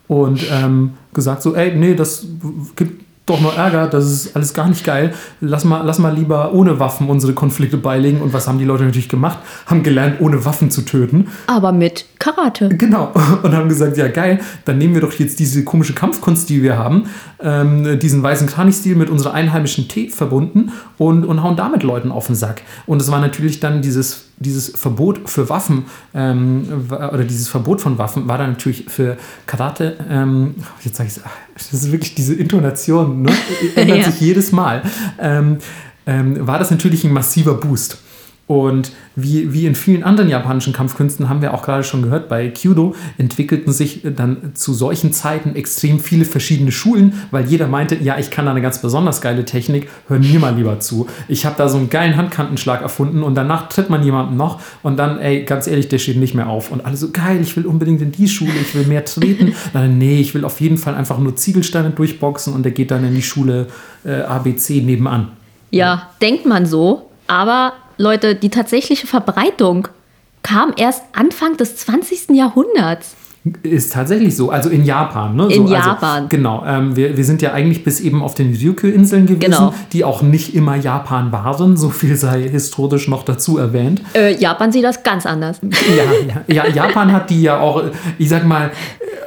[0.07, 2.27] Und ähm, gesagt so, ey, nee, das
[2.77, 5.13] gibt doch nur Ärger, das ist alles gar nicht geil.
[5.41, 8.21] Lass mal, lass mal lieber ohne Waffen unsere Konflikte beilegen.
[8.21, 9.39] Und was haben die Leute natürlich gemacht?
[9.67, 11.29] Haben gelernt, ohne Waffen zu töten.
[11.49, 12.69] Aber mit Karate.
[12.69, 13.13] Genau.
[13.43, 16.79] Und haben gesagt, ja geil, dann nehmen wir doch jetzt diese komische Kampfkunst, die wir
[16.79, 17.07] haben,
[17.41, 22.29] ähm, diesen weißen Kranichstil mit unserer einheimischen Tee verbunden und, und hauen damit Leuten auf
[22.29, 22.63] den Sack.
[22.87, 27.97] Und es war natürlich dann dieses dieses Verbot für Waffen ähm, oder dieses Verbot von
[27.99, 29.17] Waffen war dann natürlich für
[29.47, 31.23] Karate, ähm, jetzt sage ich es,
[31.55, 33.33] das ist wirklich diese Intonation, ne?
[33.77, 34.11] ändert ja.
[34.11, 34.83] sich jedes Mal,
[35.21, 35.59] ähm,
[36.07, 38.02] ähm, war das natürlich ein massiver Boost.
[38.53, 42.49] Und wie, wie in vielen anderen japanischen Kampfkünsten haben wir auch gerade schon gehört, bei
[42.49, 48.19] Kyudo entwickelten sich dann zu solchen Zeiten extrem viele verschiedene Schulen, weil jeder meinte, ja,
[48.19, 51.07] ich kann da eine ganz besonders geile Technik, hör mir mal lieber zu.
[51.29, 54.99] Ich habe da so einen geilen Handkantenschlag erfunden und danach tritt man jemanden noch und
[54.99, 56.71] dann, ey, ganz ehrlich, der steht nicht mehr auf.
[56.71, 59.55] Und alle so, geil, ich will unbedingt in die Schule, ich will mehr treten.
[59.73, 63.03] Dann, nee, ich will auf jeden Fall einfach nur Ziegelsteine durchboxen und der geht dann
[63.05, 63.69] in die Schule
[64.05, 65.29] äh, ABC nebenan.
[65.71, 67.73] Ja, denkt man so, aber
[68.03, 69.87] Leute, die tatsächliche Verbreitung
[70.43, 72.31] kam erst Anfang des 20.
[72.31, 73.15] Jahrhunderts.
[73.65, 75.35] Ist tatsächlich so, also in Japan.
[75.35, 75.47] Ne?
[75.53, 76.17] In so, Japan.
[76.25, 79.75] Also, genau, ähm, wir, wir sind ja eigentlich bis eben auf den Ryukyu-Inseln gewesen, genau.
[79.93, 84.01] die auch nicht immer Japan waren, so viel sei historisch noch dazu erwähnt.
[84.15, 85.59] Äh, Japan sieht das ganz anders.
[85.63, 87.83] Ja, ja, ja, Japan hat die ja auch,
[88.17, 88.71] ich sag mal,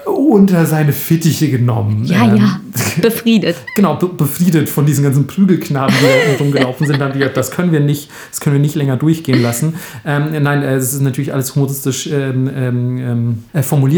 [0.05, 2.05] unter seine Fittiche genommen.
[2.05, 2.59] Ja, ähm, ja,
[3.01, 3.55] befriedet.
[3.75, 6.99] genau, be befriedet von diesen ganzen Prügelknaben, die da rumgelaufen sind.
[6.99, 9.75] Dann die, das können wir nicht, das können wir nicht länger durchgehen lassen.
[10.05, 13.43] Ähm, nein, äh, es ist natürlich alles humoristisch ähm,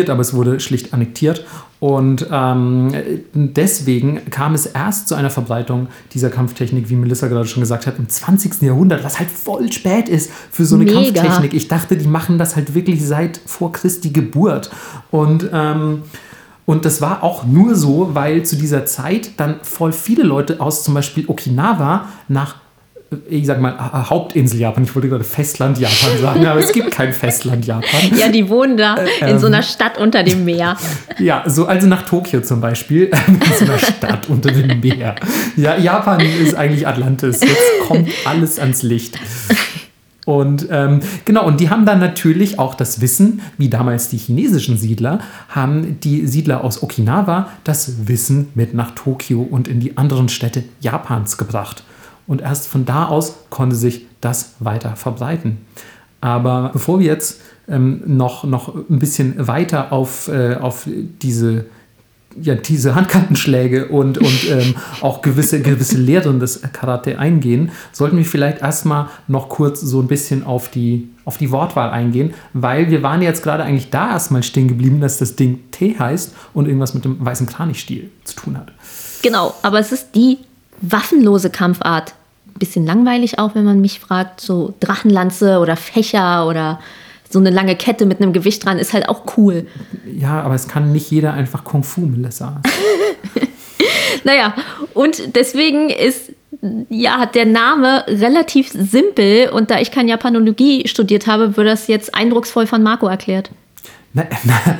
[0.07, 1.45] formuliert, aber es wurde schlicht annektiert.
[1.79, 2.91] Und ähm,
[3.33, 7.99] deswegen kam es erst zu einer Verbreitung dieser Kampftechnik, wie Melissa gerade schon gesagt hat,
[7.99, 8.63] im 20.
[8.63, 11.21] Jahrhundert, was halt voll spät ist für so eine Mega.
[11.21, 11.53] Kampftechnik.
[11.53, 14.71] Ich dachte, die machen das halt wirklich seit vor Christi Geburt.
[15.11, 16.03] Und ähm,
[16.65, 20.83] und das war auch nur so, weil zu dieser Zeit dann voll viele Leute aus
[20.83, 22.55] zum Beispiel Okinawa nach
[23.29, 23.77] ich sag mal,
[24.09, 24.83] Hauptinsel Japan.
[24.83, 28.17] Ich wollte gerade Festland Japan sagen, aber es gibt kein Festland Japan.
[28.17, 30.77] Ja, die wohnen da in ähm, so einer Stadt unter dem Meer.
[31.19, 35.15] Ja, so also nach Tokio zum Beispiel, in so einer Stadt unter dem Meer.
[35.55, 37.41] Ja, Japan ist eigentlich Atlantis.
[37.41, 39.17] Jetzt kommt alles ans Licht.
[40.25, 44.77] Und ähm, genau, und die haben dann natürlich auch das Wissen, wie damals die chinesischen
[44.77, 50.29] Siedler, haben die Siedler aus Okinawa das Wissen mit nach Tokio und in die anderen
[50.29, 51.83] Städte Japans gebracht.
[52.27, 55.57] Und erst von da aus konnte sich das weiter verbreiten.
[56.21, 60.87] Aber bevor wir jetzt ähm, noch, noch ein bisschen weiter auf, äh, auf
[61.21, 61.65] diese,
[62.39, 68.25] ja, diese Handkantenschläge und, und ähm, auch gewisse, gewisse Lehren des Karate eingehen, sollten wir
[68.25, 73.03] vielleicht erstmal noch kurz so ein bisschen auf die, auf die Wortwahl eingehen, weil wir
[73.03, 76.93] waren jetzt gerade eigentlich da erstmal stehen geblieben, dass das Ding T heißt und irgendwas
[76.93, 78.71] mit dem weißen Kranichstil zu tun hat.
[79.21, 80.37] Genau, aber es ist die
[80.81, 82.13] waffenlose Kampfart.
[82.59, 84.41] Bisschen langweilig auch, wenn man mich fragt.
[84.41, 86.79] So Drachenlanze oder Fächer oder
[87.29, 89.67] so eine lange Kette mit einem Gewicht dran ist halt auch cool.
[90.05, 92.61] Ja, aber es kann nicht jeder einfach Kung Fu, Melissa.
[94.23, 94.55] naja,
[94.93, 96.31] und deswegen ist
[96.89, 102.15] ja, der Name relativ simpel und da ich keine Japanologie studiert habe, wird das jetzt
[102.15, 103.51] eindrucksvoll von Marco erklärt.
[104.17, 104.77] Na, na,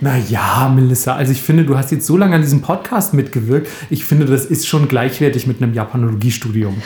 [0.00, 3.68] na, ja, Melissa, also ich finde, du hast jetzt so lange an diesem Podcast mitgewirkt.
[3.90, 6.80] Ich finde, das ist schon gleichwertig mit einem Japanologiestudium.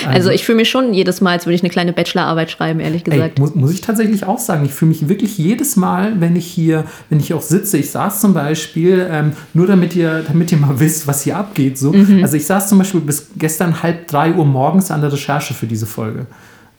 [0.00, 2.80] Also, also ich fühle mich schon jedes Mal, als würde ich eine kleine Bachelorarbeit schreiben,
[2.80, 3.38] ehrlich gesagt.
[3.38, 4.66] Ey, muss, muss ich tatsächlich auch sagen.
[4.66, 7.78] Ich fühle mich wirklich jedes Mal, wenn ich hier, wenn ich auch sitze.
[7.78, 11.78] Ich saß zum Beispiel, ähm, nur damit ihr, damit ihr mal wisst, was hier abgeht.
[11.78, 11.94] So.
[11.94, 12.22] Mhm.
[12.22, 15.66] Also ich saß zum Beispiel bis gestern halb drei Uhr morgens an der Recherche für
[15.66, 16.26] diese Folge.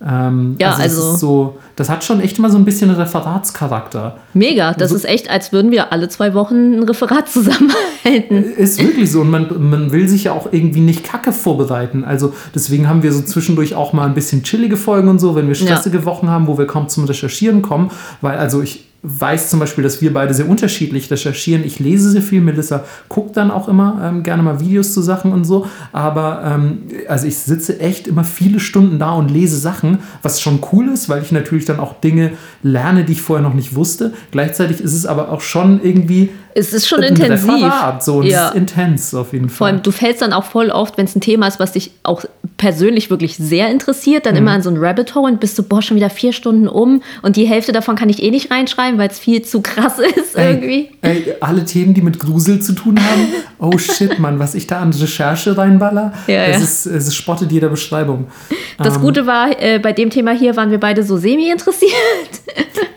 [0.06, 4.18] Ähm, ja, also, also so, das hat schon echt mal so ein bisschen einen Referatscharakter.
[4.34, 8.44] Mega, das so, ist echt, als würden wir alle zwei Wochen ein Referat zusammenhalten.
[8.58, 12.04] Ist wirklich so und man, man will sich ja auch irgendwie nicht kacke vorbereiten.
[12.04, 15.48] Also deswegen haben wir so zwischendurch auch mal ein bisschen chillige Folgen und so, wenn
[15.48, 16.06] wir stressige ja.
[16.06, 17.90] Wochen haben, wo wir kaum zum Recherchieren kommen,
[18.20, 21.66] weil also ich weiß zum Beispiel, dass wir beide sehr unterschiedlich recherchieren.
[21.66, 25.34] Ich lese sehr viel, Melissa guckt dann auch immer ähm, gerne mal Videos zu Sachen
[25.34, 25.68] und so.
[25.92, 30.60] Aber ähm, also ich sitze echt immer viele Stunden da und lese Sachen, was schon
[30.72, 32.32] cool ist, weil ich natürlich dann auch Dinge
[32.64, 34.14] lerne, die ich vorher noch nicht wusste.
[34.32, 37.50] Gleichzeitig ist es aber auch schon irgendwie es ist schon intensiv.
[37.50, 38.50] Referat, so, ja.
[38.50, 39.58] ist intens auf jeden Fall.
[39.58, 41.92] Vor allem, du fällst dann auch voll oft, wenn es ein Thema ist, was dich
[42.04, 42.24] auch
[42.58, 44.40] persönlich wirklich sehr interessiert, dann mhm.
[44.40, 47.02] immer in so ein Rabbit Hole und bist du, boah, schon wieder vier Stunden um
[47.22, 50.36] und die Hälfte davon kann ich eh nicht reinschreiben, weil es viel zu krass ist
[50.36, 50.92] ey, irgendwie.
[51.02, 53.28] Ey, alle Themen, die mit Grusel zu tun haben,
[53.60, 56.92] oh shit, Mann, was ich da an Recherche reinballer, ja, es, ja.
[56.92, 58.28] Ist, es spottet jeder Beschreibung.
[58.78, 61.92] Das ähm, Gute war, äh, bei dem Thema hier waren wir beide so semi interessiert.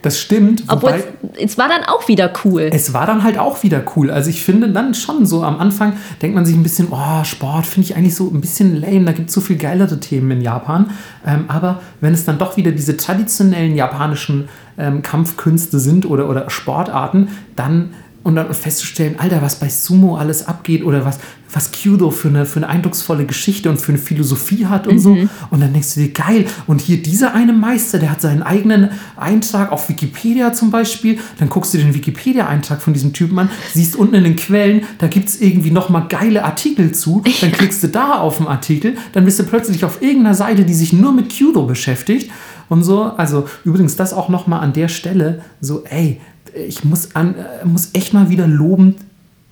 [0.02, 0.64] Das stimmt.
[0.68, 1.02] Obwohl
[1.34, 2.70] es, es war dann auch wieder cool.
[2.72, 4.11] Es war dann halt auch wieder cool.
[4.11, 7.66] Also ich finde dann schon so am Anfang denkt man sich ein bisschen, oh, Sport
[7.66, 9.05] finde ich eigentlich so ein bisschen lame.
[9.05, 10.90] Da gibt es so viel geilere Themen in Japan.
[11.26, 16.51] Ähm, aber wenn es dann doch wieder diese traditionellen japanischen ähm, Kampfkünste sind oder, oder
[16.51, 17.90] Sportarten, dann
[18.27, 21.20] und dann festzustellen, Alter, was bei Sumo alles abgeht oder was,
[21.53, 24.99] was Kyudo für eine, für eine eindrucksvolle Geschichte und für eine Philosophie hat und mhm.
[24.99, 25.16] so.
[25.51, 28.91] Und dann denkst du dir, geil, und hier dieser eine Meister, der hat seinen eigenen
[29.16, 31.20] Eintrag auf Wikipedia zum Beispiel.
[31.39, 35.07] Dann guckst du den Wikipedia-Eintrag von diesem Typen an, siehst unten in den Quellen, da
[35.07, 37.22] gibt es irgendwie nochmal geile Artikel zu.
[37.41, 40.74] Dann klickst du da auf den Artikel, dann bist du plötzlich auf irgendeiner Seite, die
[40.74, 42.33] sich nur mit Kyudo beschäftigt
[42.68, 43.05] und so.
[43.05, 46.20] Also übrigens das auch nochmal an der Stelle, so, ey,
[46.57, 48.96] ich muss, an, äh, muss echt mal wieder lobend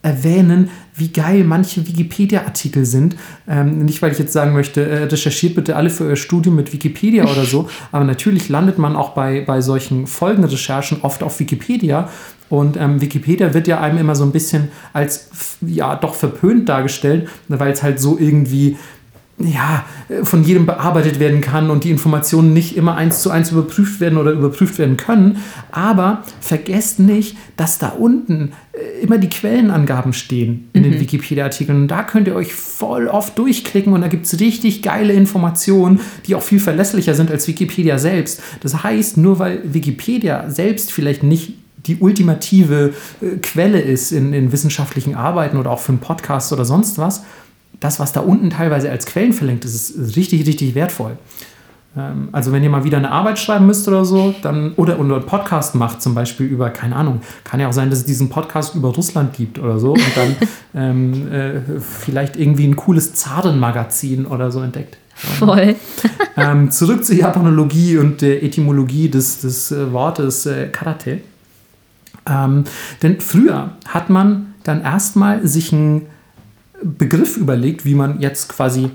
[0.05, 3.16] erwähnen, wie geil manche Wikipedia-Artikel sind.
[3.48, 6.72] Ähm, nicht, weil ich jetzt sagen möchte, äh, recherchiert bitte alle für euer Studium mit
[6.72, 12.11] Wikipedia oder so, aber natürlich landet man auch bei, bei solchen Folgenrecherchen oft auf Wikipedia.
[12.50, 15.30] Und ähm, Wikipedia wird ja einem immer so ein bisschen als
[15.62, 18.76] ja doch verpönt dargestellt, weil es halt so irgendwie
[19.39, 19.85] ja,
[20.22, 24.16] von jedem bearbeitet werden kann und die Informationen nicht immer eins zu eins überprüft werden
[24.16, 25.39] oder überprüft werden können.
[25.72, 30.93] Aber vergesst nicht, dass da unten äh, immer die Quellenangaben stehen in mhm.
[30.93, 31.82] den Wikipedia-Artikeln.
[31.82, 36.01] Und da könnt ihr euch voll oft durchklicken und da gibt es richtig geile Informationen,
[36.26, 38.41] die auch viel verlässlicher sind als Wikipedia selbst.
[38.61, 41.55] Das heißt, nur weil Wikipedia selbst vielleicht nicht
[41.87, 46.64] die ultimative äh, Quelle ist in, in wissenschaftlichen Arbeiten oder auch für einen Podcast oder
[46.64, 47.24] sonst was,
[47.81, 51.16] das, was da unten teilweise als Quellen verlinkt ist, ist richtig, richtig wertvoll.
[51.97, 55.16] Ähm, also wenn ihr mal wieder eine Arbeit schreiben müsst oder so, dann oder, oder
[55.16, 58.29] einen Podcast macht, zum Beispiel über, keine Ahnung, kann ja auch sein, dass es diesen
[58.29, 60.37] Podcast über Russland gibt oder so und dann
[60.75, 64.99] ähm, äh, vielleicht irgendwie ein cooles Zarenmagazin oder so entdeckt.
[65.14, 65.77] Voll.
[66.37, 71.20] ähm, zurück zur Japanologie und der Etymologie des, des äh, Wortes äh, Karate.
[72.29, 72.64] Ähm,
[73.03, 76.07] denn früher hat man dann erstmal sich ein
[76.85, 78.91] Begriff überlegt, wie man jetzt quasi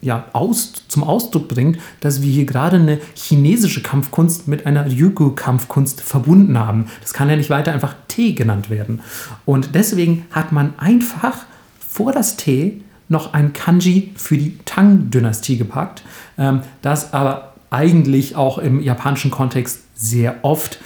[0.00, 6.00] ja, aus, zum Ausdruck bringt, dass wir hier gerade eine chinesische Kampfkunst mit einer Ryugu-Kampfkunst
[6.00, 6.86] verbunden haben.
[7.02, 9.00] Das kann ja nicht weiter einfach T genannt werden.
[9.44, 11.38] Und deswegen hat man einfach
[11.78, 16.02] vor das T noch ein Kanji für die Tang-Dynastie gepackt,
[16.38, 20.78] ähm, das aber eigentlich auch im japanischen Kontext sehr oft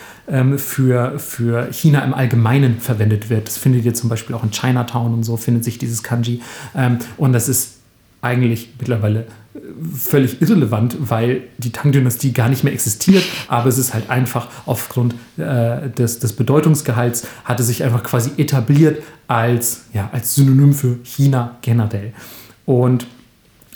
[0.57, 3.47] für, für China im Allgemeinen verwendet wird.
[3.47, 6.41] Das findet ihr zum Beispiel auch in Chinatown und so findet sich dieses Kanji.
[6.75, 7.75] Ähm, und das ist
[8.23, 9.21] eigentlich mittlerweile
[9.55, 9.59] äh,
[9.95, 15.15] völlig irrelevant, weil die Tang-Dynastie gar nicht mehr existiert, aber es ist halt einfach aufgrund
[15.37, 21.59] äh, des, des Bedeutungsgehalts, hatte sich einfach quasi etabliert als, ja, als Synonym für China
[21.61, 22.15] generell.
[22.65, 23.07] Und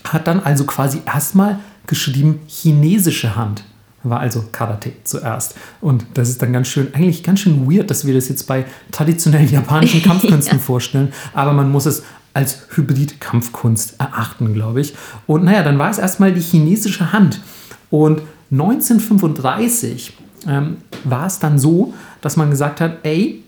[0.03, 3.63] hat dann also quasi erstmal geschrieben chinesische Hand
[4.03, 5.55] war also Karate zuerst.
[5.81, 8.65] Und das ist dann ganz schön, eigentlich ganz schön weird, dass wir das jetzt bei
[8.91, 10.63] traditionellen japanischen Kampfkünsten ja.
[10.63, 12.03] vorstellen, aber man muss es
[12.33, 14.95] als Hybrid-Kampfkunst erachten, glaube ich.
[15.27, 17.41] Und naja, dann war es erstmal die chinesische Hand.
[17.89, 18.21] Und
[18.51, 20.13] 1935
[20.47, 23.43] ähm, war es dann so, dass man gesagt hat, ey,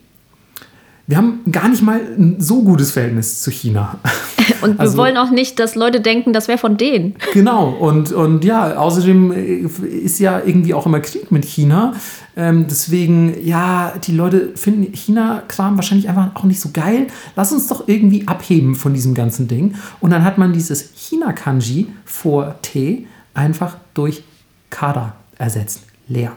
[1.12, 4.00] wir haben gar nicht mal ein so gutes Verhältnis zu China.
[4.62, 7.16] Und wir Also- wollen auch nicht, dass Leute denken, das wäre von denen.
[7.34, 9.56] Genau, und, und ja, außerdem äh,
[9.88, 11.94] ist ja irgendwie auch immer Krieg mit China.
[12.38, 17.08] Ähm, deswegen, ja, die Leute finden China-Kram wahrscheinlich einfach auch nicht so geil.
[17.36, 19.76] Lass uns doch irgendwie abheben von diesem ganzen Ding.
[20.00, 24.24] Und dann hat man dieses China-Kanji vor T einfach durch
[24.70, 25.82] Kara ersetzt.
[26.08, 26.32] Leer.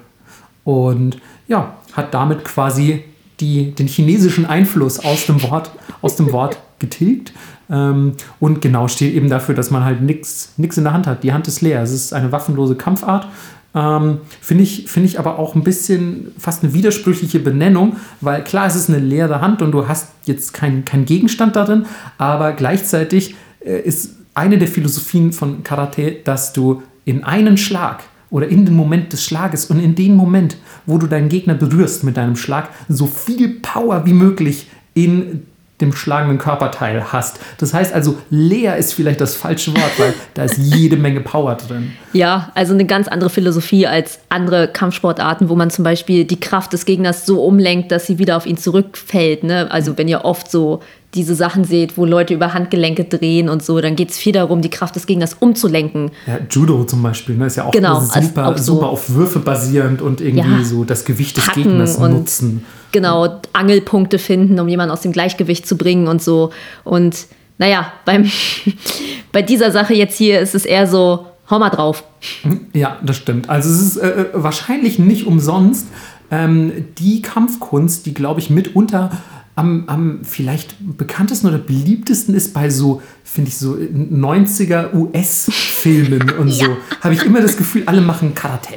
[0.65, 3.05] Und ja, hat damit quasi
[3.40, 5.70] die, den chinesischen Einfluss aus dem Wort,
[6.02, 7.32] aus dem Wort getilgt.
[7.70, 11.23] Ähm, und genau steht eben dafür, dass man halt nichts in der Hand hat.
[11.24, 11.82] Die Hand ist leer.
[11.82, 13.27] Es ist eine waffenlose Kampfart.
[13.74, 18.66] Ähm, Finde ich, find ich aber auch ein bisschen fast eine widersprüchliche Benennung, weil klar,
[18.66, 21.86] es ist eine leere Hand und du hast jetzt keinen kein Gegenstand darin,
[22.16, 28.05] aber gleichzeitig äh, ist eine der Philosophien von Karate, dass du in einen Schlag
[28.35, 30.56] oder in den Moment des Schlages und in dem Moment,
[30.86, 35.44] wo du deinen Gegner berührst mit deinem Schlag, so viel Power wie möglich in
[35.81, 37.39] dem schlagenden Körperteil hast.
[37.59, 41.55] Das heißt also, leer ist vielleicht das falsche Wort, weil da ist jede Menge Power
[41.55, 41.93] drin.
[42.12, 46.73] Ja, also eine ganz andere Philosophie als andere Kampfsportarten, wo man zum Beispiel die Kraft
[46.73, 49.44] des Gegners so umlenkt, dass sie wieder auf ihn zurückfällt.
[49.44, 49.70] Ne?
[49.70, 50.81] Also wenn ihr oft so
[51.15, 54.61] diese Sachen seht, wo Leute über Handgelenke drehen und so, dann geht es viel darum,
[54.62, 56.11] die Kraft des Gegners umzulenken.
[56.27, 59.11] Ja, Judo zum Beispiel, ne, ist ja auch Genau, also super, auch so- super auf
[59.11, 60.65] Würfe basierend und irgendwie Ja.
[60.65, 62.65] so das Gewicht des Gegners und- nutzen.
[62.93, 66.51] Genau, Angelpunkte finden, um jemanden aus dem Gleichgewicht zu bringen und so.
[66.85, 67.27] Und
[67.59, 68.28] naja, beim,
[69.32, 72.05] bei dieser Sache jetzt hier ist es eher so, hau mal drauf.
[72.73, 73.49] Ja, das stimmt.
[73.49, 75.86] Also es ist äh, wahrscheinlich nicht umsonst
[76.31, 79.11] ähm, die Kampfkunst, die, glaube ich, mitunter
[79.56, 86.48] am, am vielleicht bekanntesten oder beliebtesten ist bei so, finde ich, so 90er US-Filmen und
[86.52, 86.76] so.
[87.01, 88.74] Habe ich immer das Gefühl, alle machen Karate.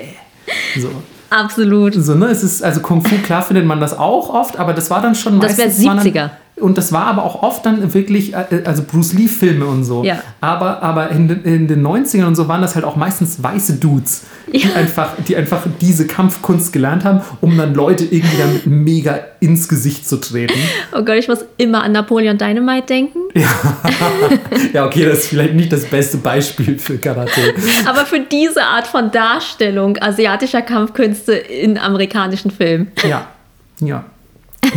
[0.77, 0.89] So.
[1.29, 1.93] Absolut.
[1.95, 2.27] So, ne?
[2.27, 5.15] Es ist, also Kung Fu, klar findet man das auch oft, aber das war dann
[5.15, 6.13] schon Das meistens- waren 70er.
[6.13, 10.03] Dann, und das war aber auch oft dann wirklich, äh, also Bruce Lee-Filme und so.
[10.03, 10.21] Ja.
[10.41, 13.73] Aber, aber in, den- in den 90ern und so waren das halt auch meistens weiße
[13.75, 14.73] Dudes, die, Ja.
[14.75, 20.07] einfach, die einfach diese Kampfkunst gelernt haben, um dann Leute irgendwie damit mega ins Gesicht
[20.09, 20.57] zu treten.
[20.93, 23.19] Oh Gott, ich muss immer an Napoleon Dynamite denken.
[24.73, 27.53] Ja, okay, das ist vielleicht nicht das beste Beispiel für Karate.
[27.88, 32.91] Aber für diese Art von Darstellung asiatischer Kampfkünste in amerikanischen Filmen.
[33.07, 33.27] Ja,
[33.79, 34.03] ja.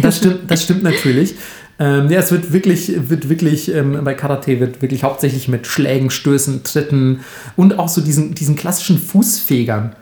[0.03, 1.35] Das stimmt, das stimmt natürlich.
[1.81, 6.11] Ähm, ja, es wird wirklich, wird wirklich ähm, bei Karate wird wirklich hauptsächlich mit Schlägen,
[6.11, 7.21] Stößen, Tritten
[7.57, 9.97] und auch so diesen, diesen klassischen Fußfegern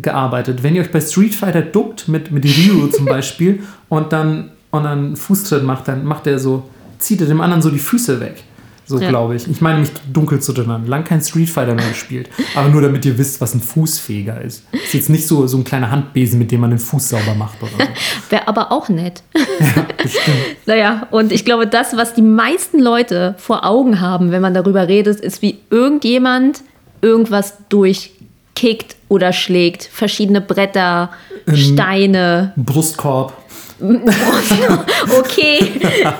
[0.00, 0.62] gearbeitet.
[0.62, 3.60] Wenn ihr euch bei Street Fighter duckt, mit, mit Ryu zum Beispiel,
[3.90, 6.64] und dann, und dann einen Fußtritt macht, dann macht er so,
[6.98, 8.44] zieht er dem anderen so die Füße weg.
[8.88, 9.10] So Ja.
[9.10, 9.46] glaube ich.
[9.46, 10.86] Ich meine mich dunkel zu erinnern.
[10.86, 12.30] Lang kein Street Fighter mehr gespielt.
[12.54, 14.62] Aber nur damit ihr wisst, was ein Fußfeger ist.
[14.72, 17.62] Ist jetzt nicht so, so ein kleiner Handbesen, mit dem man den Fuß sauber macht
[17.62, 17.78] oder so.
[18.30, 19.22] Wäre aber auch nett.
[20.66, 24.88] naja, und ich glaube, das, was die meisten Leute vor Augen haben, wenn man darüber
[24.88, 26.62] redet, ist, wie irgendjemand
[27.02, 29.84] irgendwas durchkickt oder schlägt.
[29.84, 31.10] Verschiedene Bretter,
[31.52, 32.52] Steine.
[32.56, 33.32] Brustkorb.
[35.18, 35.72] Okay.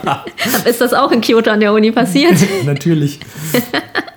[0.65, 2.37] ist das auch in Kyoto an der Uni passiert?
[2.65, 3.19] Natürlich.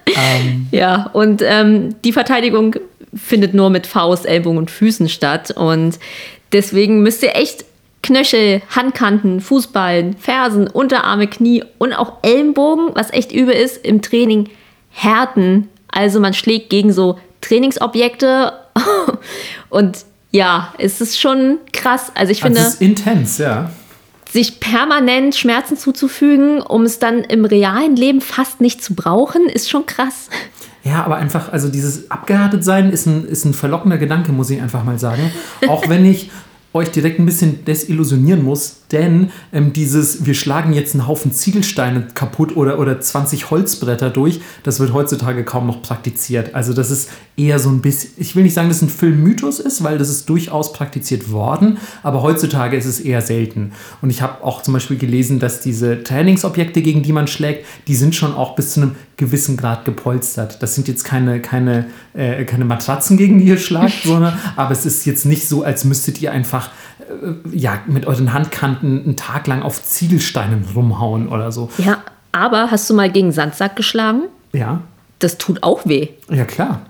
[0.07, 2.76] ähm, Ja, und ähm, die Verteidigung
[3.13, 5.51] findet nur mit Faust, Ellbogen und Füßen statt.
[5.51, 5.99] Und
[6.51, 7.65] deswegen müsst ihr echt
[8.03, 14.49] Knöchel, Handkanten, Fußballen, Fersen, Unterarme, Knie und auch Ellenbogen, was echt übel ist, im Training
[14.89, 15.69] härten.
[15.88, 18.53] Also man schlägt gegen so Trainingsobjekte.
[19.69, 22.12] und ja, es ist schon krass.
[22.16, 23.70] Also ich also finde es ist intens, ja.
[24.32, 29.70] sich permanent Schmerzen zuzufügen, um es dann im realen Leben fast nicht zu brauchen, ist
[29.70, 30.30] schon krass.
[30.84, 34.62] Ja, aber einfach, also dieses abgehärtet sein ist ein, ist ein verlockender Gedanke, muss ich
[34.62, 35.32] einfach mal sagen.
[35.68, 36.32] Auch wenn ich
[36.74, 42.07] euch direkt ein bisschen desillusionieren muss, denn ähm, dieses, wir schlagen jetzt einen Haufen Ziegelsteine
[42.13, 46.55] kaputt oder, oder 20 Holzbretter durch, das wird heutzutage kaum noch praktiziert.
[46.55, 49.59] Also das ist eher so ein bisschen, ich will nicht sagen, dass es ein Filmmythos
[49.59, 53.72] ist, weil das ist durchaus praktiziert worden, aber heutzutage ist es eher selten.
[54.01, 57.95] Und ich habe auch zum Beispiel gelesen, dass diese Trainingsobjekte, gegen die man schlägt, die
[57.95, 60.61] sind schon auch bis zu einem gewissen Grad gepolstert.
[60.63, 64.85] Das sind jetzt keine, keine, äh, keine Matratzen, gegen die ihr schlagt, sondern, aber es
[64.85, 66.72] ist jetzt nicht so, als müsstet ihr einfach
[67.51, 71.69] ja, mit euren Handkanten einen Tag lang auf Ziegelsteinen rumhauen oder so.
[71.77, 71.97] Ja,
[72.31, 74.23] aber hast du mal gegen Sandsack geschlagen?
[74.53, 74.81] Ja,
[75.19, 76.09] Das tut auch weh.
[76.29, 76.81] ja klar.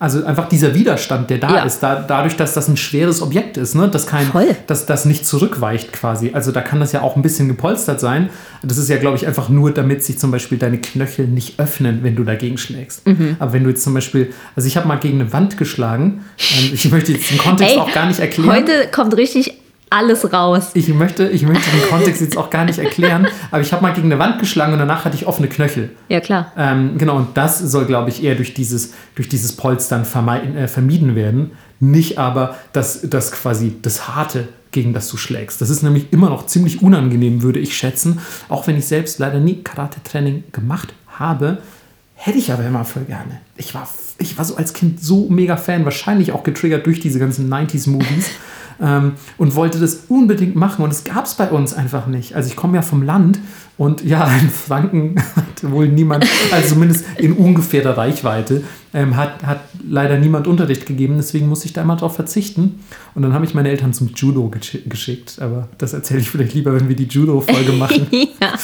[0.00, 1.62] Also einfach dieser Widerstand, der da Ja.
[1.62, 3.88] ist, da, dadurch, dass das ein schweres Objekt ist, ne?
[3.88, 4.54] dass kein, Voll.
[4.66, 6.32] dass das nicht zurückweicht quasi.
[6.34, 8.28] Also da kann das ja auch ein bisschen gepolstert sein.
[8.62, 12.00] Das ist ja, glaube ich, einfach nur, damit sich zum Beispiel deine Knöchel nicht öffnen,
[12.02, 13.06] wenn du dagegen schlägst.
[13.06, 13.36] Mhm.
[13.38, 16.24] Aber wenn du jetzt zum Beispiel, also ich habe mal gegen eine Wand geschlagen.
[16.38, 18.50] Ähm, ich möchte jetzt den Kontext Ey, auch gar nicht erklären.
[18.50, 19.54] Heute kommt richtig
[19.94, 20.70] alles raus.
[20.74, 23.92] Ich möchte, ich möchte den Kontext jetzt auch gar nicht erklären, aber ich habe mal
[23.92, 25.90] gegen eine Wand geschlagen und danach hatte ich offene Knöchel.
[26.08, 26.52] Ja, klar.
[26.56, 31.14] Ähm, genau, und das soll, glaube ich, eher durch dieses, durch dieses Polstern äh, vermieden
[31.14, 31.52] werden.
[31.78, 35.60] Nicht aber das, das quasi das Harte, gegen das du schlägst.
[35.60, 38.18] Das ist nämlich immer noch ziemlich unangenehm, würde ich schätzen.
[38.48, 41.58] Auch wenn ich selbst leider nie Karate-Training gemacht habe,
[42.14, 43.40] hätte ich aber immer voll gerne.
[43.56, 43.88] Ich war,
[44.18, 48.30] ich war so als Kind so mega Fan, wahrscheinlich auch getriggert durch diese ganzen 90s-Movies.
[48.80, 50.84] Ähm, und wollte das unbedingt machen.
[50.84, 52.34] Und es gab es bei uns einfach nicht.
[52.34, 53.38] Also ich komme ja vom Land
[53.76, 59.60] und ja, in Franken hat wohl niemand, also zumindest in ungefährer Reichweite, ähm, hat, hat
[59.86, 61.14] leider niemand Unterricht gegeben.
[61.16, 62.80] Deswegen musste ich da immer drauf verzichten.
[63.14, 64.50] Und dann habe ich meine Eltern zum Judo
[64.88, 65.38] geschickt.
[65.40, 68.06] Aber das erzähle ich vielleicht lieber, wenn wir die Judo-Folge machen.
[68.12, 68.54] ja.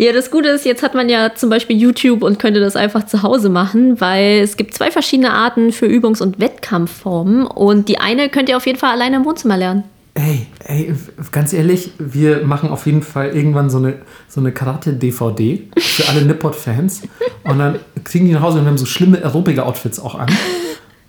[0.00, 3.04] Ja, das Gute ist, jetzt hat man ja zum Beispiel YouTube und könnte das einfach
[3.06, 7.98] zu Hause machen, weil es gibt zwei verschiedene Arten für Übungs- und Wettkampfformen und die
[7.98, 9.82] eine könnt ihr auf jeden Fall alleine im Wohnzimmer lernen.
[10.14, 10.94] Ey, ey,
[11.32, 13.94] ganz ehrlich, wir machen auf jeden Fall irgendwann so eine,
[14.28, 17.02] so eine Karate-DVD für alle Nippot-Fans.
[17.42, 20.28] Und dann kriegen die nach Hause und haben so schlimme Aerobiker-Outfits auch an.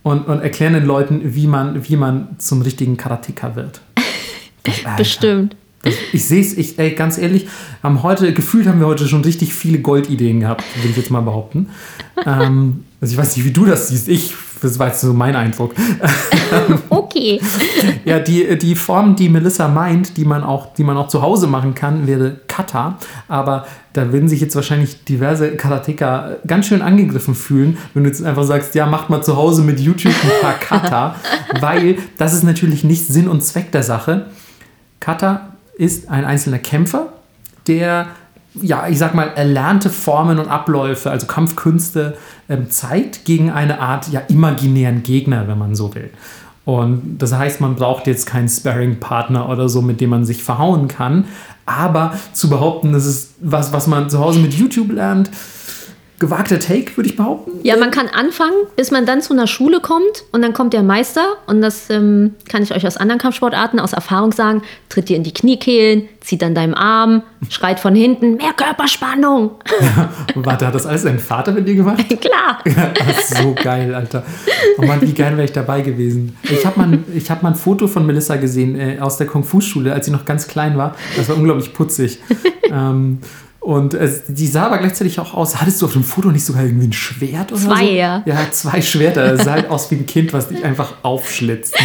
[0.01, 3.81] Und, und erklären den Leuten, wie man, wie man zum richtigen Karateka wird.
[4.97, 5.55] Bestimmt.
[5.83, 7.47] Das, ich sehe es, ich, ey, ganz ehrlich,
[7.81, 11.21] haben heute, gefühlt haben wir heute schon richtig viele Goldideen gehabt, würde ich jetzt mal
[11.21, 11.69] behaupten.
[12.25, 14.09] ähm, also ich weiß nicht, wie du das siehst.
[14.09, 15.73] Ich, das war jetzt so mein Eindruck.
[16.89, 17.39] okay.
[18.03, 21.47] ja, die, die Form, die Melissa meint, die man, auch, die man auch zu Hause
[21.47, 22.97] machen kann, wäre Kata.
[23.29, 28.21] Aber da würden sich jetzt wahrscheinlich diverse Karateka ganz schön angegriffen fühlen, wenn du jetzt
[28.21, 31.15] einfach sagst, ja, macht mal zu Hause mit YouTube ein paar Kata.
[31.61, 34.25] weil das ist natürlich nicht Sinn und Zweck der Sache.
[34.99, 37.07] Kata ist ein einzelner Kämpfer,
[37.65, 38.07] der,
[38.53, 42.17] ja, ich sag mal, erlernte Formen und Abläufe, also Kampfkünste,
[42.49, 46.09] ähm, zeigt gegen eine Art ja, imaginären Gegner, wenn man so will.
[46.65, 50.89] Und das heißt, man braucht jetzt keinen Sparring-Partner oder so, mit dem man sich verhauen
[50.89, 51.25] kann.
[51.65, 55.31] Aber zu behaupten, das ist was, was man zu Hause mit YouTube lernt,
[56.19, 57.51] gewagter Take, würde ich behaupten.
[57.63, 60.83] Ja, man kann anfangen, bis man dann zu einer Schule kommt und dann kommt der
[60.83, 65.15] Meister und das ähm, kann ich euch aus anderen Kampfsportarten aus Erfahrung sagen, tritt dir
[65.15, 69.51] in die Kniekehlen, zieht an deinem Arm, schreit von hinten, mehr Körperspannung.
[69.81, 72.03] Ja, warte, hat das alles dein Vater mit dir gemacht?
[72.21, 72.59] Klar.
[72.65, 72.91] Ja,
[73.23, 74.23] so geil, Alter.
[74.77, 76.37] Oh Mann, wie geil wäre ich dabei gewesen.
[76.43, 80.05] Ich habe mal, hab mal ein Foto von Melissa gesehen äh, aus der Kung-Fu-Schule, als
[80.05, 80.95] sie noch ganz klein war.
[81.15, 82.19] Das war unglaublich putzig.
[82.71, 83.19] ähm,
[83.59, 85.59] und äh, die sah aber gleichzeitig auch aus.
[85.59, 87.75] Hattest du auf dem Foto nicht sogar irgendwie ein Schwert oder zwei, so?
[87.75, 88.23] Zwei, ja.
[88.25, 89.33] Ja, zwei Schwerter.
[89.33, 91.75] Es sah halt aus wie ein Kind, was dich einfach aufschlitzt.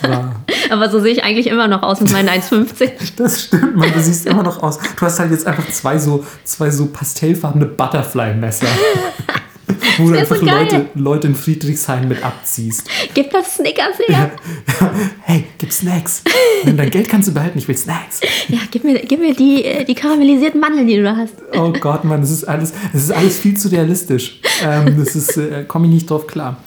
[0.70, 2.90] Aber so sehe ich eigentlich immer noch aus mit meinen 1,50.
[3.16, 3.92] das stimmt, man.
[3.92, 4.78] Du siehst immer noch aus.
[4.78, 8.66] Du hast halt jetzt einfach zwei so, zwei so pastellfarbene Butterfly-Messer.
[9.98, 12.88] Wo du einfach so Leute, Leute in Friedrichshain mit abziehst.
[13.14, 14.32] Gib das Snickers her.
[15.22, 16.22] hey, gib Snacks.
[16.64, 18.20] Dein Geld kannst du behalten, ich will Snacks.
[18.48, 21.34] Ja, gib mir, gib mir die, äh, die karamellisierten Mandeln, die du da hast.
[21.56, 24.40] Oh Gott, Mann, das ist alles, das ist alles viel zu realistisch.
[24.62, 26.58] Ähm, das ist, äh, komme ich nicht drauf klar.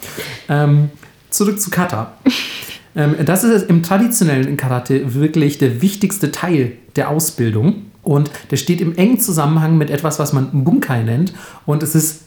[0.50, 0.90] Ähm,
[1.30, 2.18] zurück zu Kata.
[2.96, 7.84] Ähm, das ist im traditionellen Karate wirklich der wichtigste Teil der Ausbildung.
[8.04, 11.34] Und der steht im engen Zusammenhang mit etwas, was man Bunkai nennt.
[11.66, 12.22] Und es ist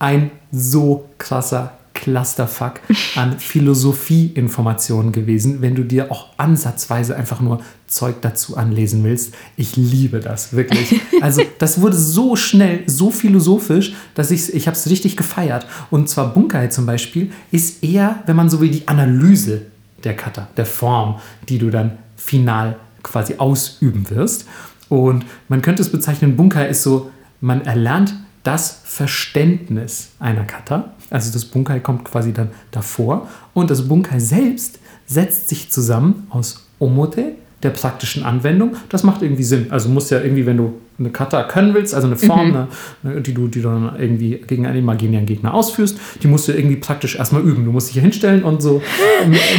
[0.00, 2.80] ein so krasser Clusterfuck
[3.14, 9.34] an Philosophieinformationen gewesen, wenn du dir auch ansatzweise einfach nur Zeug dazu anlesen willst.
[9.56, 11.00] Ich liebe das, wirklich.
[11.20, 15.66] Also das wurde so schnell, so philosophisch, dass ich ich habe es richtig gefeiert.
[15.90, 19.66] Und zwar Bunkai zum Beispiel ist eher, wenn man so will, die Analyse
[20.02, 21.20] der Kata, der Form,
[21.50, 24.46] die du dann final quasi ausüben wirst.
[24.88, 27.10] Und man könnte es bezeichnen, Bunkai ist so,
[27.42, 30.92] man erlernt das Verständnis einer Kata.
[31.10, 33.28] Also das Bunkai kommt quasi dann davor.
[33.54, 38.76] Und das Bunkai selbst setzt sich zusammen aus Omote, der praktischen Anwendung.
[38.88, 39.70] Das macht irgendwie Sinn.
[39.70, 42.66] Also muss ja irgendwie, wenn du eine Kata können willst, also eine Form, mhm.
[43.02, 46.52] eine, die, du, die du dann irgendwie gegen einen imaginären Gegner ausführst, die musst du
[46.52, 47.64] irgendwie praktisch erstmal üben.
[47.64, 48.82] Du musst dich hier hinstellen und so.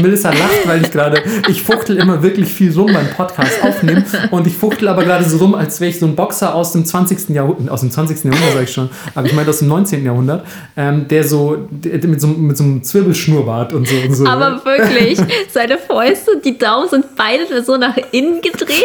[0.02, 4.48] Melissa lacht, weil ich gerade, ich fuchtel immer wirklich viel rum beim Podcast aufnehmen und
[4.48, 7.30] ich fuchtel aber gerade so rum, als wäre ich so ein Boxer aus dem 20.
[7.30, 8.24] Jahrhundert, aus dem 20.
[8.26, 10.06] Jahrhundert sage ich schon, aber ich meine aus dem 19.
[10.06, 10.46] Jahrhundert,
[10.78, 14.26] ähm, der so der, mit, so mit so einem Zwirbelschnurrbart und so, und so.
[14.26, 15.20] Aber wirklich,
[15.52, 18.82] seine Fäuste, die Daumen sind beide so nach innen gedreht,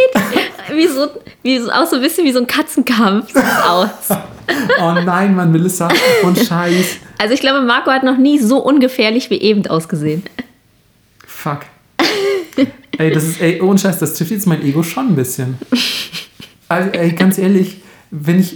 [0.72, 1.08] wie so,
[1.42, 3.88] wie so, auch so ein bisschen wie so ein Katzenkampf aus.
[4.80, 5.88] oh nein, Mann, Melissa.
[6.22, 6.96] Und Scheiß.
[7.18, 10.22] Also ich glaube, Marco hat noch nie so ungefährlich wie eben ausgesehen.
[11.26, 11.60] Fuck.
[12.98, 15.58] ey, das ist, ey, ohne Scheiß, das trifft jetzt mein Ego schon ein bisschen.
[16.68, 18.54] Also, ey, ganz ehrlich, wenn ich,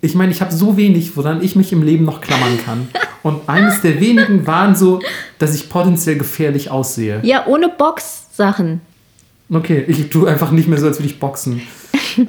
[0.00, 2.88] ich meine, ich habe so wenig, woran ich mich im Leben noch klammern kann.
[3.22, 5.00] Und eines der wenigen waren so
[5.38, 7.20] dass ich potenziell gefährlich aussehe.
[7.22, 8.80] Ja, ohne Box-Sachen.
[9.50, 11.62] Okay, ich tue einfach nicht mehr so, als würde ich boxen.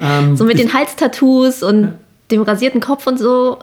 [0.02, 1.94] Ähm, so mit den Halstattoos und ja.
[2.32, 3.60] dem rasierten Kopf und so.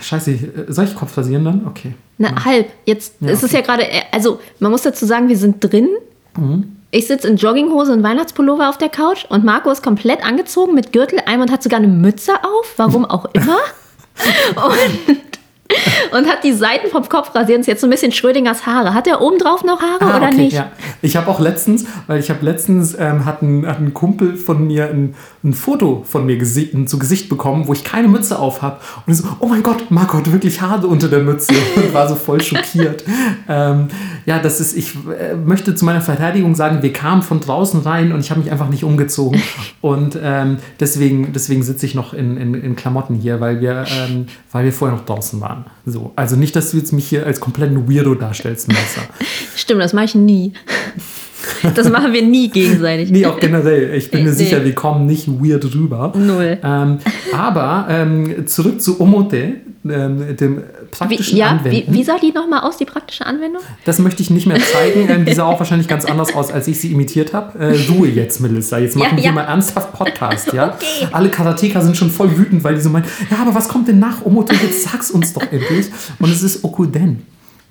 [0.00, 1.66] Scheiße, soll ich Kopf rasieren dann?
[1.66, 1.94] Okay.
[2.18, 2.44] Na, ja.
[2.44, 2.68] halb.
[2.86, 3.46] Jetzt ja, ist okay.
[3.46, 5.88] es ja gerade, also man muss dazu sagen, wir sind drin.
[6.36, 6.76] Mhm.
[6.90, 10.92] Ich sitze in Jogginghose und Weihnachtspullover auf der Couch und Marco ist komplett angezogen mit
[10.92, 13.58] Gürtel ein und hat sogar eine Mütze auf, warum auch immer.
[14.64, 15.33] und
[16.12, 17.60] und hat die Seiten vom Kopf rasiert.
[17.60, 18.94] Ist jetzt so ein bisschen Schrödingers Haare.
[18.94, 20.52] Hat er oben drauf noch Haare ah, oder okay, nicht?
[20.52, 20.70] Ja.
[21.02, 24.66] Ich habe auch letztens, weil ich habe letztens ähm, hat, ein, hat ein Kumpel von
[24.66, 28.62] mir ein, ein Foto von mir gesi zu Gesicht bekommen, wo ich keine Mütze auf
[28.62, 28.80] habe.
[29.06, 31.54] Und ich so, oh mein Gott, Marco hat wirklich Haare unter der Mütze.
[31.76, 33.04] Und war so voll schockiert.
[33.48, 33.88] ähm,
[34.26, 38.12] ja, das ist, ich äh, möchte zu meiner Verteidigung sagen, wir kamen von draußen rein
[38.12, 39.42] und ich habe mich einfach nicht umgezogen.
[39.80, 44.26] Und ähm, deswegen, deswegen sitze ich noch in, in, in Klamotten hier, weil wir, ähm,
[44.52, 45.53] weil wir vorher noch draußen waren.
[45.86, 49.02] So, also nicht, dass du jetzt mich hier als kompletten Weirdo darstellst, Messer.
[49.56, 50.52] Stimmt, das mache ich nie.
[51.74, 53.10] Das machen wir nie gegenseitig.
[53.10, 53.94] nee, auch generell.
[53.94, 54.36] Ich bin mir nee.
[54.36, 56.12] sicher, wir kommen nicht weird rüber.
[56.16, 56.58] Null.
[56.62, 56.98] Ähm,
[57.32, 59.56] aber ähm, zurück zu Omote,
[59.86, 61.92] ähm, dem praktischen wie, ja, Anwenden.
[61.92, 63.62] Wie, wie sah die nochmal aus, die praktische Anwendung?
[63.84, 65.08] Das möchte ich nicht mehr zeigen.
[65.08, 67.58] Ähm, die sah auch wahrscheinlich ganz anders aus, als ich sie imitiert habe.
[67.58, 68.78] Äh, Ruhe jetzt, Melissa.
[68.78, 69.32] Jetzt machen ja, wir ja.
[69.32, 70.74] mal ernsthaft Podcast, ja?
[70.84, 71.08] Okay.
[71.12, 73.98] Alle Karateka sind schon voll wütend, weil die so meinen, ja, aber was kommt denn
[73.98, 74.54] nach Omote?
[74.54, 75.86] Jetzt sag's uns doch endlich.
[76.18, 77.22] Und es ist Okuden.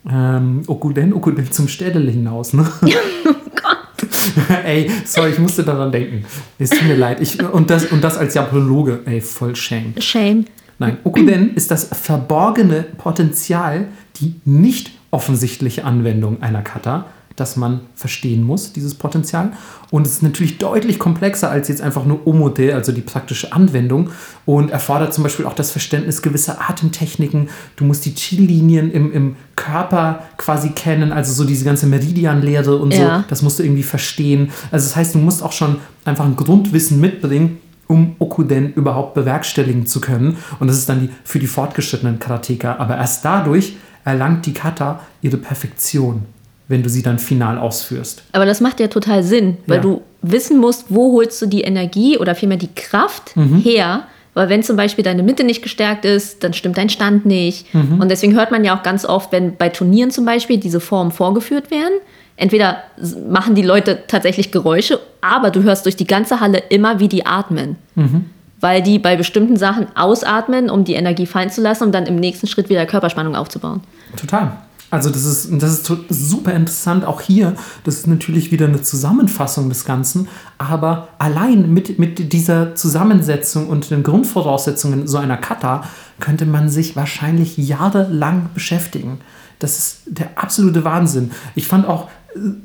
[0.10, 2.65] Ähm, Okuden, Okuden zum Städele hinaus, ne?
[2.81, 4.64] oh Gott.
[4.65, 6.26] ey, sorry, ich musste daran denken.
[6.60, 7.22] Es tut mir leid.
[7.22, 9.94] Ich, und, das, und das als Japanologe, ey, voll shame.
[9.99, 10.45] Shame.
[10.80, 13.88] Nein, Okuden ist das verborgene Potenzial,
[14.18, 17.06] die nicht offensichtliche Anwendung einer Kata,
[17.36, 19.54] das man verstehen muss, dieses Potenzial.
[19.90, 24.10] Und es ist natürlich deutlich komplexer als jetzt einfach nur Omote, also die praktische Anwendung.
[24.45, 27.50] Und erfordert zum Beispiel auch das Verständnis gewisser Atemtechniken.
[27.76, 32.94] Du musst die Chi-Linien im, im Körper quasi kennen, also so diese ganze Meridianlehre und
[32.94, 33.20] ja.
[33.20, 33.24] so.
[33.30, 34.52] Das musst du irgendwie verstehen.
[34.72, 39.85] Also das heißt, du musst auch schon einfach ein Grundwissen mitbringen, um Okuden überhaupt bewerkstelligen
[39.85, 40.38] zu können.
[40.60, 42.77] Und das ist dann die, für die fortgeschrittenen Karateka.
[42.77, 46.23] Aber erst dadurch erlangt die Kata ihre Perfektion,
[46.68, 48.23] wenn du sie dann final ausführst.
[48.31, 49.81] Aber das macht ja total Sinn, weil ja.
[49.81, 53.57] du wissen musst, wo holst du die Energie oder vielmehr die Kraft mhm.
[53.60, 54.07] her.
[54.35, 57.72] Weil wenn zum Beispiel deine Mitte nicht gestärkt ist, dann stimmt dein Stand nicht.
[57.73, 58.01] Mhm.
[58.01, 61.11] Und deswegen hört man ja auch ganz oft, wenn bei Turnieren zum Beispiel diese Formen
[61.11, 61.93] vorgeführt werden,
[62.35, 62.84] entweder
[63.30, 67.26] machen die Leute tatsächlich Geräusche, aber du hörst durch die ganze Halle immer, wie die
[67.26, 67.77] atmen.
[67.95, 68.26] Mhm.
[68.60, 72.15] Weil die bei bestimmten Sachen ausatmen, um die Energie fallen zu lassen, um dann im
[72.15, 73.81] nächsten Schritt wieder Körperspannung aufzubauen.
[74.15, 74.53] Total.
[74.93, 77.03] Also das ist, das ist super interessant.
[77.03, 80.27] Auch hier, das ist natürlich wieder eine Zusammenfassung des Ganzen.
[80.60, 85.84] Aber allein mit, mit dieser Zusammensetzung und den Grundvoraussetzungen so einer Kata
[86.19, 89.19] könnte man sich wahrscheinlich jahrelang beschäftigen.
[89.57, 91.31] Das ist der absolute Wahnsinn.
[91.55, 92.07] Ich fand auch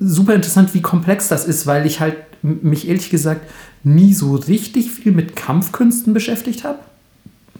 [0.00, 3.42] super interessant, wie komplex das ist, weil ich halt mich ehrlich gesagt
[3.84, 6.78] nie so richtig viel mit Kampfkünsten beschäftigt habe.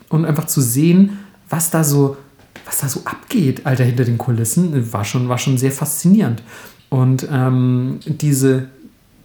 [0.09, 1.19] Und einfach zu sehen,
[1.49, 2.17] was da so,
[2.65, 6.43] was da so abgeht, Alter, hinter den Kulissen, war schon, war schon sehr faszinierend.
[6.89, 8.69] Und ähm, diese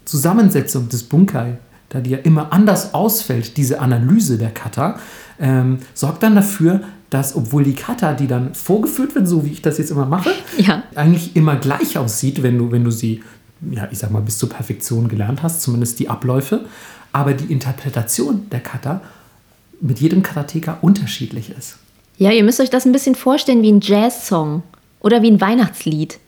[0.05, 1.57] Zusammensetzung des Bunkai,
[1.89, 4.99] da die ja immer anders ausfällt, diese Analyse der Kata,
[5.39, 6.81] ähm, sorgt dann dafür,
[7.14, 10.31] dass, obwohl die Kata, die dann vorgeführt wird, so wie ich das jetzt immer mache,
[10.57, 10.84] ja.
[10.95, 13.23] eigentlich immer gleich aussieht, wenn du, wenn du sie,
[13.69, 16.65] ja, ich sag mal, bis zur Perfektion gelernt hast, zumindest die Abläufe,
[17.11, 19.02] aber die Interpretation der Kata
[19.80, 21.77] mit jedem Karateka unterschiedlich ist.
[22.18, 24.64] Ja, ihr müsst euch das ein bisschen vorstellen wie ein Jazz-Song
[24.99, 26.19] oder wie ein Weihnachtslied.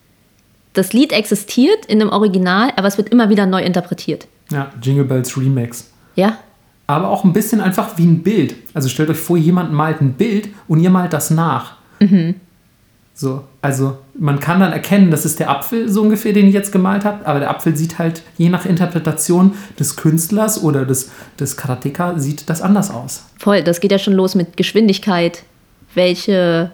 [0.73, 4.27] Das Lied existiert in einem Original, aber es wird immer wieder neu interpretiert.
[4.51, 5.89] Ja, Jingle Bells Remix.
[6.15, 6.37] Ja,
[6.87, 8.55] aber auch ein bisschen einfach wie ein Bild.
[8.73, 11.73] Also stellt euch vor, jemand malt ein Bild und ihr malt das nach.
[11.99, 12.35] Mhm.
[13.17, 16.73] So, also man kann dann erkennen, das ist der Apfel so ungefähr, den ich jetzt
[16.73, 21.55] gemalt habe, aber der Apfel sieht halt je nach Interpretation des Künstlers oder des, des
[21.55, 23.23] Karateka sieht das anders aus.
[23.39, 25.43] Voll, das geht ja schon los mit Geschwindigkeit.
[25.93, 26.71] Welche,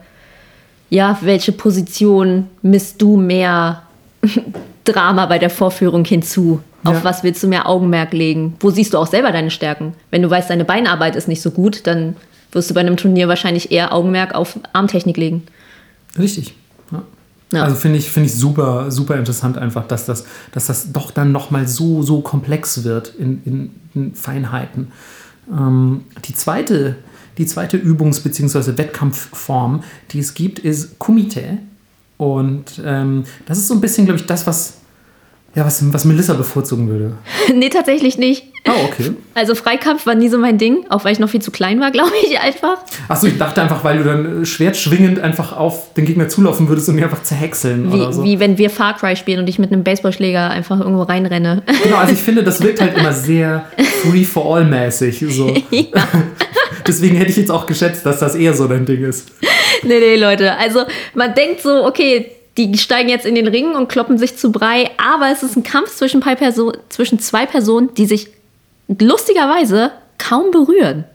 [0.90, 3.84] ja, welche Position misst du mehr
[4.84, 6.60] Drama bei der Vorführung hinzu?
[6.84, 7.04] Auf ja.
[7.04, 8.56] was willst du mehr Augenmerk legen?
[8.60, 9.94] Wo siehst du auch selber deine Stärken?
[10.10, 12.16] Wenn du weißt, deine Beinarbeit ist nicht so gut, dann
[12.52, 15.44] wirst du bei einem Turnier wahrscheinlich eher Augenmerk auf Armtechnik legen.
[16.18, 16.56] Richtig.
[16.92, 17.04] Ja.
[17.54, 17.64] Ja.
[17.64, 21.32] Also finde ich, find ich super, super interessant einfach, dass das, dass das doch dann
[21.32, 24.92] nochmal so, so komplex wird in, in, in Feinheiten.
[25.52, 26.96] Ähm, die, zweite,
[27.38, 28.78] die zweite Übungs- bzw.
[28.78, 31.60] Wettkampfform, die es gibt, ist Kumite.
[32.18, 34.78] Und ähm, das ist so ein bisschen, glaube ich, das, was
[35.54, 37.14] Ja, was, was Melissa bevorzugen würde.
[37.54, 38.44] nee, tatsächlich nicht.
[38.70, 39.12] Oh, okay.
[39.34, 41.92] Also Freikampf war nie so mein Ding, auch weil ich noch viel zu klein war,
[41.92, 42.78] glaube ich einfach.
[43.10, 46.88] Achso, ich dachte einfach, weil du dann äh, schwertschwingend einfach auf den Gegner zulaufen würdest
[46.88, 48.24] und ihn einfach zerhäckseln Wie, oder so.
[48.24, 51.64] wie wenn wir Far Cry spielen und ich mit einem Baseballschläger einfach irgendwo reinrenne.
[51.84, 53.66] Genau, also ich finde, das wirkt halt immer sehr
[54.04, 55.26] free for all mäßig.
[55.30, 55.54] So.
[56.88, 59.32] Deswegen hätte ich jetzt auch geschätzt, dass das eher so dein Ding ist.
[59.84, 60.56] nee, nee, Leute.
[60.58, 60.82] Also
[61.16, 64.92] man denkt so, okay, die steigen jetzt in den Ring und kloppen sich zu Brei,
[64.98, 68.28] aber es ist ein Kampf zwischen, Perso zwischen zwei Personen, die sich
[68.88, 71.06] lustigerweise kaum berühren.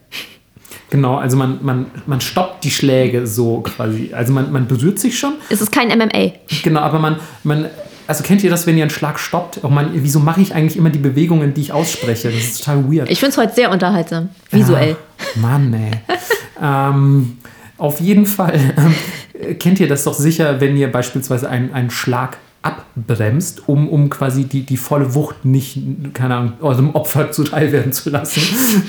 [0.90, 4.12] Genau, also man, man, man stoppt die Schläge so quasi.
[4.14, 5.34] Also man, man berührt sich schon.
[5.50, 6.32] Es ist kein MMA.
[6.62, 7.68] Genau, aber man, man,
[8.06, 9.60] also kennt ihr das, wenn ihr einen Schlag stoppt?
[9.62, 12.30] Oh man, wieso mache ich eigentlich immer die Bewegungen, die ich ausspreche?
[12.30, 13.10] Das ist total weird.
[13.10, 14.90] Ich finde es heute sehr unterhaltsam, visuell.
[14.90, 15.90] Ja, Mann, ey.
[16.62, 17.38] ähm,
[17.78, 22.38] auf jeden Fall ähm, kennt ihr das doch sicher, wenn ihr beispielsweise einen, einen Schlag
[22.62, 25.78] abbremst, um, um quasi die, die volle Wucht nicht,
[26.14, 28.40] keine Ahnung, eurem Opfer zuteil werden zu lassen.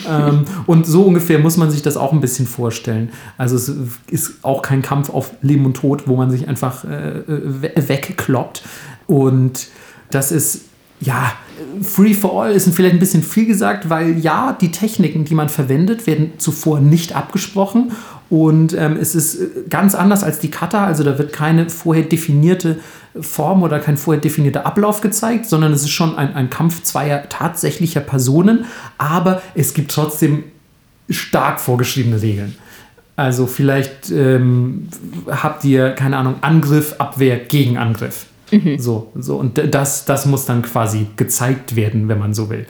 [0.09, 3.09] ähm, und so ungefähr muss man sich das auch ein bisschen vorstellen.
[3.37, 3.71] Also es
[4.09, 8.63] ist auch kein Kampf auf Leben und Tod, wo man sich einfach äh, we- wegkloppt.
[9.05, 9.67] Und
[10.09, 10.61] das ist,
[10.99, 11.33] ja,
[11.81, 15.49] Free for All ist vielleicht ein bisschen viel gesagt, weil ja, die Techniken, die man
[15.49, 17.91] verwendet, werden zuvor nicht abgesprochen.
[18.29, 22.03] Und ähm, es ist äh, ganz anders als die Kata, also da wird keine vorher
[22.03, 22.79] definierte
[23.21, 27.29] Form oder kein vorher definierter Ablauf gezeigt, sondern es ist schon ein, ein Kampf zweier
[27.29, 28.65] tatsächlicher Personen,
[28.97, 30.43] aber es gibt trotzdem
[31.09, 32.55] stark vorgeschriebene Regeln.
[33.15, 34.89] Also vielleicht ähm,
[35.27, 38.27] habt ihr, keine Ahnung, Angriff, Abwehr, Gegenangriff.
[38.77, 39.37] So, so.
[39.37, 42.65] Und das, das muss dann quasi gezeigt werden, wenn man so will.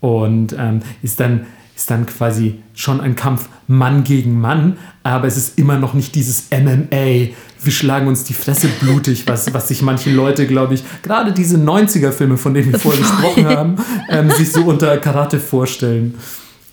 [0.00, 1.46] Und ähm, ist, dann,
[1.76, 6.14] ist dann quasi schon ein Kampf Mann gegen Mann, aber es ist immer noch nicht
[6.14, 7.30] dieses MMA.
[7.64, 11.56] Wir schlagen uns die Fresse blutig, was, was sich manche Leute, glaube ich, gerade diese
[11.56, 13.76] 90er-Filme, von denen wir vorher gesprochen haben,
[14.08, 16.14] ähm, sich so unter Karate vorstellen.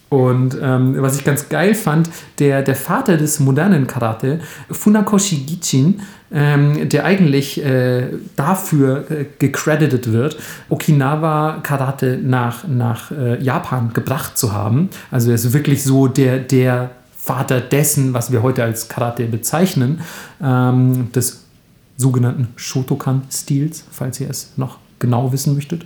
[0.10, 2.10] Und ähm, was ich ganz geil fand,
[2.40, 4.40] der, der Vater des modernen Karate,
[4.72, 10.38] Funakoshi Gichin, ähm, der eigentlich äh, dafür äh, gecredited wird,
[10.68, 14.90] Okinawa Karate nach, nach äh, Japan gebracht zu haben.
[15.12, 20.02] Also er ist wirklich so der, der Vater dessen, was wir heute als Karate bezeichnen,
[20.42, 21.44] ähm, des
[21.98, 25.86] sogenannten Shotokan-Stils, falls ihr es noch genau wissen möchtet.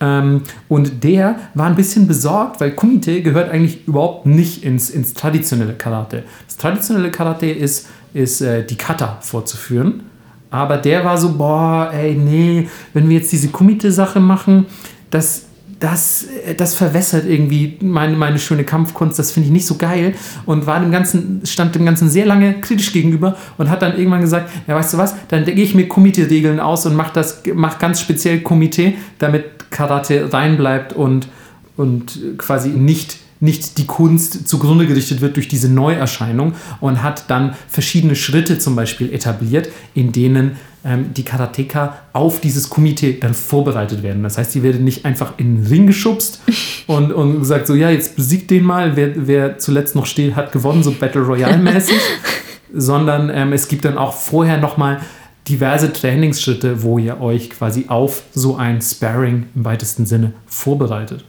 [0.00, 5.14] Ähm, und der war ein bisschen besorgt, weil Kumite gehört eigentlich überhaupt nicht ins, ins
[5.14, 6.24] traditionelle Karate.
[6.46, 10.04] Das traditionelle Karate ist, ist äh, die Kata vorzuführen.
[10.50, 14.66] Aber der war so, boah, ey, nee, wenn wir jetzt diese Kumite-Sache machen,
[15.10, 15.46] das,
[15.82, 20.14] das, äh, das verwässert irgendwie meine, meine schöne Kampfkunst, das finde ich nicht so geil.
[20.46, 24.20] Und war dem Ganzen, stand dem Ganzen sehr lange kritisch gegenüber und hat dann irgendwann
[24.20, 27.78] gesagt, ja weißt du was, dann gehe ich mir Kumite-Regeln aus und mach das, mach
[27.78, 31.28] ganz speziell Kumite, damit Karate reinbleibt und,
[31.76, 37.54] und quasi nicht nicht die Kunst zugrunde gerichtet wird durch diese Neuerscheinung und hat dann
[37.68, 40.52] verschiedene Schritte zum Beispiel etabliert, in denen
[40.84, 44.22] ähm, die Karateka auf dieses Komitee dann vorbereitet werden.
[44.22, 46.40] Das heißt, die werden nicht einfach in den Ring geschubst
[46.86, 50.52] und, und gesagt, so ja, jetzt besiegt den mal, wer, wer zuletzt noch steht, hat
[50.52, 51.98] gewonnen, so Battle Royale-mäßig,
[52.72, 55.00] sondern ähm, es gibt dann auch vorher nochmal
[55.48, 61.24] diverse Trainingsschritte, wo ihr euch quasi auf so ein Sparring im weitesten Sinne vorbereitet.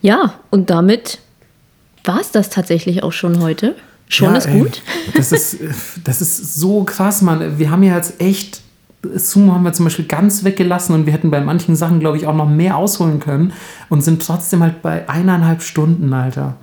[0.00, 1.18] Ja, und damit
[2.04, 3.74] war es das tatsächlich auch schon heute.
[4.08, 4.82] Schon Ja, ist ey, gut.
[5.14, 5.58] Das ist,
[6.04, 7.58] das ist so krass, Mann.
[7.58, 8.62] Wir haben ja jetzt echt,
[9.14, 12.26] Sumo haben wir zum Beispiel ganz weggelassen und wir hätten bei manchen Sachen, glaube ich,
[12.26, 13.52] auch noch mehr ausholen können
[13.88, 16.56] und sind trotzdem halt bei eineinhalb Stunden, Alter.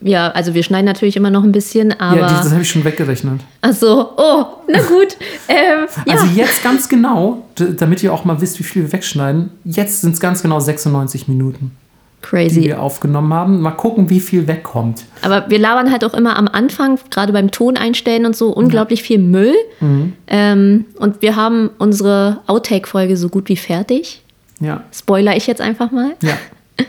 [0.00, 2.20] Ja, also wir schneiden natürlich immer noch ein bisschen, aber.
[2.20, 3.42] ja, das habe ich schon weggerechnet.
[3.60, 5.18] Ach so, oh, na gut.
[5.48, 6.14] ähm, ja.
[6.14, 10.14] Also jetzt ganz genau, damit ihr auch mal wisst, wie viel wir wegschneiden, jetzt sind
[10.14, 11.72] es ganz genau 96 Minuten,
[12.22, 12.62] die Crazy.
[12.64, 13.60] wir aufgenommen haben.
[13.60, 15.04] Mal gucken, wie viel wegkommt.
[15.22, 19.02] Aber wir labern halt auch immer am Anfang, gerade beim Ton einstellen und so, unglaublich
[19.02, 19.54] viel Müll.
[19.80, 20.14] Mhm.
[20.26, 24.22] Ähm, und wir haben unsere Outtake-Folge so gut wie fertig.
[24.60, 26.14] Ja, Spoiler ich jetzt einfach mal.
[26.22, 26.36] ja.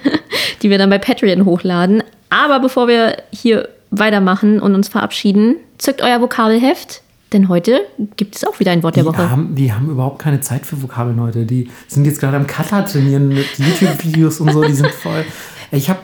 [0.62, 2.04] die wir dann bei Patreon hochladen.
[2.30, 7.02] Aber bevor wir hier weitermachen und uns verabschieden, zückt euer Vokabelheft,
[7.34, 7.82] denn heute
[8.16, 9.30] gibt es auch wieder ein Wort der Die Woche.
[9.30, 11.46] haben, die haben überhaupt keine Zeit für Vokabeln heute.
[11.46, 14.64] Die sind jetzt gerade am Kata trainieren mit YouTube-Videos und so.
[14.64, 15.26] Die sind voll.
[15.72, 16.00] Ich habe,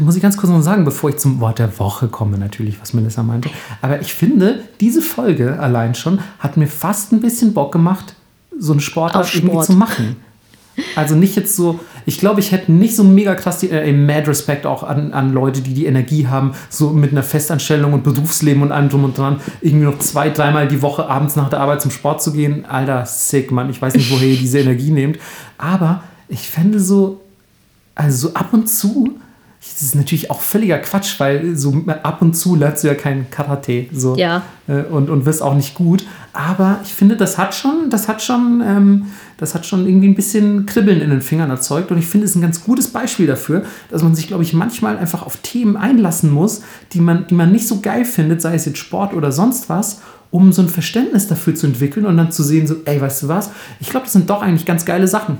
[0.00, 2.94] muss ich ganz kurz noch sagen, bevor ich zum Wort der Woche komme, natürlich, was
[2.94, 3.48] Melissa meinte.
[3.80, 8.14] Aber ich finde, diese Folge allein schon hat mir fast ein bisschen Bock gemacht,
[8.58, 9.66] so eine Sportart Auf irgendwie Sport.
[9.66, 10.16] zu machen.
[10.96, 14.28] Also nicht jetzt so, Ich glaube, ich hätte nicht so mega krass die, äh, mad
[14.28, 18.62] Respect auch an, an Leute, die die Energie haben, so mit einer Festanstellung und Berufsleben
[18.62, 21.82] und allem drum und dran, irgendwie noch zwei, dreimal die Woche abends nach der Arbeit
[21.82, 22.64] zum Sport zu gehen.
[22.66, 23.70] Alter, sick, Mann.
[23.70, 25.18] Ich weiß nicht, woher ihr diese Energie nehmt.
[25.58, 27.20] Aber ich fände so,
[27.94, 29.18] also so ab und zu
[29.72, 33.30] das ist natürlich auch völliger Quatsch, weil so ab und zu lernst du ja kein
[33.30, 34.42] Karate so, ja.
[34.68, 36.04] Äh, und, und wirst auch nicht gut.
[36.32, 40.14] Aber ich finde, das hat schon, das hat schon, ähm, das hat schon irgendwie ein
[40.14, 41.90] bisschen Kribbeln in den Fingern erzeugt.
[41.90, 44.52] Und ich finde es ist ein ganz gutes Beispiel dafür, dass man sich, glaube ich,
[44.52, 46.62] manchmal einfach auf Themen einlassen muss,
[46.92, 50.00] die man, die man nicht so geil findet, sei es jetzt Sport oder sonst was,
[50.30, 53.28] um so ein Verständnis dafür zu entwickeln und dann zu sehen, so, ey, weißt du
[53.28, 53.50] was?
[53.80, 55.38] Ich glaube, das sind doch eigentlich ganz geile Sachen.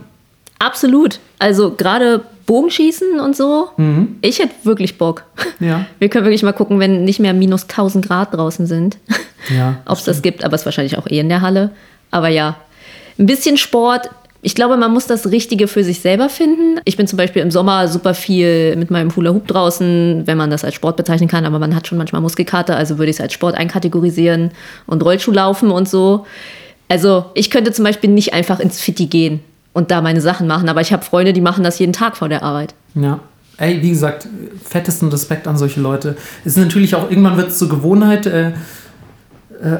[0.59, 1.19] Absolut.
[1.39, 4.17] Also gerade Bogenschießen und so, mhm.
[4.21, 5.25] ich hätte wirklich Bock.
[5.61, 5.87] Ja.
[5.99, 8.99] Wir können wirklich mal gucken, wenn nicht mehr minus 1000 Grad draußen sind,
[9.55, 11.71] ja, ob es das gibt, aber es ist wahrscheinlich auch eh in der Halle.
[12.11, 12.57] Aber ja,
[13.19, 14.11] ein bisschen Sport.
[14.43, 16.79] Ich glaube, man muss das Richtige für sich selber finden.
[16.85, 20.51] Ich bin zum Beispiel im Sommer super viel mit meinem Hula Hoop draußen, wenn man
[20.51, 23.21] das als Sport bezeichnen kann, aber man hat schon manchmal Muskelkater, also würde ich es
[23.23, 24.51] als Sport einkategorisieren
[24.87, 26.27] und Rollschuhlaufen und so.
[26.91, 29.41] Also ich könnte zum Beispiel nicht einfach ins Fitti gehen
[29.75, 30.71] und da meine Sachen machen.
[30.71, 32.75] Aber ich habe Freunde, die machen das jeden Tag vor der Arbeit.
[32.95, 33.21] Ja.
[33.57, 34.27] Ey, wie gesagt,
[34.65, 36.17] fettesten Respekt an solche Leute.
[36.45, 38.53] Es ist natürlich auch, irgendwann wird es zur Gewohnheit, äh, äh,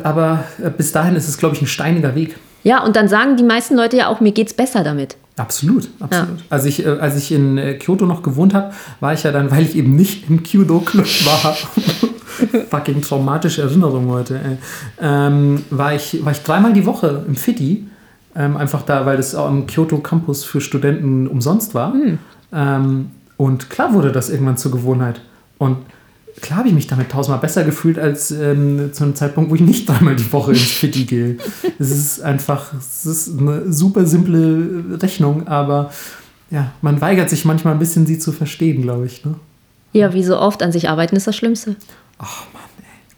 [0.05, 2.37] aber äh, bis dahin ist es, glaube ich, ein steiniger Weg.
[2.63, 5.17] Ja, und dann sagen die meisten Leute ja auch, mir geht's besser damit.
[5.37, 6.39] Absolut, absolut.
[6.39, 6.45] Ja.
[6.51, 9.51] Als, ich, äh, als ich in äh, Kyoto noch gewohnt habe, war ich ja dann,
[9.51, 11.57] weil ich eben nicht im Kyudo-Club war,
[12.71, 14.41] fucking traumatische Erinnerung heute,
[15.01, 17.89] ähm, war, ich, war ich dreimal die Woche im Fitti
[18.37, 21.95] ähm, einfach da, weil das auch im Kyoto Campus für Studenten umsonst war.
[21.95, 22.19] Mhm.
[22.53, 25.21] Ähm, und klar wurde das irgendwann zur Gewohnheit.
[25.59, 25.79] Und
[26.41, 29.61] klar habe ich mich damit tausendmal besser gefühlt als ähm, zu einem Zeitpunkt, wo ich
[29.61, 31.37] nicht dreimal die Woche ins Fitti gehe.
[31.79, 35.91] es ist einfach, es ist eine super simple Rechnung, aber
[36.51, 39.25] ja, man weigert sich manchmal ein bisschen, sie zu verstehen, glaube ich.
[39.25, 39.35] Ne?
[39.93, 41.77] Ja, wie so oft, an sich arbeiten ist das Schlimmste.
[42.19, 42.63] Ach Mann.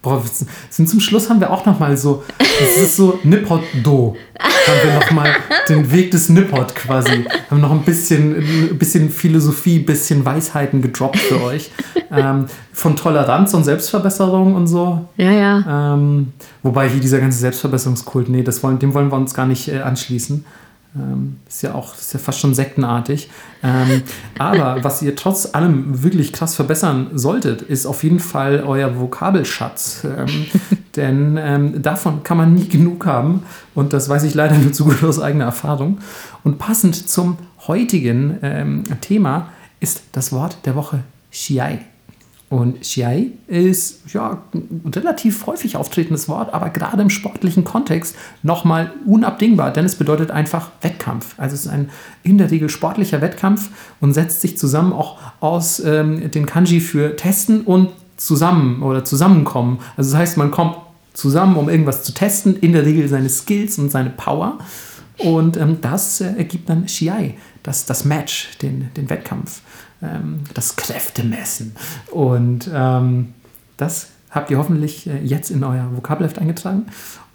[0.07, 0.23] Boah,
[0.71, 4.17] sind zum Schluss haben wir auch noch mal so, es ist so Nippot-Do.
[4.39, 5.35] Haben wir noch mal
[5.69, 7.25] den Weg des Nippot quasi.
[7.51, 8.37] Haben noch ein bisschen,
[8.71, 11.73] ein bisschen Philosophie, ein bisschen Weisheiten gedroppt für euch.
[12.13, 15.09] Ähm, von Toleranz und Selbstverbesserung und so.
[15.17, 15.95] Ja, ja.
[15.95, 19.67] Ähm, wobei hier dieser ganze Selbstverbesserungskult, nee, das wollen, dem wollen wir uns gar nicht
[19.67, 20.45] äh, anschließen.
[20.99, 23.31] Ähm, ist ja auch, ist ja fast schon sektenartig.
[23.63, 24.03] Ähm,
[24.39, 30.05] aber was ihr trotz allem wirklich krass verbessern solltet, ist auf jeden Fall euer Vokabelschatz.
[30.05, 30.47] Ähm,
[30.97, 33.43] denn ähm, davon kann man nie genug haben.
[33.75, 35.99] Und das weiß ich leider nur zu gut aus eigener Erfahrung.
[36.45, 39.49] Und passend zum heutigen ähm, Thema
[39.81, 41.01] ist das Wort der Woche
[41.31, 41.81] Shiai.
[42.49, 48.15] Und Xiai ist ja ein relativ häufig auftretendes Wort, aber gerade im sportlichen Kontext
[48.45, 51.35] nochmal unabdingbar, denn es bedeutet einfach Wettkampf.
[51.39, 51.91] Also es ist ein
[52.23, 53.71] in der Regel sportlicher Wettkampf
[54.01, 59.81] und setzt sich zusammen auch aus ähm, den Kanji für testen und zusammen oder zusammenkommen.
[59.97, 60.77] Also das heißt, man kommt
[61.15, 64.59] zusammen, um irgendwas zu testen, in der Regel seine Skills und seine Power.
[65.19, 69.63] Und ähm, das äh, ergibt dann Xiai, das, das Match, den, den Wettkampf
[70.03, 71.75] ähm, das Kräftemessen.
[72.11, 73.35] Und ähm,
[73.77, 76.87] das habt ihr hoffentlich äh, jetzt in euer Vokabelheft eingetragen.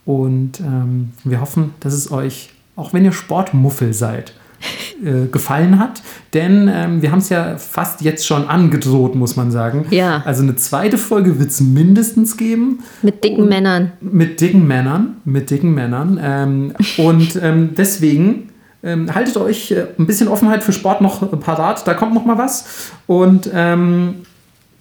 [0.05, 4.33] Und ähm, wir hoffen, dass es euch, auch wenn ihr Sportmuffel seid,
[5.03, 6.01] äh, gefallen hat.
[6.33, 9.85] Denn ähm, wir haben es ja fast jetzt schon angedroht, muss man sagen.
[9.89, 10.21] Ja.
[10.25, 12.79] Also eine zweite Folge wird es mindestens geben.
[13.01, 13.93] Mit dicken Männern.
[14.01, 15.17] Mit dicken Männern.
[15.25, 16.19] Mit dicken Männern.
[16.21, 18.50] Ähm, und ähm, deswegen
[18.83, 22.37] ähm, haltet euch äh, ein bisschen Offenheit für Sport noch parat, da kommt noch mal
[22.37, 22.91] was.
[23.07, 24.25] Und ähm,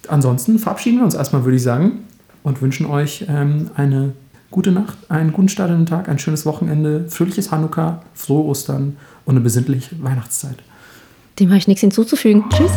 [0.09, 2.05] ansonsten verabschieden wir uns erstmal, würde ich sagen,
[2.43, 4.13] und wünschen euch ähm, eine
[4.51, 8.97] gute Nacht, einen guten Start in den Tag, ein schönes Wochenende, fröhliches Hanukkah, frohe Ostern
[9.25, 10.57] und eine besinnliche Weihnachtszeit.
[11.39, 12.45] Dem habe ich nichts hinzuzufügen.
[12.51, 12.73] Tschüss.